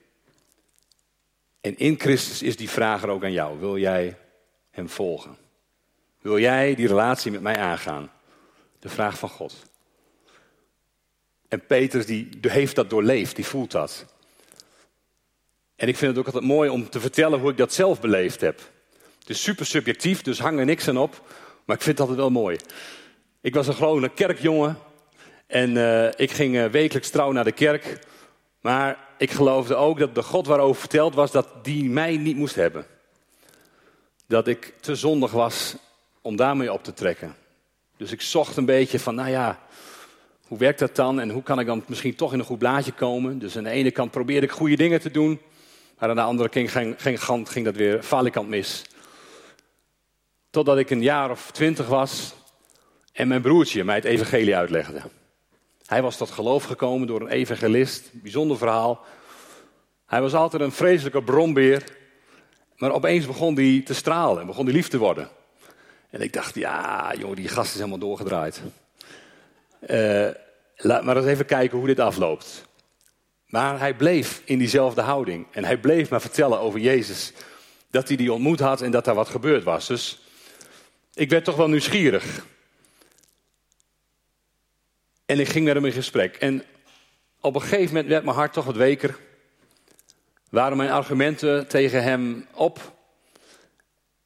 En 1.62 1.78
in 1.78 2.00
Christus 2.00 2.42
is 2.42 2.56
die 2.56 2.70
vraag 2.70 3.04
er 3.04 3.10
ook 3.10 3.24
aan 3.24 3.32
jou. 3.32 3.60
Wil 3.60 3.78
jij 3.78 4.18
hem 4.72 4.90
volgen? 4.90 5.38
Wil 6.22 6.40
jij 6.40 6.76
die 6.76 6.88
relatie 6.88 7.32
met 7.32 7.42
mij 7.42 7.58
aangaan? 7.58 8.12
De 8.80 8.90
vraag 8.90 9.18
van 9.18 9.30
God. 9.30 9.56
En 11.48 11.66
Petrus 11.66 12.06
die 12.06 12.30
heeft 12.42 12.76
dat 12.76 12.90
doorleefd, 12.90 13.36
die 13.36 13.46
voelt 13.46 13.72
dat. 13.72 14.06
En 15.76 15.88
ik 15.88 15.98
vind 15.98 16.12
het 16.12 16.20
ook 16.20 16.34
altijd 16.34 16.52
mooi 16.52 16.70
om 16.70 16.90
te 16.90 17.00
vertellen 17.00 17.40
hoe 17.40 17.52
ik 17.52 17.58
dat 17.58 17.74
zelf 17.74 18.02
beleefd 18.02 18.42
heb. 18.42 18.60
Het 19.20 19.30
is 19.30 19.44
super 19.44 19.66
subjectief, 19.66 20.22
dus 20.22 20.40
hang 20.40 20.60
er 20.60 20.66
niks 20.66 20.88
aan 20.88 20.98
op. 20.98 21.28
Maar 21.66 21.76
ik 21.76 21.82
vind 21.82 21.98
het 21.98 22.00
altijd 22.00 22.18
wel 22.18 22.42
mooi. 22.42 22.58
Ik 23.42 23.54
was 23.54 23.68
een 23.68 23.74
gewone 23.74 24.10
kerkjongen. 24.10 24.78
En 25.50 25.76
uh, 25.76 26.08
ik 26.16 26.32
ging 26.32 26.56
uh, 26.56 26.66
wekelijks 26.66 27.10
trouw 27.10 27.32
naar 27.32 27.44
de 27.44 27.52
kerk. 27.52 28.00
Maar 28.62 28.98
ik 29.18 29.32
geloofde 29.32 29.76
ook 29.76 30.00
dat 30.00 30.16
de 30.16 30.24
God 30.24 30.48
waarover 30.48 30.80
verteld 30.80 31.16
was, 31.16 31.32
dat 31.32 31.48
die 31.64 31.90
mij 31.90 32.18
niet 32.18 32.36
moest 32.36 32.56
hebben. 32.56 32.86
Dat 34.28 34.48
ik 34.48 34.74
te 34.80 34.96
zondig 34.96 35.32
was 35.32 35.76
om 36.22 36.36
daarmee 36.36 36.74
op 36.74 36.84
te 36.84 36.94
trekken. 36.94 37.36
Dus 37.98 38.12
ik 38.12 38.22
zocht 38.22 38.58
een 38.58 38.66
beetje 38.66 39.00
van, 39.00 39.16
nou 39.16 39.30
ja, 39.30 39.60
hoe 40.48 40.58
werkt 40.58 40.80
dat 40.80 40.96
dan 40.96 41.20
en 41.20 41.30
hoe 41.30 41.44
kan 41.44 41.60
ik 41.60 41.66
dan 41.66 41.84
misschien 41.88 42.16
toch 42.16 42.34
in 42.34 42.40
een 42.40 42.46
goed 42.46 42.60
blaadje 42.60 42.92
komen? 42.92 43.40
Dus 43.40 43.58
aan 43.58 43.64
de 43.64 43.70
ene 43.70 43.92
kant 43.92 44.12
probeerde 44.12 44.46
ik 44.46 44.52
goede 44.52 44.76
dingen 44.76 45.02
te 45.02 45.12
doen, 45.12 45.42
maar 46.00 46.10
aan 46.10 46.16
de 46.16 46.22
andere 46.22 46.50
kant 46.50 46.70
ging, 46.70 46.96
ging, 46.98 47.50
ging 47.50 47.66
dat 47.66 47.76
weer 47.76 48.04
falikant 48.04 48.50
mis. 48.50 48.84
Totdat 50.50 50.78
ik 50.78 50.90
een 50.90 51.04
jaar 51.04 51.32
of 51.32 51.52
twintig 51.52 51.88
was 51.88 52.34
en 53.14 53.28
mijn 53.28 53.42
broertje 53.42 53.84
mij 53.84 53.96
het 53.96 54.06
evangelie 54.06 54.56
uitlegde. 54.56 55.02
Hij 55.90 56.02
was 56.02 56.18
tot 56.18 56.32
geloof 56.32 56.64
gekomen 56.64 57.08
door 57.08 57.22
een 57.22 57.28
evangelist, 57.28 58.10
bijzonder 58.14 58.58
verhaal. 58.58 59.06
Hij 60.06 60.22
was 60.22 60.34
altijd 60.34 60.62
een 60.62 60.72
vreselijke 60.72 61.24
brombeer, 61.24 61.84
maar 62.76 62.92
opeens 62.92 63.26
begon 63.26 63.56
hij 63.56 63.82
te 63.86 63.94
stralen 63.94 64.42
en 64.42 64.48
begon 64.48 64.66
hij 64.66 64.74
lief 64.74 64.88
te 64.88 64.98
worden. 64.98 65.30
En 66.10 66.22
ik 66.22 66.34
dacht, 66.34 66.56
ja, 66.56 67.14
joh, 67.18 67.36
die 67.36 67.48
gast 67.48 67.72
is 67.72 67.78
helemaal 67.78 68.00
doorgedraaid. 68.00 68.62
Uh, 69.88 70.28
laat 70.76 71.04
maar 71.04 71.18
eens 71.18 71.26
even 71.26 71.46
kijken 71.46 71.78
hoe 71.78 71.88
dit 71.88 72.00
afloopt. 72.00 72.66
Maar 73.46 73.80
hij 73.80 73.96
bleef 73.96 74.42
in 74.46 74.58
diezelfde 74.58 75.02
houding. 75.02 75.48
En 75.52 75.66
hij 75.66 75.78
bleef 75.78 76.10
maar 76.10 76.22
vertellen 76.22 76.60
over 76.60 76.80
Jezus. 76.80 77.34
Dat 77.92 78.08
hij 78.08 78.18
die 78.18 78.34
ontmoet 78.34 78.60
had 78.60 78.82
en 78.82 78.92
dat 78.92 79.06
daar 79.06 79.16
wat 79.16 79.30
gebeurd 79.30 79.64
was. 79.64 79.88
Dus 79.88 80.20
ik 81.14 81.30
werd 81.30 81.44
toch 81.44 81.56
wel 81.56 81.70
nieuwsgierig. 81.70 82.46
En 85.30 85.40
ik 85.40 85.50
ging 85.50 85.66
met 85.66 85.74
hem 85.74 85.86
in 85.86 85.92
gesprek. 85.92 86.36
En 86.36 86.64
op 87.42 87.56
een 87.56 87.62
gegeven 87.62 87.88
moment 87.88 88.08
werd 88.08 88.24
mijn 88.24 88.36
hart 88.36 88.54
toch 88.54 88.66
wat 88.66 88.76
weker. 88.76 89.18
Waren 90.50 90.78
mijn 90.78 90.90
argumenten 90.90 91.68
tegen 91.68 92.04
hem 92.04 92.48
op. 92.54 92.94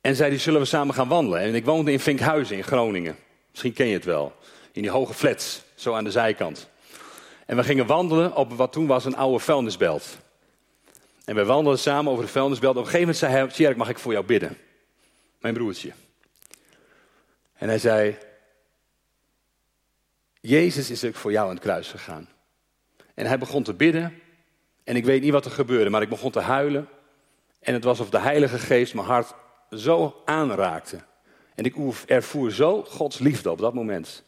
En 0.01 0.15
zei 0.15 0.29
hij, 0.29 0.39
zullen 0.39 0.59
we 0.59 0.65
samen 0.65 0.95
gaan 0.95 1.07
wandelen? 1.07 1.39
En 1.39 1.55
ik 1.55 1.65
woonde 1.65 1.91
in 1.91 1.99
Vinkhuizen 1.99 2.57
in 2.57 2.63
Groningen. 2.63 3.15
Misschien 3.49 3.73
ken 3.73 3.87
je 3.87 3.93
het 3.93 4.05
wel 4.05 4.35
in 4.71 4.81
die 4.81 4.91
hoge 4.91 5.13
flats, 5.13 5.63
zo 5.75 5.93
aan 5.93 6.03
de 6.03 6.11
zijkant. 6.11 6.69
En 7.45 7.55
we 7.55 7.63
gingen 7.63 7.85
wandelen 7.85 8.35
op 8.35 8.53
wat 8.53 8.71
toen 8.71 8.87
was 8.87 9.05
een 9.05 9.15
oude 9.15 9.39
vuilnisbelt. 9.39 10.17
En 11.25 11.35
we 11.35 11.45
wandelden 11.45 11.79
samen 11.79 12.11
over 12.11 12.25
de 12.25 12.31
vuilnisbelt. 12.31 12.75
Op 12.75 12.83
een 12.83 12.89
gegeven 12.89 13.07
moment 13.07 13.17
zei 13.17 13.33
hij, 13.33 13.47
Tjerk, 13.47 13.77
mag 13.77 13.89
ik 13.89 13.99
voor 13.99 14.11
jou 14.11 14.25
bidden? 14.25 14.57
Mijn 15.39 15.53
broertje. 15.53 15.91
En 17.53 17.67
hij 17.67 17.79
zei, 17.79 18.17
Jezus 20.45 20.89
is 20.89 21.03
ook 21.03 21.15
voor 21.15 21.31
jou 21.31 21.47
aan 21.47 21.53
het 21.53 21.63
kruis 21.63 21.87
gegaan. 21.87 22.29
En 23.13 23.25
hij 23.25 23.37
begon 23.37 23.63
te 23.63 23.73
bidden. 23.73 24.13
En 24.83 24.95
ik 24.95 25.05
weet 25.05 25.21
niet 25.21 25.31
wat 25.31 25.45
er 25.45 25.51
gebeurde, 25.51 25.89
maar 25.89 26.01
ik 26.01 26.09
begon 26.09 26.31
te 26.31 26.39
huilen. 26.39 26.87
En 27.59 27.73
het 27.73 27.83
was 27.83 27.99
of 27.99 28.09
de 28.09 28.19
Heilige 28.19 28.59
Geest 28.59 28.93
mijn 28.93 29.07
hart 29.07 29.33
zo 29.69 30.21
aanraakte. 30.25 30.99
En 31.55 31.63
ik 31.63 31.75
ervoer 32.05 32.51
zo 32.51 32.83
Gods 32.83 33.19
liefde 33.19 33.51
op 33.51 33.59
dat 33.59 33.73
moment. 33.73 34.23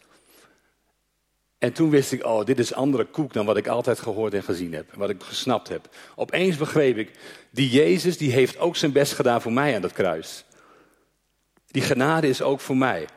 En 1.58 1.74
toen 1.74 1.90
wist 1.90 2.12
ik, 2.12 2.26
oh, 2.26 2.46
dit 2.46 2.60
is 2.60 2.74
andere 2.74 3.06
koek 3.06 3.34
dan 3.34 3.46
wat 3.46 3.58
ik 3.58 3.68
altijd 3.68 4.00
gehoord 4.00 4.34
en 4.34 4.44
gezien 4.44 4.74
heb. 4.74 4.94
Wat 4.94 5.10
ik 5.10 5.24
gesnapt 5.24 5.70
heb. 5.70 5.90
Opeens 6.16 6.58
begreep 6.58 6.98
ik, 6.98 7.12
die 7.50 7.70
Jezus 7.70 8.18
die 8.18 8.32
heeft 8.32 8.58
ook 8.60 8.76
zijn 8.76 8.92
best 8.92 9.14
gedaan 9.14 9.42
voor 9.42 9.54
mij 9.54 9.76
aan 9.76 9.82
dat 9.82 9.94
kruis. 9.94 10.46
Die 11.68 11.82
genade 11.82 12.28
is 12.28 12.42
ook 12.42 12.60
voor 12.60 12.78
mij. 12.78 13.08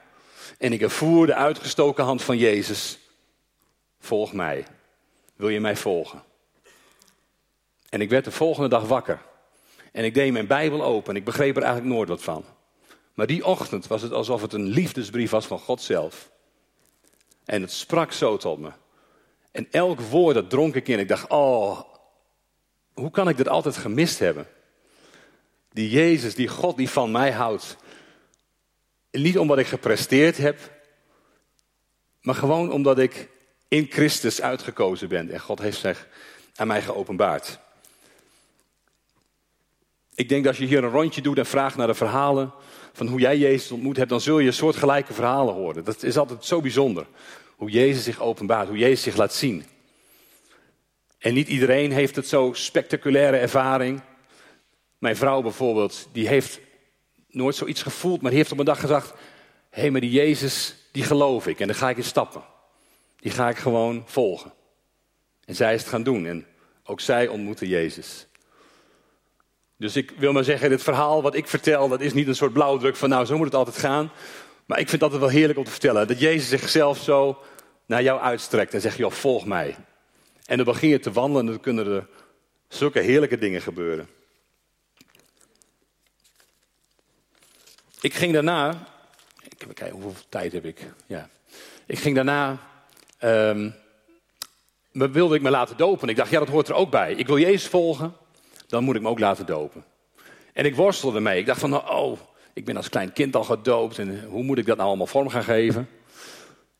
En 0.59 0.73
ik 0.73 0.81
ervoer 0.81 1.27
de 1.27 1.35
uitgestoken 1.35 2.05
hand 2.05 2.23
van 2.23 2.39
Jezus. 2.39 2.99
Volg 4.01 4.33
mij. 4.33 4.67
Wil 5.37 5.49
je 5.49 5.61
mij 5.61 5.77
volgen? 5.77 6.23
En 7.89 8.01
ik 8.01 8.11
werd 8.11 8.25
de 8.25 8.31
volgende 8.31 8.69
dag 8.69 8.83
wakker. 8.83 9.21
En 9.93 10.05
ik 10.05 10.15
deed 10.15 10.33
mijn 10.33 10.47
Bijbel 10.47 10.83
open. 10.83 11.17
Ik 11.17 11.25
begreep 11.25 11.57
er 11.57 11.63
eigenlijk 11.63 11.95
nooit 11.95 12.09
wat 12.09 12.23
van. 12.23 12.45
Maar 13.15 13.27
die 13.27 13.45
ochtend 13.45 13.87
was 13.87 14.03
het 14.03 14.13
alsof 14.13 14.43
het 14.43 14.53
een 14.53 14.67
liefdesbrief 14.67 15.31
was 15.31 15.47
van 15.47 15.59
God 15.59 15.83
zelf. 15.83 16.31
En 17.45 17.63
het 17.63 17.73
sprak 17.73 18.13
zo 18.13 18.37
tot 18.37 18.59
me. 18.59 18.71
En 19.51 19.69
elk 19.71 20.01
woord 20.01 20.35
dat 20.35 20.51
dronk 20.51 20.75
ik 20.75 20.89
in. 20.89 20.99
Ik 20.99 21.09
dacht, 21.09 21.29
oh, 21.29 21.81
hoe 22.95 23.11
kan 23.11 23.29
ik 23.29 23.37
dit 23.37 23.49
altijd 23.49 23.77
gemist 23.77 24.19
hebben? 24.19 24.47
Die 25.73 25.91
Jezus, 25.91 26.35
die 26.35 26.49
God 26.49 26.77
die 26.77 26.91
van 26.91 27.11
mij 27.11 27.33
houdt. 27.33 27.77
Niet 29.11 29.38
omdat 29.38 29.59
ik 29.59 29.66
gepresteerd 29.66 30.37
heb, 30.37 30.59
maar 32.21 32.35
gewoon 32.35 32.73
omdat 32.73 32.99
ik 32.99 33.29
in 33.68 33.87
Christus 33.90 34.42
uitgekozen 34.42 35.09
ben. 35.09 35.31
En 35.31 35.40
God 35.40 35.59
heeft 35.59 35.79
zich 35.79 36.07
aan 36.55 36.66
mij 36.66 36.83
geopenbaard. 36.83 37.59
Ik 40.14 40.29
denk 40.29 40.44
dat 40.44 40.53
als 40.53 40.62
je 40.62 40.68
hier 40.68 40.85
een 40.85 40.90
rondje 40.90 41.23
doet 41.23 41.38
en 41.38 41.47
vraagt 41.47 41.77
naar 41.77 41.87
de 41.87 41.94
verhalen 41.94 42.53
van 42.92 43.07
hoe 43.07 43.21
jij 43.21 43.38
Jezus 43.38 43.71
ontmoet 43.71 43.97
hebt, 43.97 44.09
dan 44.09 44.21
zul 44.21 44.38
je 44.38 44.53
soortgelijke 44.53 45.12
verhalen 45.12 45.55
horen. 45.55 45.85
Dat 45.85 46.03
is 46.03 46.16
altijd 46.16 46.44
zo 46.44 46.61
bijzonder. 46.61 47.07
Hoe 47.57 47.71
Jezus 47.71 48.05
zich 48.05 48.21
openbaart, 48.21 48.68
hoe 48.68 48.79
Jezus 48.79 49.03
zich 49.03 49.16
laat 49.16 49.35
zien. 49.35 49.64
En 51.18 51.35
niet 51.35 51.49
iedereen 51.49 51.92
heeft 51.92 52.16
het 52.16 52.29
zo 52.29 52.51
spectaculaire 52.53 53.37
ervaring. 53.37 54.01
Mijn 54.99 55.16
vrouw 55.16 55.42
bijvoorbeeld, 55.42 56.09
die 56.12 56.29
heeft 56.29 56.61
nooit 57.31 57.57
zoiets 57.57 57.83
gevoeld, 57.83 58.21
maar 58.21 58.31
die 58.31 58.38
heeft 58.38 58.53
op 58.53 58.59
een 58.59 58.64
dag 58.64 58.81
gezegd: 58.81 59.12
Hé, 59.71 59.81
hey, 59.81 59.91
maar 59.91 60.01
die 60.01 60.11
Jezus, 60.11 60.75
die 60.93 61.03
geloof 61.03 61.47
ik 61.47 61.61
en 61.61 61.67
daar 61.67 61.77
ga 61.77 61.91
ik 61.91 61.97
in 61.97 62.05
stappen. 62.05 62.43
Die 63.17 63.33
ga 63.33 63.49
ik 63.49 63.57
gewoon 63.57 64.03
volgen. 64.07 64.53
En 65.45 65.55
zij 65.55 65.75
is 65.75 65.81
het 65.81 65.91
gaan 65.91 66.03
doen 66.03 66.27
en 66.27 66.47
ook 66.85 67.01
zij 67.01 67.29
ontmoette 67.29 67.69
Jezus. 67.69 68.27
Dus 69.77 69.97
ik 69.97 70.12
wil 70.17 70.33
maar 70.33 70.45
zeggen, 70.45 70.71
dit 70.71 70.83
verhaal 70.83 71.23
wat 71.23 71.35
ik 71.35 71.49
vertel, 71.49 71.88
dat 71.88 72.01
is 72.01 72.12
niet 72.12 72.29
een 72.29 72.35
soort 72.35 72.53
blauwdruk 72.53 72.97
van 72.97 73.09
nou, 73.09 73.25
zo 73.25 73.37
moet 73.37 73.47
het 73.47 73.55
altijd 73.55 73.79
gaan. 73.79 74.11
Maar 74.67 74.79
ik 74.79 74.88
vind 74.88 75.03
het 75.03 75.12
altijd 75.12 75.21
wel 75.21 75.41
heerlijk 75.41 75.59
om 75.59 75.64
te 75.64 75.71
vertellen. 75.71 76.09
Dat 76.09 76.21
Jezus 76.21 76.49
zichzelf 76.49 76.99
zo 76.99 77.38
naar 77.87 78.03
jou 78.03 78.21
uitstrekt 78.21 78.75
en 78.75 78.81
zegt, 78.81 78.97
joh, 78.97 79.11
volg 79.11 79.47
mij. 79.47 79.77
En 80.47 80.57
dan 80.57 80.67
begin 80.67 80.88
je 80.88 80.99
te 80.99 81.12
wandelen 81.12 81.47
en 81.47 81.53
dan 81.53 81.61
kunnen 81.61 81.87
er 81.87 82.07
zulke 82.69 83.01
heerlijke 83.01 83.38
dingen 83.38 83.61
gebeuren. 83.61 84.09
Ik 88.01 88.15
ging 88.15 88.33
daarna, 88.33 88.87
ik 89.43 89.63
even 89.63 89.75
kijken 89.75 90.01
hoeveel 90.01 90.25
tijd 90.29 90.53
heb 90.53 90.65
ik. 90.65 90.87
Ja. 91.07 91.29
Ik 91.87 91.99
ging 91.99 92.15
daarna, 92.15 92.59
um, 93.21 93.75
wilde 94.93 95.35
ik 95.35 95.43
me 95.43 95.51
laten 95.51 95.77
dopen. 95.77 96.09
Ik 96.09 96.17
dacht, 96.17 96.31
ja, 96.31 96.39
dat 96.39 96.49
hoort 96.49 96.69
er 96.69 96.75
ook 96.75 96.91
bij. 96.91 97.13
Ik 97.13 97.27
wil 97.27 97.39
Jezus 97.39 97.69
volgen 97.69 98.15
dan 98.69 98.85
moet 98.85 98.97
ik 98.97 99.03
me 99.03 99.09
ook 99.09 99.19
laten 99.19 99.47
dopen. 99.47 99.85
En 100.53 100.65
ik 100.65 100.75
worstelde 100.75 101.17
ermee. 101.17 101.39
Ik 101.39 101.47
dacht 101.47 101.61
van, 101.61 101.89
oh, 101.91 102.19
ik 102.53 102.65
ben 102.65 102.77
als 102.77 102.89
klein 102.89 103.13
kind 103.13 103.37
al 103.37 103.45
gedoopt 103.45 103.99
en 103.99 104.25
hoe 104.25 104.43
moet 104.43 104.59
ik 104.59 104.67
dat 104.67 104.77
nou 104.77 104.89
allemaal 104.89 105.07
vorm 105.07 105.29
gaan 105.29 105.45
geven? 105.45 105.89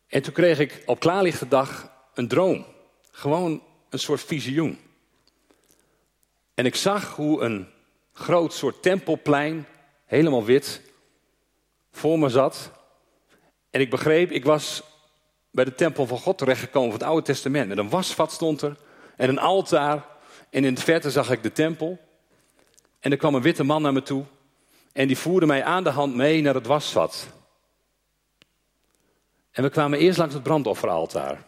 En 0.07 0.23
toen 0.23 0.33
kreeg 0.33 0.59
ik 0.59 0.83
op 0.87 1.01
klaarlichte 1.01 1.49
dag 1.49 1.93
een 2.15 2.29
droom. 2.29 2.65
Gewoon 3.11 3.63
een 3.91 3.99
soort 3.99 4.21
visioen. 4.21 4.79
En 6.55 6.67
ik 6.67 6.75
zag 6.75 7.17
hoe 7.17 7.41
een 7.41 7.69
groot 8.13 8.53
soort 8.53 8.83
tempelplein, 8.83 9.67
helemaal 10.07 10.45
wit, 10.45 10.81
voor 11.99 12.19
me 12.19 12.29
zat. 12.29 12.71
En 13.71 13.81
ik 13.81 13.91
begreep, 13.91 14.31
ik 14.31 14.45
was 14.45 14.83
bij 15.51 15.65
de 15.65 15.75
tempel 15.75 16.07
van 16.07 16.19
God 16.19 16.39
terechtgekomen 16.39 16.91
van 16.91 16.99
het 16.99 17.09
Oude 17.09 17.27
Testament. 17.27 17.69
Met 17.69 17.79
een 17.79 17.89
wasvat 17.89 18.33
stond 18.33 18.63
er 18.63 18.77
en 19.17 19.29
een 19.29 19.39
altaar 19.39 20.05
en 20.51 20.65
in 20.65 20.75
het 20.75 20.83
verte 20.83 21.11
zag 21.11 21.31
ik 21.31 21.43
de 21.43 21.53
tempel. 21.53 21.99
En 23.01 23.11
er 23.11 23.17
kwam 23.17 23.35
een 23.35 23.43
witte 23.43 23.65
man 23.65 23.83
naar 23.83 23.93
me 23.93 24.03
toe. 24.03 24.25
En 24.93 25.07
die 25.07 25.19
voerde 25.19 25.47
mij 25.47 25.65
aan 25.65 25.85
de 25.85 25.91
hand 25.91 26.15
mee 26.15 26.43
naar 26.43 26.55
het 26.55 26.67
wasvat. 26.67 27.27
En 29.51 29.63
we 29.63 29.71
kwamen 29.71 29.99
eerst 29.99 30.19
langs 30.19 30.35
het 30.35 30.43
brandofferaltaar. 30.43 31.47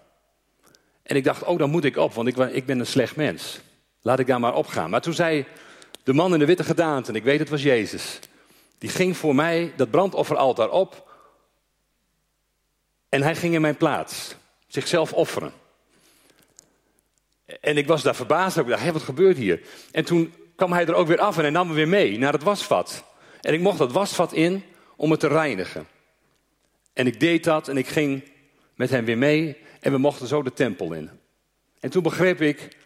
En 1.02 1.16
ik 1.16 1.24
dacht, 1.24 1.42
oh, 1.42 1.58
dan 1.58 1.70
moet 1.70 1.84
ik 1.84 1.96
op, 1.96 2.12
want 2.14 2.28
ik, 2.28 2.36
ik 2.36 2.66
ben 2.66 2.78
een 2.78 2.86
slecht 2.86 3.16
mens. 3.16 3.60
Laat 4.02 4.18
ik 4.18 4.26
daar 4.26 4.40
maar 4.40 4.54
op 4.54 4.66
gaan. 4.66 4.90
Maar 4.90 5.00
toen 5.00 5.12
zei 5.12 5.46
de 6.02 6.12
man 6.12 6.32
in 6.32 6.38
de 6.38 6.44
witte 6.44 6.64
gedaante, 6.64 7.10
en 7.10 7.16
ik 7.16 7.24
weet 7.24 7.38
het 7.38 7.48
was 7.48 7.62
Jezus, 7.62 8.18
die 8.80 8.90
ging 8.90 9.16
voor 9.16 9.34
mij 9.34 9.72
dat 9.76 9.90
brandofferaltaar 9.90 10.70
op. 10.70 11.10
En 13.08 13.22
hij 13.22 13.36
ging 13.36 13.54
in 13.54 13.60
mijn 13.60 13.76
plaats, 13.76 14.34
zichzelf 14.66 15.12
offeren. 15.12 15.52
En 17.60 17.76
ik 17.76 17.86
was 17.86 18.02
daar 18.02 18.14
verbaasd. 18.14 18.56
Ik 18.56 18.66
dacht, 18.66 18.82
hé, 18.82 18.92
wat 18.92 19.02
gebeurt 19.02 19.36
hier? 19.36 19.60
En 19.92 20.04
toen 20.04 20.34
kwam 20.56 20.72
hij 20.72 20.86
er 20.86 20.94
ook 20.94 21.06
weer 21.06 21.20
af 21.20 21.36
en 21.36 21.42
hij 21.42 21.50
nam 21.50 21.68
me 21.68 21.74
weer 21.74 21.88
mee 21.88 22.18
naar 22.18 22.32
het 22.32 22.42
wasvat. 22.42 23.04
En 23.40 23.54
ik 23.54 23.60
mocht 23.60 23.78
dat 23.78 23.92
wasvat 23.92 24.32
in 24.32 24.64
om 24.96 25.10
het 25.10 25.20
te 25.20 25.28
reinigen. 25.28 25.86
En 26.92 27.06
ik 27.06 27.20
deed 27.20 27.44
dat 27.44 27.68
en 27.68 27.76
ik 27.76 27.86
ging 27.86 28.30
met 28.74 28.90
hem 28.90 29.04
weer 29.04 29.18
mee 29.18 29.56
en 29.80 29.92
we 29.92 29.98
mochten 29.98 30.26
zo 30.26 30.42
de 30.42 30.52
tempel 30.52 30.92
in. 30.92 31.10
En 31.80 31.90
toen 31.90 32.02
begreep 32.02 32.40
ik, 32.40 32.76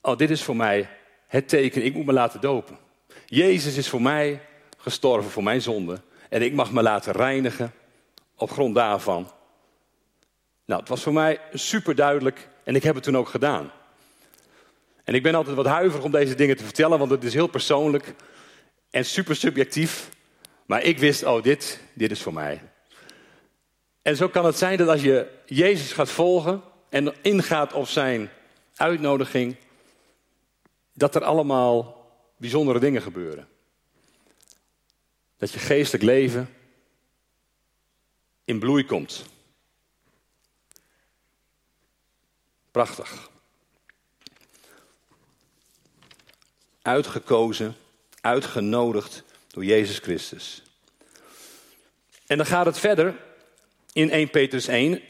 oh, 0.00 0.16
dit 0.16 0.30
is 0.30 0.42
voor 0.42 0.56
mij 0.56 0.88
het 1.26 1.48
teken, 1.48 1.84
ik 1.84 1.94
moet 1.94 2.06
me 2.06 2.12
laten 2.12 2.40
dopen. 2.40 2.78
Jezus 3.26 3.76
is 3.76 3.88
voor 3.88 4.02
mij 4.02 4.40
gestorven 4.80 5.30
voor 5.30 5.42
mijn 5.42 5.62
zonde 5.62 6.00
en 6.28 6.42
ik 6.42 6.52
mag 6.52 6.72
me 6.72 6.82
laten 6.82 7.12
reinigen 7.12 7.72
op 8.36 8.50
grond 8.50 8.74
daarvan. 8.74 9.30
Nou, 10.64 10.80
het 10.80 10.88
was 10.88 11.02
voor 11.02 11.12
mij 11.12 11.40
super 11.52 11.94
duidelijk 11.94 12.48
en 12.64 12.74
ik 12.74 12.82
heb 12.82 12.94
het 12.94 13.04
toen 13.04 13.16
ook 13.16 13.28
gedaan. 13.28 13.70
En 15.04 15.14
ik 15.14 15.22
ben 15.22 15.34
altijd 15.34 15.56
wat 15.56 15.66
huiverig 15.66 16.04
om 16.04 16.10
deze 16.10 16.34
dingen 16.34 16.56
te 16.56 16.64
vertellen, 16.64 16.98
want 16.98 17.10
het 17.10 17.24
is 17.24 17.34
heel 17.34 17.46
persoonlijk 17.46 18.14
en 18.90 19.04
super 19.04 19.36
subjectief. 19.36 20.08
Maar 20.66 20.82
ik 20.82 20.98
wist, 20.98 21.24
oh, 21.24 21.42
dit, 21.42 21.80
dit 21.92 22.10
is 22.10 22.22
voor 22.22 22.32
mij. 22.32 22.60
En 24.02 24.16
zo 24.16 24.28
kan 24.28 24.44
het 24.44 24.58
zijn 24.58 24.78
dat 24.78 24.88
als 24.88 25.02
je 25.02 25.26
Jezus 25.46 25.92
gaat 25.92 26.10
volgen 26.10 26.62
en 26.88 27.14
ingaat 27.22 27.72
op 27.72 27.86
zijn 27.86 28.30
uitnodiging, 28.76 29.56
dat 30.94 31.14
er 31.14 31.24
allemaal 31.24 32.06
bijzondere 32.36 32.78
dingen 32.78 33.02
gebeuren. 33.02 33.48
Dat 35.40 35.52
je 35.52 35.58
geestelijk 35.58 36.04
leven 36.04 36.54
in 38.44 38.58
bloei 38.58 38.84
komt. 38.84 39.24
Prachtig. 42.70 43.30
Uitgekozen, 46.82 47.76
uitgenodigd 48.20 49.22
door 49.48 49.64
Jezus 49.64 49.98
Christus. 49.98 50.62
En 52.26 52.36
dan 52.36 52.46
gaat 52.46 52.66
het 52.66 52.78
verder 52.78 53.16
in 53.92 54.10
1 54.10 54.30
Petrus 54.30 54.66
1. 54.66 55.02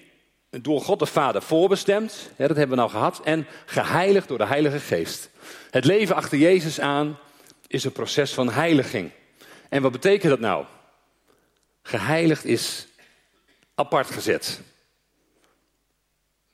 Door 0.51 0.81
God 0.81 0.99
de 0.99 1.07
Vader 1.07 1.43
voorbestemd, 1.43 2.31
hè, 2.37 2.47
dat 2.47 2.57
hebben 2.57 2.77
we 2.77 2.83
nou 2.83 2.91
gehad, 2.91 3.21
en 3.25 3.47
geheiligd 3.67 4.29
door 4.29 4.39
de 4.39 4.47
Heilige 4.47 4.81
Geest. 4.81 5.31
Het 5.71 5.85
leven 5.85 6.17
achter 6.17 6.39
Jezus 6.39 6.81
aan 6.81 7.19
is 7.67 7.85
een 7.85 7.93
proces 7.93 8.35
van 8.35 8.51
heiliging. 8.51 9.11
En 9.71 9.83
wat 9.83 9.93
betekent 9.93 10.31
dat 10.31 10.41
nou? 10.41 10.65
Geheiligd 11.83 12.45
is 12.45 12.87
apart 13.75 14.11
gezet 14.11 14.61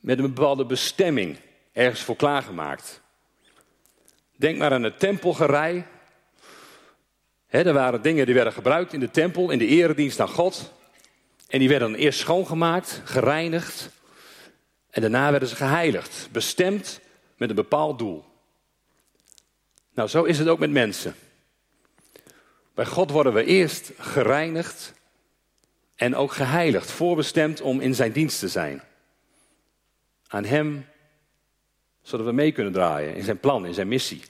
met 0.01 0.19
een 0.19 0.35
bepaalde 0.35 0.65
bestemming 0.65 1.39
ergens 1.73 2.03
voor 2.03 2.17
klaargemaakt. 2.17 3.01
Denk 4.37 4.59
maar 4.59 4.73
aan 4.73 4.83
het 4.83 4.99
tempelgerij. 4.99 5.87
Er 7.49 7.73
waren 7.73 8.03
dingen 8.03 8.27
die 8.27 8.35
werden 8.35 8.53
gebruikt 8.53 8.93
in 8.93 9.01
de 9.01 9.11
tempel, 9.11 9.51
in 9.51 9.59
de 9.59 9.67
eredienst 9.67 10.21
aan 10.21 10.29
God. 10.29 10.73
En 11.49 11.59
die 11.59 11.69
werden 11.69 11.95
eerst 11.95 12.19
schoongemaakt, 12.19 13.01
gereinigd. 13.05 13.91
En 14.91 15.01
daarna 15.01 15.31
werden 15.31 15.49
ze 15.49 15.57
geheiligd, 15.57 16.29
bestemd 16.33 17.01
met 17.37 17.49
een 17.49 17.55
bepaald 17.55 17.99
doel. 17.99 18.25
Nou, 19.95 20.09
zo 20.09 20.25
is 20.25 20.39
het 20.39 20.49
ook 20.49 20.59
met 20.59 20.71
mensen. 20.71 21.15
Bij 22.77 22.87
God 22.87 23.11
worden 23.11 23.33
we 23.33 23.45
eerst 23.45 23.91
gereinigd 23.99 24.93
en 25.95 26.15
ook 26.15 26.33
geheiligd, 26.33 26.91
voorbestemd 26.91 27.61
om 27.61 27.81
in 27.81 27.95
zijn 27.95 28.13
dienst 28.13 28.39
te 28.39 28.49
zijn 28.49 28.83
aan 30.27 30.45
Hem, 30.45 30.87
zodat 32.03 32.27
we 32.27 32.33
mee 32.33 32.53
kunnen 32.53 32.73
draaien 32.73 33.15
in 33.15 33.25
zijn 33.25 33.41
plan, 33.41 33.67
in 33.67 33.75
zijn 33.75 33.89
missie. 33.89 34.23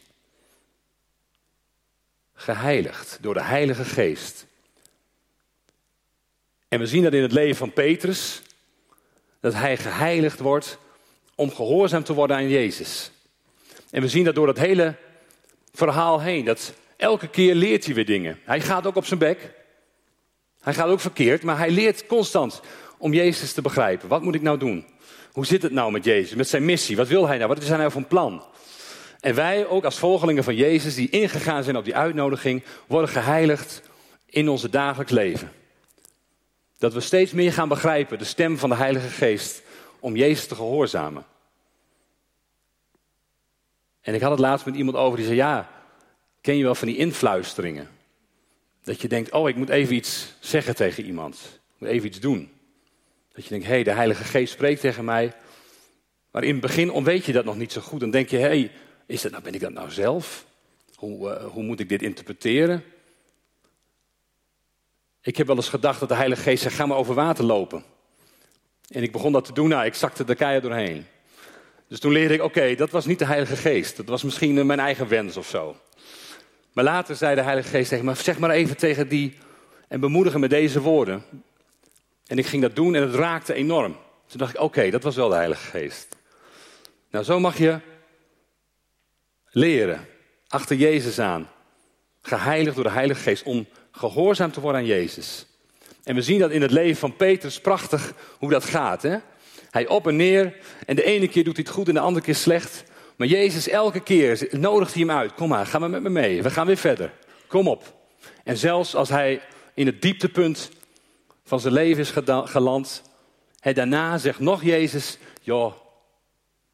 Geheiligd 2.35 3.19
door 3.21 3.35
de 3.35 3.43
Heilige 3.43 3.85
Geest. 3.85 4.47
En 6.69 6.79
we 6.79 6.87
zien 6.87 7.03
dat 7.03 7.13
in 7.13 7.23
het 7.23 7.33
leven 7.33 7.57
van 7.57 7.73
Petrus, 7.73 8.43
dat 9.41 9.55
hij 9.55 9.77
geheiligd 9.77 10.39
wordt 10.39 10.79
om 11.35 11.51
gehoorzaam 11.51 12.05
te 12.05 12.15
worden 12.15 12.37
aan 12.37 12.49
Jezus. 12.49 13.11
En 13.91 14.03
we 14.03 14.09
zien 14.09 14.25
dat 14.25 14.35
door 14.35 14.47
dat 14.47 14.59
hele 14.59 14.95
verhaal 15.73 16.21
heen, 16.21 16.45
dat 16.45 16.73
elke 16.97 17.29
keer 17.29 17.55
leert 17.55 17.85
hij 17.85 17.95
weer 17.95 18.07
dingen. 18.07 18.39
Hij 18.45 18.61
gaat 18.61 18.87
ook 18.87 18.97
op 18.97 19.07
zijn 19.07 19.19
bek. 19.19 19.55
Hij 20.61 20.75
gaat 20.75 20.89
ook 20.89 21.01
verkeerd, 21.01 21.43
maar 21.43 21.59
hij 21.59 21.71
leert 21.71 22.07
constant 22.07 22.61
om 22.99 23.13
Jezus 23.13 23.53
te 23.53 23.63
begrijpen. 23.63 24.09
Wat 24.09 24.23
moet 24.23 24.35
ik 24.35 24.43
nou 24.43 24.59
doen? 24.59 24.87
Hoe 25.33 25.47
zit 25.47 25.63
het 25.63 25.73
nou 25.73 25.93
met 25.93 26.05
Jezus, 26.05 26.35
met 26.35 26.49
zijn 26.49 26.65
missie? 26.65 26.97
Wat 26.97 27.09
wil 27.09 27.27
hij 27.27 27.37
nou? 27.37 27.49
Wat 27.49 27.63
is 27.63 27.69
hij 27.69 27.79
nou 27.79 27.91
van 27.91 28.07
plan? 28.07 28.45
En 29.21 29.35
wij, 29.35 29.67
ook 29.67 29.85
als 29.85 29.99
volgelingen 29.99 30.45
van 30.45 30.55
Jezus, 30.55 30.95
die 30.95 31.11
ingegaan 31.11 31.63
zijn 31.63 31.77
op 31.77 31.85
die 31.85 31.97
uitnodiging, 31.97 32.63
worden 32.87 33.11
geheiligd 33.11 33.83
in 34.27 34.49
onze 34.49 34.69
dagelijks 34.69 35.13
leven. 35.13 35.53
Dat 36.79 36.93
we 36.93 37.01
steeds 37.01 37.33
meer 37.33 37.53
gaan 37.53 37.69
begrijpen 37.69 38.19
de 38.19 38.25
stem 38.25 38.59
van 38.59 38.69
de 38.69 38.77
Heilige 38.77 39.09
Geest 39.09 39.63
om 40.01 40.17
Jezus 40.17 40.47
te 40.47 40.55
gehoorzamen. 40.55 41.25
En 44.01 44.15
ik 44.15 44.21
had 44.21 44.31
het 44.31 44.41
laatst 44.41 44.67
met 44.67 44.75
iemand 44.75 44.97
over 44.97 45.17
die 45.17 45.27
zei: 45.27 45.39
Ja, 45.39 45.71
ken 46.47 46.57
je 46.57 46.63
wel 46.63 46.75
van 46.75 46.89
die 46.89 46.97
influisteringen? 46.97 47.89
Dat 48.85 49.01
je 49.01 49.09
denkt: 49.09 49.31
Oh, 49.31 49.49
ik 49.49 49.57
moet 49.57 49.69
even 49.69 49.95
iets 49.95 50.33
zeggen 50.41 50.75
tegen 50.75 51.05
iemand. 51.05 51.35
Ik 51.75 51.75
moet 51.79 51.89
even 51.89 52.09
iets 52.09 52.21
doen. 52.21 52.51
Dat 53.33 53.45
je 53.45 53.51
denkt: 53.51 53.67
Hé, 53.67 53.73
hey, 53.73 53.83
de 53.83 53.91
Heilige 53.91 54.25
Geest 54.25 54.53
spreekt 54.53 54.81
tegen 54.81 55.05
mij. 55.05 55.33
Maar 56.31 56.45
in 56.45 56.53
het 56.53 56.61
begin 56.61 56.91
ontweet 56.91 57.25
je 57.25 57.33
dat 57.33 57.45
nog 57.45 57.57
niet 57.57 57.73
zo 57.73 57.81
goed. 57.81 58.01
Dan 58.01 58.11
denk 58.11 58.29
je: 58.29 58.37
Hé, 58.37 58.43
hey, 58.43 58.71
is 59.07 59.23
dat 59.23 59.31
nou, 59.31 59.43
ben 59.43 59.55
ik 59.55 59.61
dat 59.61 59.73
nou 59.73 59.91
zelf? 59.91 60.47
Hoe, 60.95 61.31
uh, 61.31 61.45
hoe 61.45 61.63
moet 61.63 61.81
ik 61.81 61.89
dit 61.89 62.03
interpreteren? 62.03 62.85
Ik 65.23 65.37
heb 65.37 65.47
wel 65.47 65.57
eens 65.57 65.69
gedacht 65.69 66.01
dat 66.01 66.09
de 66.09 66.15
Heilige 66.15 66.43
Geest 66.43 66.63
zei: 66.63 66.75
Ga 66.75 66.87
maar 66.87 66.99
over 66.99 67.15
water 67.15 67.45
lopen. 67.45 67.85
En 68.89 69.03
ik 69.03 69.13
begon 69.13 69.33
dat 69.33 69.45
te 69.45 69.53
doen, 69.53 69.69
nou, 69.69 69.85
ik 69.85 69.95
zakte 69.95 70.25
de 70.25 70.35
keien 70.35 70.63
doorheen. 70.63 71.07
Dus 71.89 72.01
toen 72.01 72.13
leerde 72.13 72.35
ik, 72.35 72.43
oké, 72.43 72.75
dat 72.75 72.91
was 72.91 73.07
niet 73.07 73.19
de 73.19 73.27
Heilige 73.27 73.57
Geest. 73.57 73.97
Dat 73.97 74.07
was 74.07 74.23
misschien 74.23 74.59
eh, 74.59 74.65
mijn 74.65 74.81
eigen 74.81 75.09
wens 75.09 75.37
of 75.37 75.49
zo. 75.49 75.77
Maar 76.77 76.85
later 76.85 77.17
zei 77.17 77.35
de 77.35 77.43
Heilige 77.43 77.69
Geest 77.69 77.89
tegen 77.89 78.05
me, 78.05 78.15
zeg 78.15 78.39
maar 78.39 78.51
even 78.51 78.77
tegen 78.77 79.09
die 79.09 79.37
en 79.89 80.01
bemoedigen 80.01 80.41
met 80.41 80.51
deze 80.51 80.81
woorden. 80.81 81.25
En 82.27 82.39
ik 82.39 82.47
ging 82.47 82.63
dat 82.63 82.77
doen 82.77 82.95
en 82.95 83.03
het 83.03 83.15
raakte 83.15 83.55
enorm. 83.55 83.97
Toen 84.27 84.39
dacht 84.39 84.55
ik, 84.55 84.61
oké, 84.61 84.91
dat 84.91 85.03
was 85.03 85.17
wel 85.17 85.29
de 85.29 85.35
Heilige 85.35 85.67
Geest. 85.67 86.17
Nou, 87.11 87.25
zo 87.25 87.41
mag 87.41 87.59
je 87.59 87.79
leren, 89.51 90.07
achter 90.49 90.77
Jezus 90.77 91.19
aan. 91.19 91.49
Geheiligd 92.23 92.75
door 92.75 92.85
de 92.85 92.91
Heilige 92.91 93.21
Geest 93.21 93.43
om 93.43 93.67
gehoorzaam 93.91 94.53
te 94.53 94.61
worden 94.61 94.81
aan 94.81 94.87
Jezus. 94.87 95.47
En 96.05 96.15
we 96.15 96.23
zien 96.23 96.39
dat 96.39 96.51
in 96.51 96.63
het 96.63 96.71
leven 96.71 96.97
van 96.97 97.17
Petrus 97.17 97.61
prachtig 97.61 98.13
hoe 98.39 98.51
dat 98.51 98.65
gaat. 98.65 99.03
Hè? 99.03 99.17
Hij 99.71 99.87
op 99.87 100.07
en 100.07 100.17
neer 100.17 100.57
en 100.87 100.97
de 100.97 101.05
ene 101.05 101.29
keer 101.29 101.45
doet 101.45 101.57
hij 101.57 101.65
het 101.67 101.75
goed 101.75 101.89
en 101.89 101.95
de 101.95 102.01
andere 102.01 102.25
keer 102.25 102.35
slecht. 102.35 102.85
Maar 103.17 103.27
Jezus 103.27 103.69
elke 103.69 104.01
keer 104.01 104.49
nodigt 104.51 104.95
hij 104.95 105.03
hem 105.03 105.11
uit. 105.11 105.35
Kom 105.35 105.49
maar, 105.49 105.67
ga 105.67 105.79
maar 105.79 105.91
met 105.91 106.03
me 106.03 106.09
mee. 106.09 106.43
We 106.43 106.51
gaan 106.51 106.67
weer 106.67 106.77
verder. 106.77 107.13
Kom 107.47 107.69
op. 107.69 107.95
En 108.45 108.57
zelfs 108.57 108.95
als 108.95 109.09
hij 109.09 109.41
in 109.75 109.87
het 109.87 110.03
dieptepunt 110.03 110.71
van 111.45 111.61
zijn 111.61 111.73
leven 111.73 112.03
is 112.03 112.13
geland. 112.51 113.03
Hij 113.61 113.73
daarna 113.73 114.19
zegt 114.19 114.39
nog 114.39 114.63
Jezus, 114.63 115.19
joh, 115.43 115.75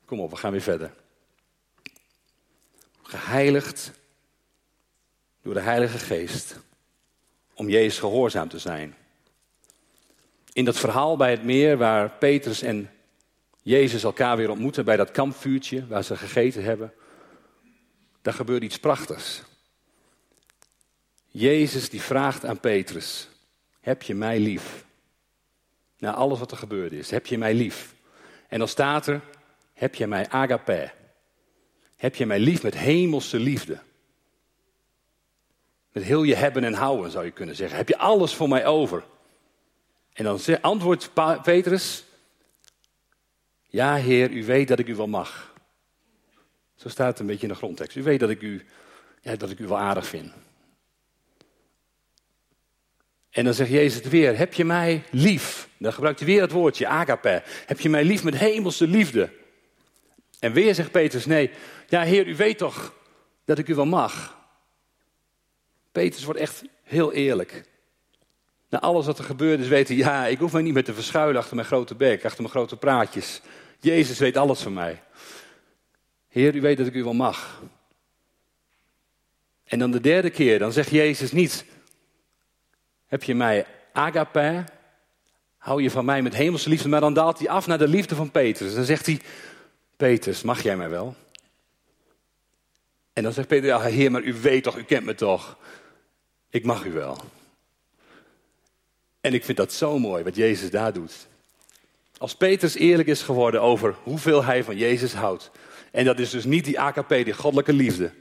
kom 0.04 0.20
op, 0.20 0.30
we 0.30 0.36
gaan 0.36 0.52
weer 0.52 0.60
verder. 0.60 0.92
Geheiligd 3.02 3.92
door 5.42 5.54
de 5.54 5.60
Heilige 5.60 5.98
Geest 5.98 6.56
om 7.54 7.68
Jezus 7.68 7.98
gehoorzaam 7.98 8.48
te 8.48 8.58
zijn. 8.58 8.96
In 10.52 10.64
dat 10.64 10.78
verhaal 10.78 11.16
bij 11.16 11.30
het 11.30 11.44
meer 11.44 11.76
waar 11.76 12.10
Petrus 12.10 12.62
en 12.62 12.90
Jezus 13.62 14.02
elkaar 14.02 14.36
weer 14.36 14.50
ontmoeten 14.50 14.84
bij 14.84 14.96
dat 14.96 15.10
kampvuurtje 15.10 15.86
waar 15.86 16.04
ze 16.04 16.16
gegeten 16.16 16.64
hebben, 16.64 16.92
daar 18.22 18.34
gebeurt 18.34 18.62
iets 18.62 18.78
prachtigs. 18.78 19.42
Jezus 21.28 21.90
die 21.90 22.00
vraagt 22.00 22.44
aan 22.44 22.60
Petrus, 22.60 23.28
heb 23.80 24.02
je 24.02 24.14
mij 24.14 24.38
lief? 24.38 24.84
Na 25.98 26.14
alles 26.14 26.38
wat 26.38 26.50
er 26.50 26.56
gebeurd 26.56 26.92
is, 26.92 27.10
heb 27.10 27.26
je 27.26 27.38
mij 27.38 27.54
lief? 27.54 27.94
En 28.48 28.58
dan 28.58 28.68
staat 28.68 29.06
er, 29.06 29.20
heb 29.72 29.94
je 29.94 30.06
mij 30.06 30.28
agape? 30.28 30.90
Heb 31.96 32.14
je 32.14 32.26
mij 32.26 32.38
lief 32.38 32.62
met 32.62 32.74
hemelse 32.74 33.38
liefde? 33.38 33.78
Met 35.92 36.02
heel 36.02 36.22
je 36.22 36.34
hebben 36.34 36.64
en 36.64 36.74
houden 36.74 37.10
zou 37.10 37.24
je 37.24 37.30
kunnen 37.30 37.56
zeggen. 37.56 37.76
Heb 37.76 37.88
je 37.88 37.98
alles 37.98 38.34
voor 38.34 38.48
mij 38.48 38.66
over? 38.66 39.04
En 40.12 40.24
dan 40.24 40.40
antwoordt 40.60 41.10
Petrus, 41.42 42.04
ja 43.72 43.94
Heer, 43.94 44.30
u 44.30 44.44
weet 44.44 44.68
dat 44.68 44.78
ik 44.78 44.88
u 44.88 44.94
wel 44.94 45.06
mag. 45.06 45.54
Zo 46.74 46.88
staat 46.88 47.08
het 47.08 47.18
een 47.18 47.26
beetje 47.26 47.46
in 47.46 47.52
de 47.52 47.58
grondtekst. 47.58 47.96
U 47.96 48.02
weet 48.02 48.20
dat 48.20 48.30
ik 48.30 48.42
u, 48.42 48.66
ja, 49.20 49.36
dat 49.36 49.50
ik 49.50 49.58
u 49.58 49.66
wel 49.66 49.78
aardig 49.78 50.06
vind. 50.06 50.32
En 53.30 53.44
dan 53.44 53.54
zegt 53.54 53.70
Jezus 53.70 53.94
het 53.94 54.08
weer, 54.08 54.38
heb 54.38 54.54
je 54.54 54.64
mij 54.64 55.02
lief? 55.10 55.68
Dan 55.78 55.92
gebruikt 55.92 56.18
hij 56.18 56.28
weer 56.28 56.40
het 56.40 56.50
woordje, 56.50 56.86
agape. 56.86 57.42
Heb 57.66 57.80
je 57.80 57.88
mij 57.88 58.04
lief 58.04 58.24
met 58.24 58.34
hemelse 58.34 58.86
liefde? 58.86 59.30
En 60.38 60.52
weer 60.52 60.74
zegt 60.74 60.90
Petrus, 60.90 61.26
nee, 61.26 61.50
ja 61.88 62.02
Heer, 62.02 62.26
u 62.26 62.36
weet 62.36 62.58
toch 62.58 62.94
dat 63.44 63.58
ik 63.58 63.68
u 63.68 63.74
wel 63.74 63.86
mag. 63.86 64.38
Petrus 65.92 66.24
wordt 66.24 66.40
echt 66.40 66.62
heel 66.82 67.12
eerlijk. 67.12 67.64
Na 68.68 68.80
alles 68.80 69.06
wat 69.06 69.18
er 69.18 69.24
gebeurd 69.24 69.60
is, 69.60 69.68
weten, 69.68 69.96
ja, 69.96 70.26
ik 70.26 70.38
hoef 70.38 70.52
mij 70.52 70.62
niet 70.62 70.74
meer 70.74 70.84
te 70.84 70.94
verschuilen 70.94 71.40
achter 71.40 71.54
mijn 71.54 71.66
grote 71.66 71.94
bek, 71.94 72.24
achter 72.24 72.40
mijn 72.42 72.54
grote 72.54 72.76
praatjes. 72.76 73.40
Jezus 73.82 74.18
weet 74.18 74.36
alles 74.36 74.60
van 74.60 74.72
mij. 74.72 75.02
Heer, 76.28 76.54
u 76.54 76.60
weet 76.60 76.76
dat 76.76 76.86
ik 76.86 76.94
u 76.94 77.04
wel 77.04 77.12
mag. 77.12 77.62
En 79.64 79.78
dan 79.78 79.90
de 79.90 80.00
derde 80.00 80.30
keer, 80.30 80.58
dan 80.58 80.72
zegt 80.72 80.90
Jezus 80.90 81.32
niet, 81.32 81.64
heb 83.06 83.22
je 83.22 83.34
mij 83.34 83.66
agape, 83.92 84.64
hou 85.56 85.82
je 85.82 85.90
van 85.90 86.04
mij 86.04 86.22
met 86.22 86.34
hemelse 86.34 86.68
liefde, 86.68 86.88
maar 86.88 87.00
dan 87.00 87.14
daalt 87.14 87.38
hij 87.38 87.48
af 87.48 87.66
naar 87.66 87.78
de 87.78 87.88
liefde 87.88 88.14
van 88.14 88.30
Petrus. 88.30 88.74
Dan 88.74 88.84
zegt 88.84 89.06
hij, 89.06 89.20
Petrus, 89.96 90.42
mag 90.42 90.62
jij 90.62 90.76
mij 90.76 90.88
wel? 90.88 91.14
En 93.12 93.22
dan 93.22 93.32
zegt 93.32 93.48
Petrus, 93.48 93.70
ja, 93.70 93.80
heer, 93.80 94.10
maar 94.10 94.22
u 94.22 94.34
weet 94.34 94.62
toch, 94.62 94.76
u 94.76 94.84
kent 94.84 95.04
me 95.04 95.14
toch. 95.14 95.58
Ik 96.50 96.64
mag 96.64 96.84
u 96.84 96.92
wel. 96.92 97.18
En 99.20 99.34
ik 99.34 99.44
vind 99.44 99.56
dat 99.56 99.72
zo 99.72 99.98
mooi 99.98 100.24
wat 100.24 100.36
Jezus 100.36 100.70
daar 100.70 100.92
doet. 100.92 101.30
Als 102.22 102.34
Petrus 102.34 102.74
eerlijk 102.74 103.08
is 103.08 103.22
geworden 103.22 103.60
over 103.60 103.96
hoeveel 104.02 104.44
hij 104.44 104.64
van 104.64 104.76
Jezus 104.76 105.12
houdt. 105.12 105.50
En 105.90 106.04
dat 106.04 106.18
is 106.18 106.30
dus 106.30 106.44
niet 106.44 106.64
die 106.64 106.80
AKP, 106.80 107.08
die 107.08 107.32
goddelijke 107.32 107.72
liefde. 107.72 108.12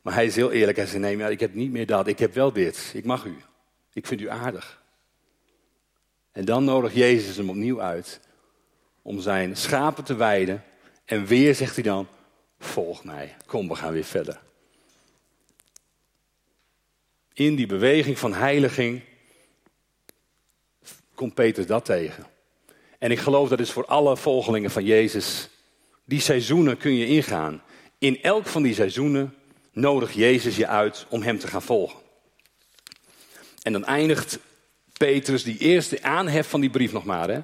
Maar 0.00 0.14
hij 0.14 0.26
is 0.26 0.36
heel 0.36 0.50
eerlijk 0.50 0.78
en 0.78 0.86
zegt: 0.86 0.98
Nee, 0.98 1.16
maar 1.16 1.30
ik 1.30 1.40
heb 1.40 1.54
niet 1.54 1.70
meer 1.70 1.86
dat. 1.86 2.06
Ik 2.06 2.18
heb 2.18 2.34
wel 2.34 2.52
dit. 2.52 2.92
Ik 2.94 3.04
mag 3.04 3.24
u. 3.24 3.36
Ik 3.92 4.06
vind 4.06 4.20
u 4.20 4.28
aardig. 4.28 4.82
En 6.32 6.44
dan 6.44 6.64
nodigt 6.64 6.94
Jezus 6.94 7.36
hem 7.36 7.50
opnieuw 7.50 7.80
uit 7.80 8.20
om 9.02 9.20
zijn 9.20 9.56
schapen 9.56 10.04
te 10.04 10.14
weiden. 10.14 10.64
En 11.04 11.26
weer 11.26 11.54
zegt 11.54 11.74
hij 11.74 11.84
dan: 11.84 12.08
Volg 12.58 13.04
mij. 13.04 13.36
Kom, 13.46 13.68
we 13.68 13.74
gaan 13.74 13.92
weer 13.92 14.04
verder. 14.04 14.40
In 17.32 17.54
die 17.54 17.66
beweging 17.66 18.18
van 18.18 18.34
heiliging 18.34 19.02
komt 21.14 21.34
Petrus 21.34 21.66
dat 21.66 21.84
tegen. 21.84 22.30
En 23.02 23.10
ik 23.10 23.18
geloof 23.18 23.48
dat 23.48 23.60
is 23.60 23.70
voor 23.70 23.86
alle 23.86 24.16
volgelingen 24.16 24.70
van 24.70 24.84
Jezus. 24.84 25.48
Die 26.04 26.20
seizoenen 26.20 26.76
kun 26.76 26.94
je 26.94 27.06
ingaan. 27.06 27.62
In 27.98 28.22
elk 28.22 28.46
van 28.46 28.62
die 28.62 28.74
seizoenen 28.74 29.34
nodigt 29.72 30.14
Jezus 30.14 30.56
je 30.56 30.66
uit 30.66 31.06
om 31.08 31.22
hem 31.22 31.38
te 31.38 31.46
gaan 31.46 31.62
volgen. 31.62 31.98
En 33.62 33.72
dan 33.72 33.84
eindigt 33.84 34.38
Petrus 34.92 35.42
die 35.42 35.58
eerste 35.58 36.02
aanhef 36.02 36.48
van 36.48 36.60
die 36.60 36.70
brief 36.70 36.92
nog 36.92 37.04
maar. 37.04 37.28
Hè, 37.28 37.40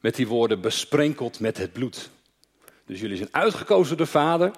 met 0.00 0.14
die 0.14 0.26
woorden 0.26 0.60
besprenkeld 0.60 1.40
met 1.40 1.58
het 1.58 1.72
bloed. 1.72 2.10
Dus 2.86 3.00
jullie 3.00 3.16
zijn 3.16 3.32
uitgekozen 3.32 3.96
door 3.96 4.06
de 4.06 4.12
Vader, 4.12 4.50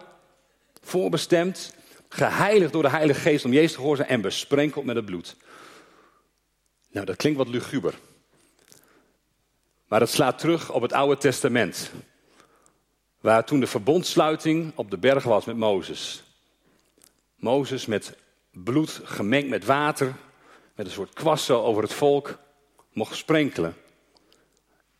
voorbestemd, 0.83 1.75
geheiligd 2.09 2.73
door 2.73 2.83
de 2.83 2.90
Heilige 2.90 3.21
Geest 3.21 3.45
om 3.45 3.53
Jezus 3.53 3.73
te 3.73 3.79
gehoorzamen 3.79 4.13
en 4.13 4.21
besprenkeld 4.21 4.85
met 4.85 4.96
het 4.96 5.04
bloed. 5.04 5.37
Nou, 6.90 7.07
dat 7.07 7.17
klinkt 7.17 7.38
wat 7.38 7.48
luguber. 7.48 7.94
Maar 9.89 10.01
het 10.01 10.11
slaat 10.11 10.39
terug 10.39 10.73
op 10.73 10.83
het 10.83 10.93
Oude 10.93 11.17
Testament. 11.17 11.91
Waar 13.21 13.45
toen 13.45 13.61
de 13.61 13.67
verbondsluiting 13.67 14.73
op 14.75 14.91
de 14.91 14.99
berg 14.99 15.25
was 15.25 15.45
met 15.45 15.57
Mozes. 15.57 16.23
Mozes 17.37 17.87
met 17.87 18.17
bloed 18.51 19.01
gemengd 19.05 19.49
met 19.49 19.65
water, 19.65 20.15
met 20.75 20.87
een 20.87 20.93
soort 20.93 21.13
kwassen 21.13 21.63
over 21.63 21.83
het 21.83 21.93
volk, 21.93 22.39
mocht 22.93 23.17
sprenkelen. 23.17 23.77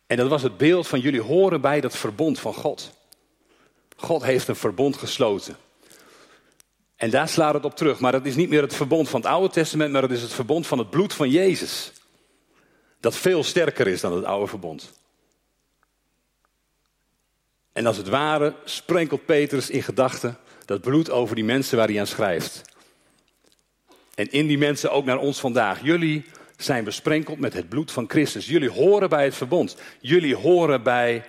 En 0.07 0.17
dat 0.17 0.27
was 0.27 0.43
het 0.43 0.57
beeld 0.57 0.87
van 0.87 0.99
jullie 0.99 1.21
horen 1.21 1.61
bij 1.61 1.81
dat 1.81 1.97
verbond 1.97 2.39
van 2.39 2.53
God. 2.53 2.91
God 3.95 4.23
heeft 4.23 4.47
een 4.47 4.55
verbond 4.55 4.97
gesloten. 4.97 5.57
En 6.95 7.09
daar 7.09 7.29
slaat 7.29 7.53
het 7.53 7.65
op 7.65 7.75
terug. 7.75 7.99
Maar 7.99 8.11
dat 8.11 8.25
is 8.25 8.35
niet 8.35 8.49
meer 8.49 8.61
het 8.61 8.75
verbond 8.75 9.09
van 9.09 9.21
het 9.21 9.29
Oude 9.29 9.53
Testament, 9.53 9.91
maar 9.91 10.01
het 10.01 10.11
is 10.11 10.21
het 10.21 10.33
verbond 10.33 10.67
van 10.67 10.77
het 10.77 10.89
bloed 10.89 11.13
van 11.13 11.29
Jezus. 11.29 11.91
Dat 13.07 13.17
veel 13.17 13.43
sterker 13.43 13.87
is 13.87 14.01
dan 14.01 14.13
het 14.13 14.25
oude 14.25 14.47
verbond. 14.47 14.93
En 17.73 17.85
als 17.85 17.97
het 17.97 18.07
ware 18.07 18.55
sprenkelt 18.63 19.25
Petrus 19.25 19.69
in 19.69 19.83
gedachten 19.83 20.37
dat 20.65 20.81
bloed 20.81 21.09
over 21.09 21.35
die 21.35 21.43
mensen 21.43 21.77
waar 21.77 21.87
hij 21.87 21.99
aan 21.99 22.07
schrijft. 22.07 22.61
En 24.15 24.31
in 24.31 24.47
die 24.47 24.57
mensen 24.57 24.91
ook 24.91 25.05
naar 25.05 25.17
ons 25.17 25.39
vandaag. 25.39 25.81
Jullie 25.81 26.25
zijn 26.57 26.83
besprenkeld 26.83 27.39
met 27.39 27.53
het 27.53 27.69
bloed 27.69 27.91
van 27.91 28.09
Christus. 28.09 28.47
Jullie 28.47 28.69
horen 28.69 29.09
bij 29.09 29.23
het 29.23 29.35
verbond. 29.35 29.77
Jullie 29.99 30.35
horen 30.35 30.83
bij 30.83 31.25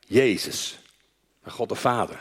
Jezus, 0.00 0.78
bij 1.42 1.52
God 1.52 1.68
de 1.68 1.74
Vader. 1.74 2.20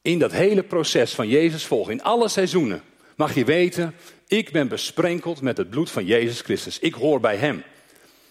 In 0.00 0.18
dat 0.18 0.32
hele 0.32 0.62
proces 0.62 1.14
van 1.14 1.28
Jezus 1.28 1.66
volgen, 1.66 1.92
in 1.92 2.02
alle 2.02 2.28
seizoenen, 2.28 2.82
mag 3.22 3.34
je 3.34 3.44
weten, 3.44 3.94
ik 4.26 4.52
ben 4.52 4.68
besprenkeld 4.68 5.40
met 5.40 5.56
het 5.56 5.70
bloed 5.70 5.90
van 5.90 6.04
Jezus 6.04 6.40
Christus. 6.40 6.78
Ik 6.78 6.94
hoor 6.94 7.20
bij 7.20 7.36
Hem. 7.36 7.62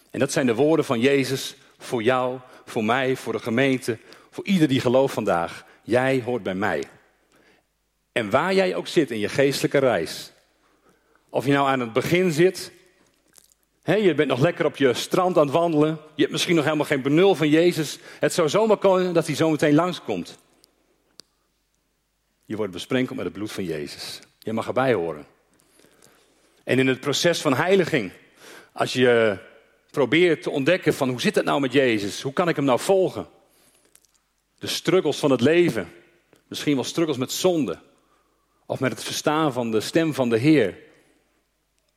En 0.10 0.20
dat 0.20 0.32
zijn 0.32 0.46
de 0.46 0.56
woorden 0.56 0.86
van 0.86 1.00
Jezus 1.00 1.56
voor 1.78 2.04
jou, 2.04 2.40
voor 2.66 2.84
mij, 2.84 3.16
voor 3.16 3.34
de 3.34 3.40
gemeente, 3.40 3.98
voor 4.32 4.46
ieder 4.46 4.68
die 4.68 4.80
gelooft 4.80 5.14
vandaag. 5.14 5.66
Jij 5.84 6.22
hoort 6.26 6.44
bij 6.44 6.56
mij. 6.56 6.84
En 8.12 8.30
waar 8.30 8.54
jij 8.54 8.76
ook 8.76 8.88
zit 8.88 9.12
in 9.12 9.20
je 9.20 9.30
geestelijke 9.30 9.78
reis. 9.78 10.32
Of 11.30 11.46
je 11.46 11.52
nou 11.52 11.68
aan 11.68 11.80
het 11.80 11.94
begin 11.94 12.32
zit. 12.32 12.72
Hè, 13.84 13.96
je 13.96 14.16
bent 14.16 14.30
nog 14.30 14.40
lekker 14.40 14.66
op 14.66 14.76
je 14.78 14.94
strand 14.94 15.38
aan 15.38 15.46
het 15.46 15.56
wandelen. 15.56 16.00
Je 16.16 16.22
hebt 16.22 16.32
misschien 16.32 16.56
nog 16.56 16.64
helemaal 16.64 16.86
geen 16.86 17.02
benul 17.02 17.36
van 17.36 17.50
Jezus. 17.50 18.00
Het 18.20 18.34
zou 18.34 18.50
zomaar 18.50 18.78
kunnen 18.78 19.14
dat 19.14 19.26
hij 19.26 19.36
zometeen 19.36 19.76
langskomt. 19.76 20.38
Je 22.46 22.56
wordt 22.56 22.72
besprenkeld 22.72 23.18
met 23.18 23.26
het 23.26 23.34
bloed 23.34 23.52
van 23.52 23.64
Jezus. 23.64 24.22
Je 24.44 24.54
mag 24.54 24.68
erbij 24.68 24.94
horen. 24.94 25.26
En 26.64 26.80
in 26.80 26.88
het 26.88 27.00
proces 27.00 27.42
van 27.42 27.54
heiliging, 27.54 28.12
als 28.72 28.94
je 28.94 29.38
probeert 29.92 30.42
te 30.42 30.50
ontdekken 30.50 30.94
van 30.94 31.10
hoe 31.10 31.22
zit 31.22 31.36
het 31.36 31.46
nou 31.46 31.62
met 31.62 31.74
Jezus? 31.74 32.22
Hoe 32.22 32.34
kan 32.34 32.50
ik 32.50 32.56
hem 32.56 32.66
nou 32.66 32.80
volgen? 32.80 33.28
De 34.60 34.68
struggles 34.68 35.18
van 35.18 35.32
het 35.32 35.42
leven. 35.42 35.92
Misschien 36.48 36.76
wel 36.76 36.84
struggles 36.84 37.18
met 37.18 37.32
zonde. 37.32 37.80
Of 38.66 38.80
met 38.80 38.92
het 38.92 39.04
verstaan 39.04 39.54
van 39.54 39.72
de 39.72 39.82
stem 39.82 40.14
van 40.14 40.30
de 40.30 40.38
Heer. 40.38 40.78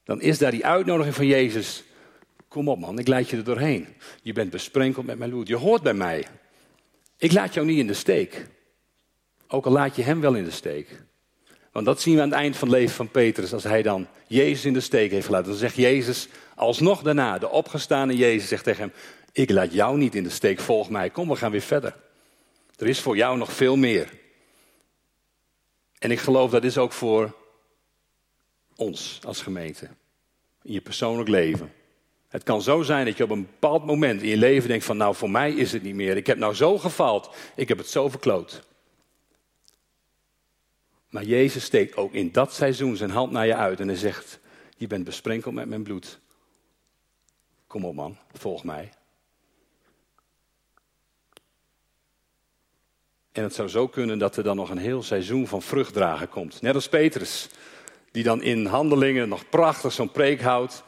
Dan 0.05 0.21
is 0.21 0.39
daar 0.39 0.51
die 0.51 0.67
uitnodiging 0.67 1.15
van 1.15 1.27
Jezus. 1.27 1.85
Kom 2.49 2.69
op 2.69 2.79
man, 2.79 2.99
ik 2.99 3.09
leid 3.09 3.31
je 3.31 3.37
er 3.37 3.45
doorheen. 3.45 3.89
Je 4.23 4.33
bent 4.33 4.51
besprenkeld 4.51 5.07
met 5.07 5.19
mijn 5.19 5.31
bloed. 5.31 5.49
Je 5.49 5.57
hoort 5.57 5.83
bij 5.83 5.95
mij. 5.95 6.27
Ik 7.19 7.33
laat 7.33 7.55
jou 7.55 7.67
niet 7.67 7.79
in 7.79 7.87
de 7.87 7.95
steek. 7.95 8.47
Ook 9.49 9.67
al 9.67 9.73
laat 9.73 9.97
je 9.97 10.03
hem 10.03 10.21
wel 10.21 10.35
in 10.35 10.45
de 10.45 10.51
steek. 10.51 11.03
Want 11.75 11.87
dat 11.87 12.01
zien 12.01 12.15
we 12.15 12.21
aan 12.21 12.31
het 12.31 12.39
eind 12.39 12.57
van 12.57 12.69
het 12.69 12.77
leven 12.77 12.95
van 12.95 13.09
Petrus. 13.09 13.53
Als 13.53 13.63
hij 13.63 13.83
dan 13.83 14.07
Jezus 14.27 14.65
in 14.65 14.73
de 14.73 14.81
steek 14.81 15.11
heeft 15.11 15.27
gelaten. 15.27 15.49
Dan 15.49 15.59
zegt 15.59 15.77
Jezus, 15.77 16.29
alsnog 16.55 17.03
daarna, 17.03 17.39
de 17.39 17.51
opgestane 17.51 18.17
Jezus 18.17 18.49
zegt 18.49 18.65
tegen 18.65 18.83
hem. 18.83 18.93
Ik 19.33 19.51
laat 19.51 19.73
jou 19.73 19.99
niet 19.99 20.15
in 20.15 20.23
de 20.23 20.31
steek, 20.31 20.61
volg 20.61 20.91
mij. 20.91 21.11
Kom, 21.11 21.29
we 21.29 21.37
gaan 21.37 21.51
weer 21.51 21.61
verder. 21.61 21.97
Er 22.77 22.87
is 22.87 23.01
voor 23.01 23.17
jou 23.17 23.39
nog 23.39 23.53
veel 23.53 23.77
meer. 23.77 24.13
En 25.99 26.11
ik 26.11 26.19
geloof 26.19 26.51
dat 26.51 26.65
is 26.65 26.79
ook 26.79 26.93
voor 26.93 27.35
ons 28.77 29.21
als 29.27 29.43
gemeente. 29.43 29.89
In 30.63 30.73
je 30.73 30.81
persoonlijk 30.81 31.29
leven. 31.29 31.73
Het 32.29 32.43
kan 32.43 32.63
zo 32.63 32.83
zijn 32.83 33.05
dat 33.05 33.17
je 33.17 33.25
op 33.25 33.31
een 33.31 33.47
bepaald 33.47 33.85
moment 33.85 34.23
in 34.23 34.29
je 34.29 34.37
leven 34.37 34.69
denkt 34.69 34.85
van 34.85 34.97
nou 34.97 35.15
voor 35.15 35.31
mij 35.31 35.53
is 35.53 35.73
het 35.73 35.83
niet 35.83 35.95
meer. 35.95 36.17
Ik 36.17 36.27
heb 36.27 36.39
nou 36.39 36.55
zo 36.55 36.79
gefaald. 36.79 37.31
Ik 37.57 37.69
heb 37.69 37.79
het 37.79 37.89
zo 37.89 38.09
verkloot. 38.09 38.63
Maar 41.15 41.25
Jezus 41.25 41.65
steekt 41.65 41.97
ook 41.97 42.13
in 42.13 42.33
dat 42.33 42.53
seizoen 42.53 42.97
zijn 42.97 43.11
hand 43.11 43.33
naar 43.33 43.47
je 43.47 43.55
uit 43.55 43.81
en 43.81 43.89
hij 43.89 43.97
zegt: 43.97 44.39
Je 44.77 44.87
bent 44.87 45.05
besprenkeld 45.05 45.55
met 45.55 45.69
mijn 45.69 45.83
bloed. 45.83 46.19
Kom 47.67 47.85
op, 47.85 47.95
man, 47.95 48.17
volg 48.33 48.65
mij. 48.65 48.93
En 53.33 53.43
het 53.43 53.55
zou 53.55 53.69
zo 53.69 53.89
kunnen 53.89 54.19
dat 54.19 54.37
er 54.37 54.43
dan 54.43 54.57
nog 54.57 54.71
een 54.71 54.79
heel 54.79 55.03
seizoen 55.03 55.47
van 55.47 55.63
vruchtdragen 55.63 56.29
komt. 56.29 56.63
Net 56.63 56.75
als 56.75 56.89
Petrus, 56.89 57.49
die 58.11 58.23
dan 58.23 58.43
in 58.43 58.67
handelingen 58.67 59.29
nog 59.29 59.49
prachtig 59.49 59.93
zo'n 59.93 60.11
preek 60.11 60.41
houdt. 60.41 60.83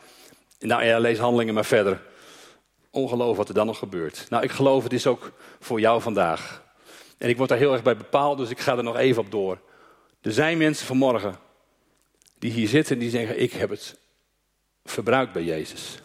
Nou 0.58 0.84
ja, 0.84 0.98
lees 0.98 1.18
handelingen 1.18 1.54
maar 1.54 1.64
verder. 1.64 2.02
Ongelooflijk 2.90 3.38
wat 3.38 3.48
er 3.48 3.54
dan 3.54 3.66
nog 3.66 3.78
gebeurt. 3.78 4.26
Nou, 4.30 4.42
ik 4.42 4.50
geloof 4.50 4.82
het 4.82 4.92
is 4.92 5.06
ook 5.06 5.32
voor 5.60 5.80
jou 5.80 6.02
vandaag. 6.02 6.62
En 7.18 7.28
ik 7.28 7.36
word 7.36 7.48
daar 7.48 7.58
heel 7.58 7.72
erg 7.72 7.82
bij 7.82 7.96
bepaald, 7.96 8.38
dus 8.38 8.50
ik 8.50 8.60
ga 8.60 8.76
er 8.76 8.82
nog 8.82 8.96
even 8.96 9.22
op 9.22 9.30
door. 9.30 9.58
Er 10.26 10.32
zijn 10.32 10.58
mensen 10.58 10.86
vanmorgen 10.86 11.38
die 12.38 12.50
hier 12.50 12.68
zitten 12.68 12.94
en 12.94 13.00
die 13.00 13.10
zeggen: 13.10 13.40
Ik 13.40 13.52
heb 13.52 13.70
het 13.70 13.98
verbruikt 14.84 15.32
bij 15.32 15.44
Jezus. 15.44 15.98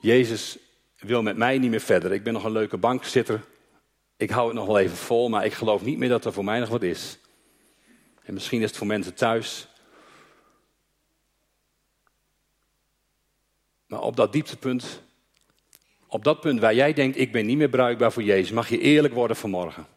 Jezus 0.00 0.58
wil 0.98 1.22
met 1.22 1.36
mij 1.36 1.58
niet 1.58 1.70
meer 1.70 1.80
verder. 1.80 2.12
Ik 2.12 2.22
ben 2.22 2.32
nog 2.32 2.44
een 2.44 2.52
leuke 2.52 2.76
bankzitter. 2.76 3.44
Ik 4.16 4.30
hou 4.30 4.46
het 4.46 4.56
nog 4.56 4.66
wel 4.66 4.78
even 4.78 4.96
vol, 4.96 5.28
maar 5.28 5.44
ik 5.44 5.52
geloof 5.52 5.82
niet 5.82 5.98
meer 5.98 6.08
dat 6.08 6.24
er 6.24 6.32
voor 6.32 6.44
mij 6.44 6.58
nog 6.58 6.68
wat 6.68 6.82
is. 6.82 7.18
En 8.22 8.34
misschien 8.34 8.62
is 8.62 8.68
het 8.68 8.76
voor 8.76 8.86
mensen 8.86 9.14
thuis. 9.14 9.68
Maar 13.86 14.00
op 14.00 14.16
dat 14.16 14.32
dieptepunt, 14.32 15.02
op 16.06 16.24
dat 16.24 16.40
punt 16.40 16.60
waar 16.60 16.74
jij 16.74 16.92
denkt: 16.92 17.18
Ik 17.18 17.32
ben 17.32 17.46
niet 17.46 17.58
meer 17.58 17.68
bruikbaar 17.68 18.12
voor 18.12 18.22
Jezus, 18.22 18.50
mag 18.50 18.68
je 18.68 18.78
eerlijk 18.78 19.14
worden 19.14 19.36
vanmorgen. 19.36 19.93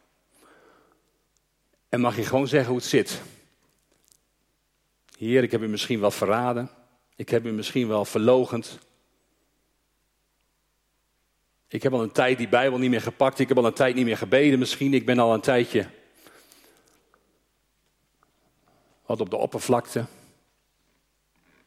En 1.88 2.00
mag 2.00 2.16
je 2.16 2.24
gewoon 2.24 2.48
zeggen 2.48 2.68
hoe 2.68 2.78
het 2.78 2.88
zit. 2.88 3.20
Heer, 5.18 5.42
ik 5.42 5.50
heb 5.50 5.62
u 5.62 5.68
misschien 5.68 6.00
wel 6.00 6.10
verraden. 6.10 6.70
Ik 7.16 7.28
heb 7.28 7.46
u 7.46 7.52
misschien 7.52 7.88
wel 7.88 8.04
verlogend. 8.04 8.78
Ik 11.68 11.82
heb 11.82 11.92
al 11.92 12.02
een 12.02 12.12
tijd 12.12 12.38
die 12.38 12.48
Bijbel 12.48 12.78
niet 12.78 12.90
meer 12.90 13.00
gepakt. 13.00 13.38
Ik 13.38 13.48
heb 13.48 13.56
al 13.56 13.66
een 13.66 13.72
tijd 13.72 13.94
niet 13.94 14.04
meer 14.04 14.16
gebeden 14.16 14.58
misschien. 14.58 14.94
Ik 14.94 15.06
ben 15.06 15.18
al 15.18 15.34
een 15.34 15.40
tijdje 15.40 15.86
wat 19.06 19.20
op 19.20 19.30
de 19.30 19.36
oppervlakte. 19.36 19.98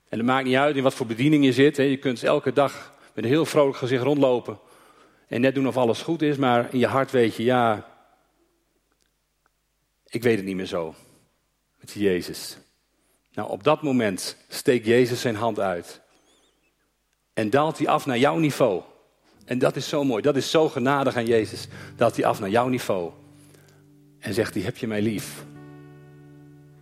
En 0.09 0.17
het 0.17 0.25
maakt 0.25 0.45
niet 0.45 0.55
uit 0.55 0.75
in 0.75 0.83
wat 0.83 0.93
voor 0.93 1.05
bediening 1.05 1.45
je 1.45 1.53
zit. 1.53 1.75
Je 1.75 1.97
kunt 1.97 2.23
elke 2.23 2.53
dag 2.53 2.93
met 3.13 3.23
een 3.23 3.29
heel 3.29 3.45
vrolijk 3.45 3.77
gezicht 3.77 4.03
rondlopen. 4.03 4.59
En 5.27 5.41
net 5.41 5.55
doen 5.55 5.67
of 5.67 5.77
alles 5.77 6.01
goed 6.01 6.21
is. 6.21 6.37
Maar 6.37 6.73
in 6.73 6.79
je 6.79 6.87
hart 6.87 7.11
weet 7.11 7.35
je, 7.35 7.43
ja, 7.43 7.90
ik 10.11 10.23
weet 10.23 10.37
het 10.37 10.45
niet 10.45 10.55
meer 10.55 10.65
zo. 10.65 10.95
Met 11.79 11.91
Jezus. 11.91 12.57
Nou, 13.33 13.49
op 13.49 13.63
dat 13.63 13.81
moment 13.81 14.37
steekt 14.47 14.85
Jezus 14.85 15.21
zijn 15.21 15.35
hand 15.35 15.59
uit. 15.59 16.01
En 17.33 17.49
daalt 17.49 17.77
hij 17.77 17.87
af 17.87 18.05
naar 18.05 18.17
jouw 18.17 18.37
niveau. 18.37 18.81
En 19.45 19.59
dat 19.59 19.75
is 19.75 19.89
zo 19.89 20.03
mooi. 20.03 20.21
Dat 20.21 20.35
is 20.35 20.51
zo 20.51 20.69
genadig 20.69 21.15
aan 21.15 21.25
Jezus. 21.25 21.67
Daalt 21.95 22.15
hij 22.15 22.25
af 22.25 22.39
naar 22.39 22.49
jouw 22.49 22.67
niveau. 22.67 23.11
En 24.19 24.33
zegt 24.33 24.53
hij, 24.53 24.63
heb 24.63 24.77
je 24.77 24.87
mij 24.87 25.01
lief? 25.01 25.45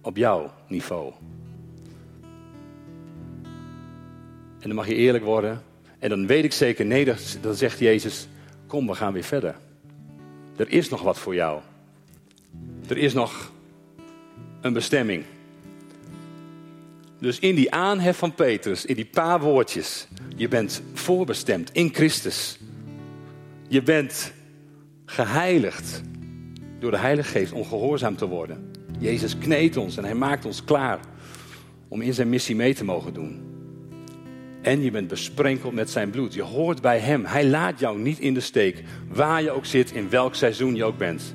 Op 0.01 0.17
jouw 0.17 0.51
niveau. 0.67 1.13
En 4.59 4.67
dan 4.67 4.75
mag 4.75 4.87
je 4.87 4.95
eerlijk 4.95 5.23
worden. 5.23 5.63
En 5.99 6.09
dan 6.09 6.27
weet 6.27 6.43
ik 6.43 6.53
zeker, 6.53 6.85
nee, 6.85 7.05
dan 7.41 7.55
zegt 7.55 7.79
Jezus, 7.79 8.27
kom, 8.67 8.87
we 8.87 8.95
gaan 8.95 9.13
weer 9.13 9.23
verder. 9.23 9.55
Er 10.55 10.69
is 10.69 10.89
nog 10.89 11.01
wat 11.01 11.17
voor 11.17 11.35
jou. 11.35 11.61
Er 12.89 12.97
is 12.97 13.13
nog 13.13 13.51
een 14.61 14.73
bestemming. 14.73 15.23
Dus 17.19 17.39
in 17.39 17.55
die 17.55 17.71
aanhef 17.71 18.17
van 18.17 18.33
Petrus, 18.33 18.85
in 18.85 18.95
die 18.95 19.05
paar 19.05 19.39
woordjes, 19.39 20.07
je 20.35 20.47
bent 20.47 20.81
voorbestemd 20.93 21.71
in 21.71 21.93
Christus. 21.93 22.59
Je 23.67 23.83
bent 23.83 24.33
geheiligd 25.05 26.01
door 26.79 26.91
de 26.91 26.97
Heilige 26.97 27.29
Geest 27.29 27.51
om 27.51 27.65
gehoorzaam 27.65 28.15
te 28.15 28.27
worden. 28.27 28.71
Jezus 28.99 29.37
kneedt 29.37 29.77
ons 29.77 29.97
en 29.97 30.03
hij 30.03 30.15
maakt 30.15 30.45
ons 30.45 30.63
klaar 30.63 30.99
om 31.87 32.01
in 32.01 32.13
zijn 32.13 32.29
missie 32.29 32.55
mee 32.55 32.75
te 32.75 32.85
mogen 32.85 33.13
doen. 33.13 33.41
En 34.61 34.81
je 34.81 34.91
bent 34.91 35.07
besprenkeld 35.07 35.73
met 35.73 35.89
zijn 35.89 36.09
bloed. 36.09 36.33
Je 36.33 36.41
hoort 36.41 36.81
bij 36.81 36.99
hem. 36.99 37.25
Hij 37.25 37.47
laat 37.47 37.79
jou 37.79 37.99
niet 37.99 38.19
in 38.19 38.33
de 38.33 38.39
steek, 38.39 38.83
waar 39.07 39.41
je 39.41 39.51
ook 39.51 39.65
zit, 39.65 39.91
in 39.91 40.09
welk 40.09 40.35
seizoen 40.35 40.75
je 40.75 40.83
ook 40.83 40.97
bent. 40.97 41.33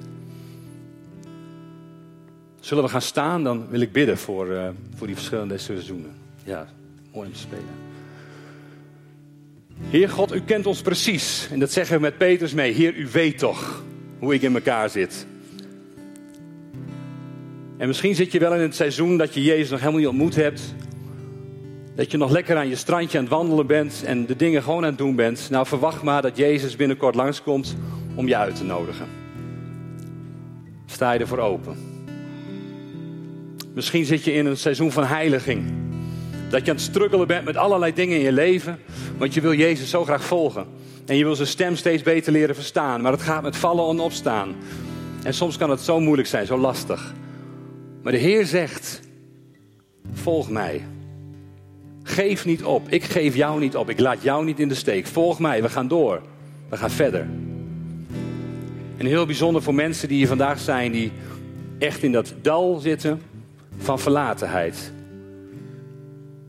Zullen 2.65 2.85
we 2.85 2.91
gaan 2.91 3.03
staan? 3.03 3.45
Dan 3.45 3.69
wil 3.69 3.81
ik 3.81 3.93
bidden 3.93 4.19
voor, 4.19 4.47
uh, 4.47 4.69
voor 4.95 5.07
die 5.07 5.17
verschillende 5.17 5.59
seizoenen. 5.59 6.15
Ja, 6.45 6.67
mooi 7.13 7.27
om 7.27 7.33
te 7.33 7.39
spelen. 7.39 7.65
Heer 9.81 10.09
God, 10.09 10.35
u 10.35 10.41
kent 10.41 10.67
ons 10.67 10.83
precies. 10.83 11.49
En 11.51 11.59
dat 11.59 11.73
zeggen 11.73 11.97
we 11.97 12.01
met 12.01 12.19
Petrus 12.19 12.55
mee. 12.55 12.73
Heer, 12.73 12.95
u 12.95 13.09
weet 13.13 13.39
toch 13.39 13.83
hoe 14.19 14.35
ik 14.35 14.43
in 14.43 14.55
elkaar 14.55 14.91
zit. 14.91 15.27
En 17.77 17.87
misschien 17.87 18.15
zit 18.15 18.33
je 18.33 18.39
wel 18.39 18.55
in 18.55 18.61
het 18.61 18.75
seizoen 18.75 19.17
dat 19.17 19.35
je 19.35 19.43
Jezus 19.43 19.71
nog 19.71 19.79
helemaal 19.81 20.01
niet 20.01 20.09
ontmoet 20.09 20.35
hebt. 20.35 20.75
Dat 21.95 22.11
je 22.11 22.17
nog 22.17 22.31
lekker 22.31 22.57
aan 22.57 22.69
je 22.69 22.77
strandje 22.77 23.19
aan 23.19 23.25
het 23.25 23.33
wandelen 23.33 23.67
bent 23.67 24.03
en 24.05 24.27
de 24.27 24.37
dingen 24.37 24.63
gewoon 24.63 24.83
aan 24.83 24.89
het 24.89 24.99
doen 24.99 25.17
bent. 25.17 25.51
Nou, 25.51 25.67
verwacht 25.67 26.03
maar 26.03 26.23
dat 26.23 26.37
Jezus 26.37 26.77
binnenkort 26.77 27.15
langskomt 27.15 27.77
om 28.15 28.29
je 28.29 28.37
uit 28.37 28.57
te 28.57 28.65
nodigen. 28.65 29.07
Sta 30.87 31.13
je 31.13 31.19
ervoor 31.19 31.39
open? 31.39 31.94
Misschien 33.75 34.05
zit 34.05 34.25
je 34.25 34.33
in 34.33 34.47
een 34.47 34.57
seizoen 34.57 34.93
van 34.93 35.05
heiliging. 35.05 35.73
Dat 36.49 36.65
je 36.65 36.71
aan 36.71 36.77
het 36.77 36.85
struggelen 36.85 37.27
bent 37.27 37.45
met 37.45 37.57
allerlei 37.57 37.95
dingen 37.95 38.17
in 38.17 38.23
je 38.23 38.33
leven. 38.33 38.79
Want 39.19 39.35
je 39.35 39.41
wil 39.41 39.55
Jezus 39.55 39.91
zo 39.91 40.05
graag 40.05 40.25
volgen. 40.25 40.67
En 41.07 41.17
je 41.17 41.25
wil 41.25 41.35
zijn 41.35 41.49
stem 41.49 41.77
steeds 41.77 42.03
beter 42.03 42.33
leren 42.33 42.55
verstaan. 42.55 43.01
Maar 43.01 43.13
het 43.13 43.23
gaat 43.23 43.43
met 43.43 43.57
vallen 43.57 43.91
en 43.91 44.01
opstaan. 44.01 44.55
En 45.23 45.35
soms 45.35 45.57
kan 45.57 45.71
het 45.71 45.81
zo 45.81 46.01
moeilijk 46.01 46.29
zijn, 46.29 46.47
zo 46.47 46.59
lastig. 46.59 47.15
Maar 48.03 48.13
de 48.13 48.19
Heer 48.19 48.47
zegt: 48.47 49.01
Volg 50.13 50.51
mij. 50.51 50.83
Geef 52.03 52.45
niet 52.45 52.65
op. 52.65 52.89
Ik 52.89 53.03
geef 53.03 53.35
jou 53.35 53.61
niet 53.61 53.77
op. 53.77 53.91
Ik 53.91 54.01
laat 54.01 54.23
jou 54.23 54.45
niet 54.45 54.61
in 54.61 54.69
de 54.69 54.75
steek. 54.75 55.07
Volg 55.07 55.39
mij. 55.39 55.63
We 55.63 55.69
gaan 55.69 55.89
door. 55.89 56.23
We 56.69 56.77
gaan 56.77 56.91
verder. 56.91 57.27
En 58.97 59.07
heel 59.07 59.27
bijzonder 59.27 59.63
voor 59.63 59.75
mensen 59.75 60.09
die 60.09 60.17
hier 60.17 60.27
vandaag 60.27 60.61
zijn, 60.61 60.93
die 60.93 61.13
echt 61.79 62.03
in 62.03 62.13
dat 62.13 62.35
dal 62.43 62.79
zitten 62.79 63.21
van 63.77 63.99
verlatenheid. 63.99 64.93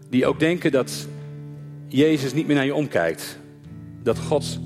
Die 0.10 0.26
ook 0.26 0.40
denken 0.40 0.72
dat 0.72 1.08
Jezus 1.88 2.34
niet 2.34 2.48
meer 2.48 2.56
naar 2.56 2.66
je 2.66 2.76
omkijkt. 2.76 3.40
Dat 4.04 4.20
God 4.20 4.60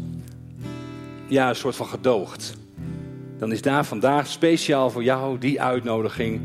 ja, 1.28 1.50
een 1.50 1.56
soort 1.56 1.76
van 1.76 1.88
gedoogt. 1.88 2.58
Dan 3.38 3.52
is 3.52 3.62
daar 3.62 3.86
vandaag 3.86 4.28
speciaal 4.28 4.90
voor 4.90 5.04
jou 5.04 5.38
die 5.38 5.62
uitnodiging. 5.62 6.42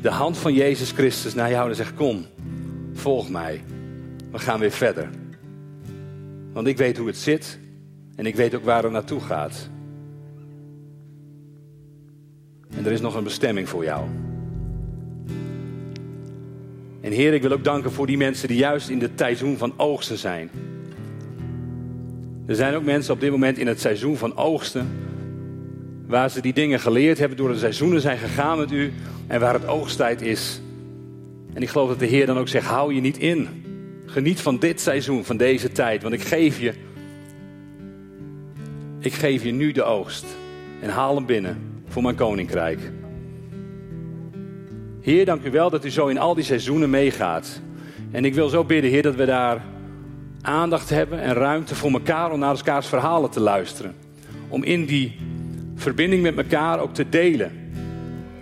De 0.00 0.10
hand 0.10 0.36
van 0.36 0.54
Jezus 0.54 0.90
Christus 0.90 1.34
naar 1.34 1.50
jou 1.50 1.68
en 1.68 1.76
zegt: 1.76 1.94
Kom, 1.94 2.24
volg 2.92 3.28
mij. 3.28 3.64
We 4.30 4.38
gaan 4.38 4.60
weer 4.60 4.70
verder. 4.70 5.08
Want 6.52 6.66
ik 6.66 6.76
weet 6.76 6.96
hoe 6.96 7.06
het 7.06 7.16
zit 7.16 7.58
en 8.16 8.26
ik 8.26 8.36
weet 8.36 8.54
ook 8.54 8.64
waar 8.64 8.82
het 8.82 8.92
naartoe 8.92 9.20
gaat. 9.20 9.68
En 12.76 12.86
er 12.86 12.92
is 12.92 13.00
nog 13.00 13.14
een 13.14 13.24
bestemming 13.24 13.68
voor 13.68 13.84
jou. 13.84 14.08
En 17.06 17.12
Heer, 17.12 17.34
ik 17.34 17.42
wil 17.42 17.52
ook 17.52 17.64
danken 17.64 17.92
voor 17.92 18.06
die 18.06 18.16
mensen 18.16 18.48
die 18.48 18.56
juist 18.56 18.88
in 18.88 19.00
het 19.00 19.10
seizoen 19.16 19.56
van 19.56 19.72
oogsten 19.76 20.18
zijn. 20.18 20.50
Er 22.46 22.54
zijn 22.54 22.74
ook 22.74 22.84
mensen 22.84 23.14
op 23.14 23.20
dit 23.20 23.30
moment 23.30 23.58
in 23.58 23.66
het 23.66 23.80
seizoen 23.80 24.16
van 24.16 24.36
oogsten. 24.36 24.88
Waar 26.06 26.30
ze 26.30 26.40
die 26.40 26.52
dingen 26.52 26.80
geleerd 26.80 27.18
hebben, 27.18 27.36
door 27.36 27.48
de 27.48 27.58
seizoenen 27.58 28.00
zijn 28.00 28.18
gegaan 28.18 28.58
met 28.58 28.72
u. 28.72 28.92
En 29.26 29.40
waar 29.40 29.52
het 29.52 29.66
oogsttijd 29.66 30.22
is. 30.22 30.60
En 31.54 31.62
ik 31.62 31.68
geloof 31.68 31.88
dat 31.88 31.98
de 31.98 32.06
Heer 32.06 32.26
dan 32.26 32.38
ook 32.38 32.48
zegt: 32.48 32.66
hou 32.66 32.94
je 32.94 33.00
niet 33.00 33.18
in. 33.18 33.48
Geniet 34.06 34.40
van 34.40 34.58
dit 34.58 34.80
seizoen, 34.80 35.24
van 35.24 35.36
deze 35.36 35.72
tijd. 35.72 36.02
Want 36.02 36.14
ik 36.14 36.22
geef 36.22 36.60
je. 36.60 36.72
Ik 38.98 39.12
geef 39.12 39.44
je 39.44 39.52
nu 39.52 39.72
de 39.72 39.82
oogst. 39.82 40.24
En 40.80 40.90
haal 40.90 41.14
hem 41.14 41.26
binnen 41.26 41.58
voor 41.88 42.02
mijn 42.02 42.16
koninkrijk. 42.16 42.78
Heer, 45.06 45.24
dank 45.24 45.44
u 45.44 45.50
wel 45.50 45.70
dat 45.70 45.84
u 45.84 45.90
zo 45.90 46.06
in 46.06 46.18
al 46.18 46.34
die 46.34 46.44
seizoenen 46.44 46.90
meegaat. 46.90 47.60
En 48.10 48.24
ik 48.24 48.34
wil 48.34 48.48
zo 48.48 48.64
bidden, 48.64 48.90
Heer, 48.90 49.02
dat 49.02 49.14
we 49.14 49.24
daar 49.24 49.64
aandacht 50.40 50.90
hebben 50.90 51.20
en 51.20 51.34
ruimte 51.34 51.74
voor 51.74 51.90
elkaar 51.90 52.32
om 52.32 52.38
naar 52.38 52.54
elkaars 52.56 52.86
verhalen 52.86 53.30
te 53.30 53.40
luisteren. 53.40 53.94
Om 54.48 54.62
in 54.62 54.84
die 54.84 55.18
verbinding 55.74 56.22
met 56.22 56.36
elkaar 56.36 56.80
ook 56.80 56.94
te 56.94 57.08
delen. 57.08 57.50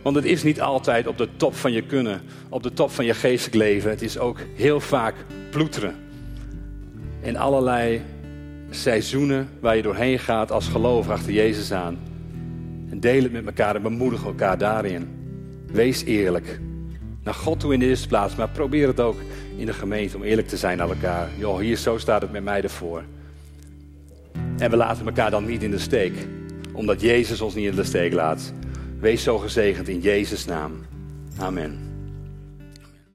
Want 0.02 0.16
het 0.16 0.24
is 0.24 0.42
niet 0.42 0.60
altijd 0.60 1.06
op 1.06 1.18
de 1.18 1.28
top 1.36 1.54
van 1.54 1.72
je 1.72 1.82
kunnen, 1.82 2.20
op 2.48 2.62
de 2.62 2.72
top 2.72 2.90
van 2.90 3.04
je 3.04 3.14
geestelijk 3.14 3.56
leven. 3.56 3.90
Het 3.90 4.02
is 4.02 4.18
ook 4.18 4.38
heel 4.54 4.80
vaak 4.80 5.14
ploeteren. 5.50 5.94
In 7.20 7.36
allerlei 7.36 8.02
seizoenen 8.70 9.48
waar 9.60 9.76
je 9.76 9.82
doorheen 9.82 10.18
gaat 10.18 10.52
als 10.52 10.68
geloof 10.68 11.08
achter 11.08 11.32
Jezus 11.32 11.72
aan. 11.72 11.98
En 12.90 13.00
deel 13.00 13.22
het 13.22 13.32
met 13.32 13.46
elkaar 13.46 13.76
en 13.76 13.82
bemoedig 13.82 14.24
elkaar 14.24 14.58
daarin. 14.58 15.22
Wees 15.74 16.04
eerlijk. 16.04 16.60
Naar 17.22 17.34
God 17.34 17.60
toe 17.60 17.72
in 17.72 17.78
de 17.78 17.86
eerste 17.86 18.08
plaats, 18.08 18.34
maar 18.34 18.48
probeer 18.48 18.86
het 18.86 19.00
ook 19.00 19.16
in 19.56 19.66
de 19.66 19.72
gemeente 19.72 20.16
om 20.16 20.22
eerlijk 20.22 20.48
te 20.48 20.56
zijn 20.56 20.78
naar 20.78 20.88
elkaar. 20.88 21.28
Joh, 21.38 21.58
hier 21.58 21.76
zo 21.76 21.98
staat 21.98 22.22
het 22.22 22.32
met 22.32 22.44
mij 22.44 22.62
ervoor. 22.62 23.02
En 24.58 24.70
we 24.70 24.76
laten 24.76 25.06
elkaar 25.06 25.30
dan 25.30 25.44
niet 25.44 25.62
in 25.62 25.70
de 25.70 25.78
steek, 25.78 26.12
omdat 26.72 27.00
Jezus 27.00 27.40
ons 27.40 27.54
niet 27.54 27.66
in 27.66 27.74
de 27.74 27.84
steek 27.84 28.12
laat. 28.12 28.52
Wees 28.98 29.22
zo 29.22 29.38
gezegend 29.38 29.88
in 29.88 30.00
Jezus' 30.00 30.44
naam. 30.44 30.72
Amen. 31.38 31.83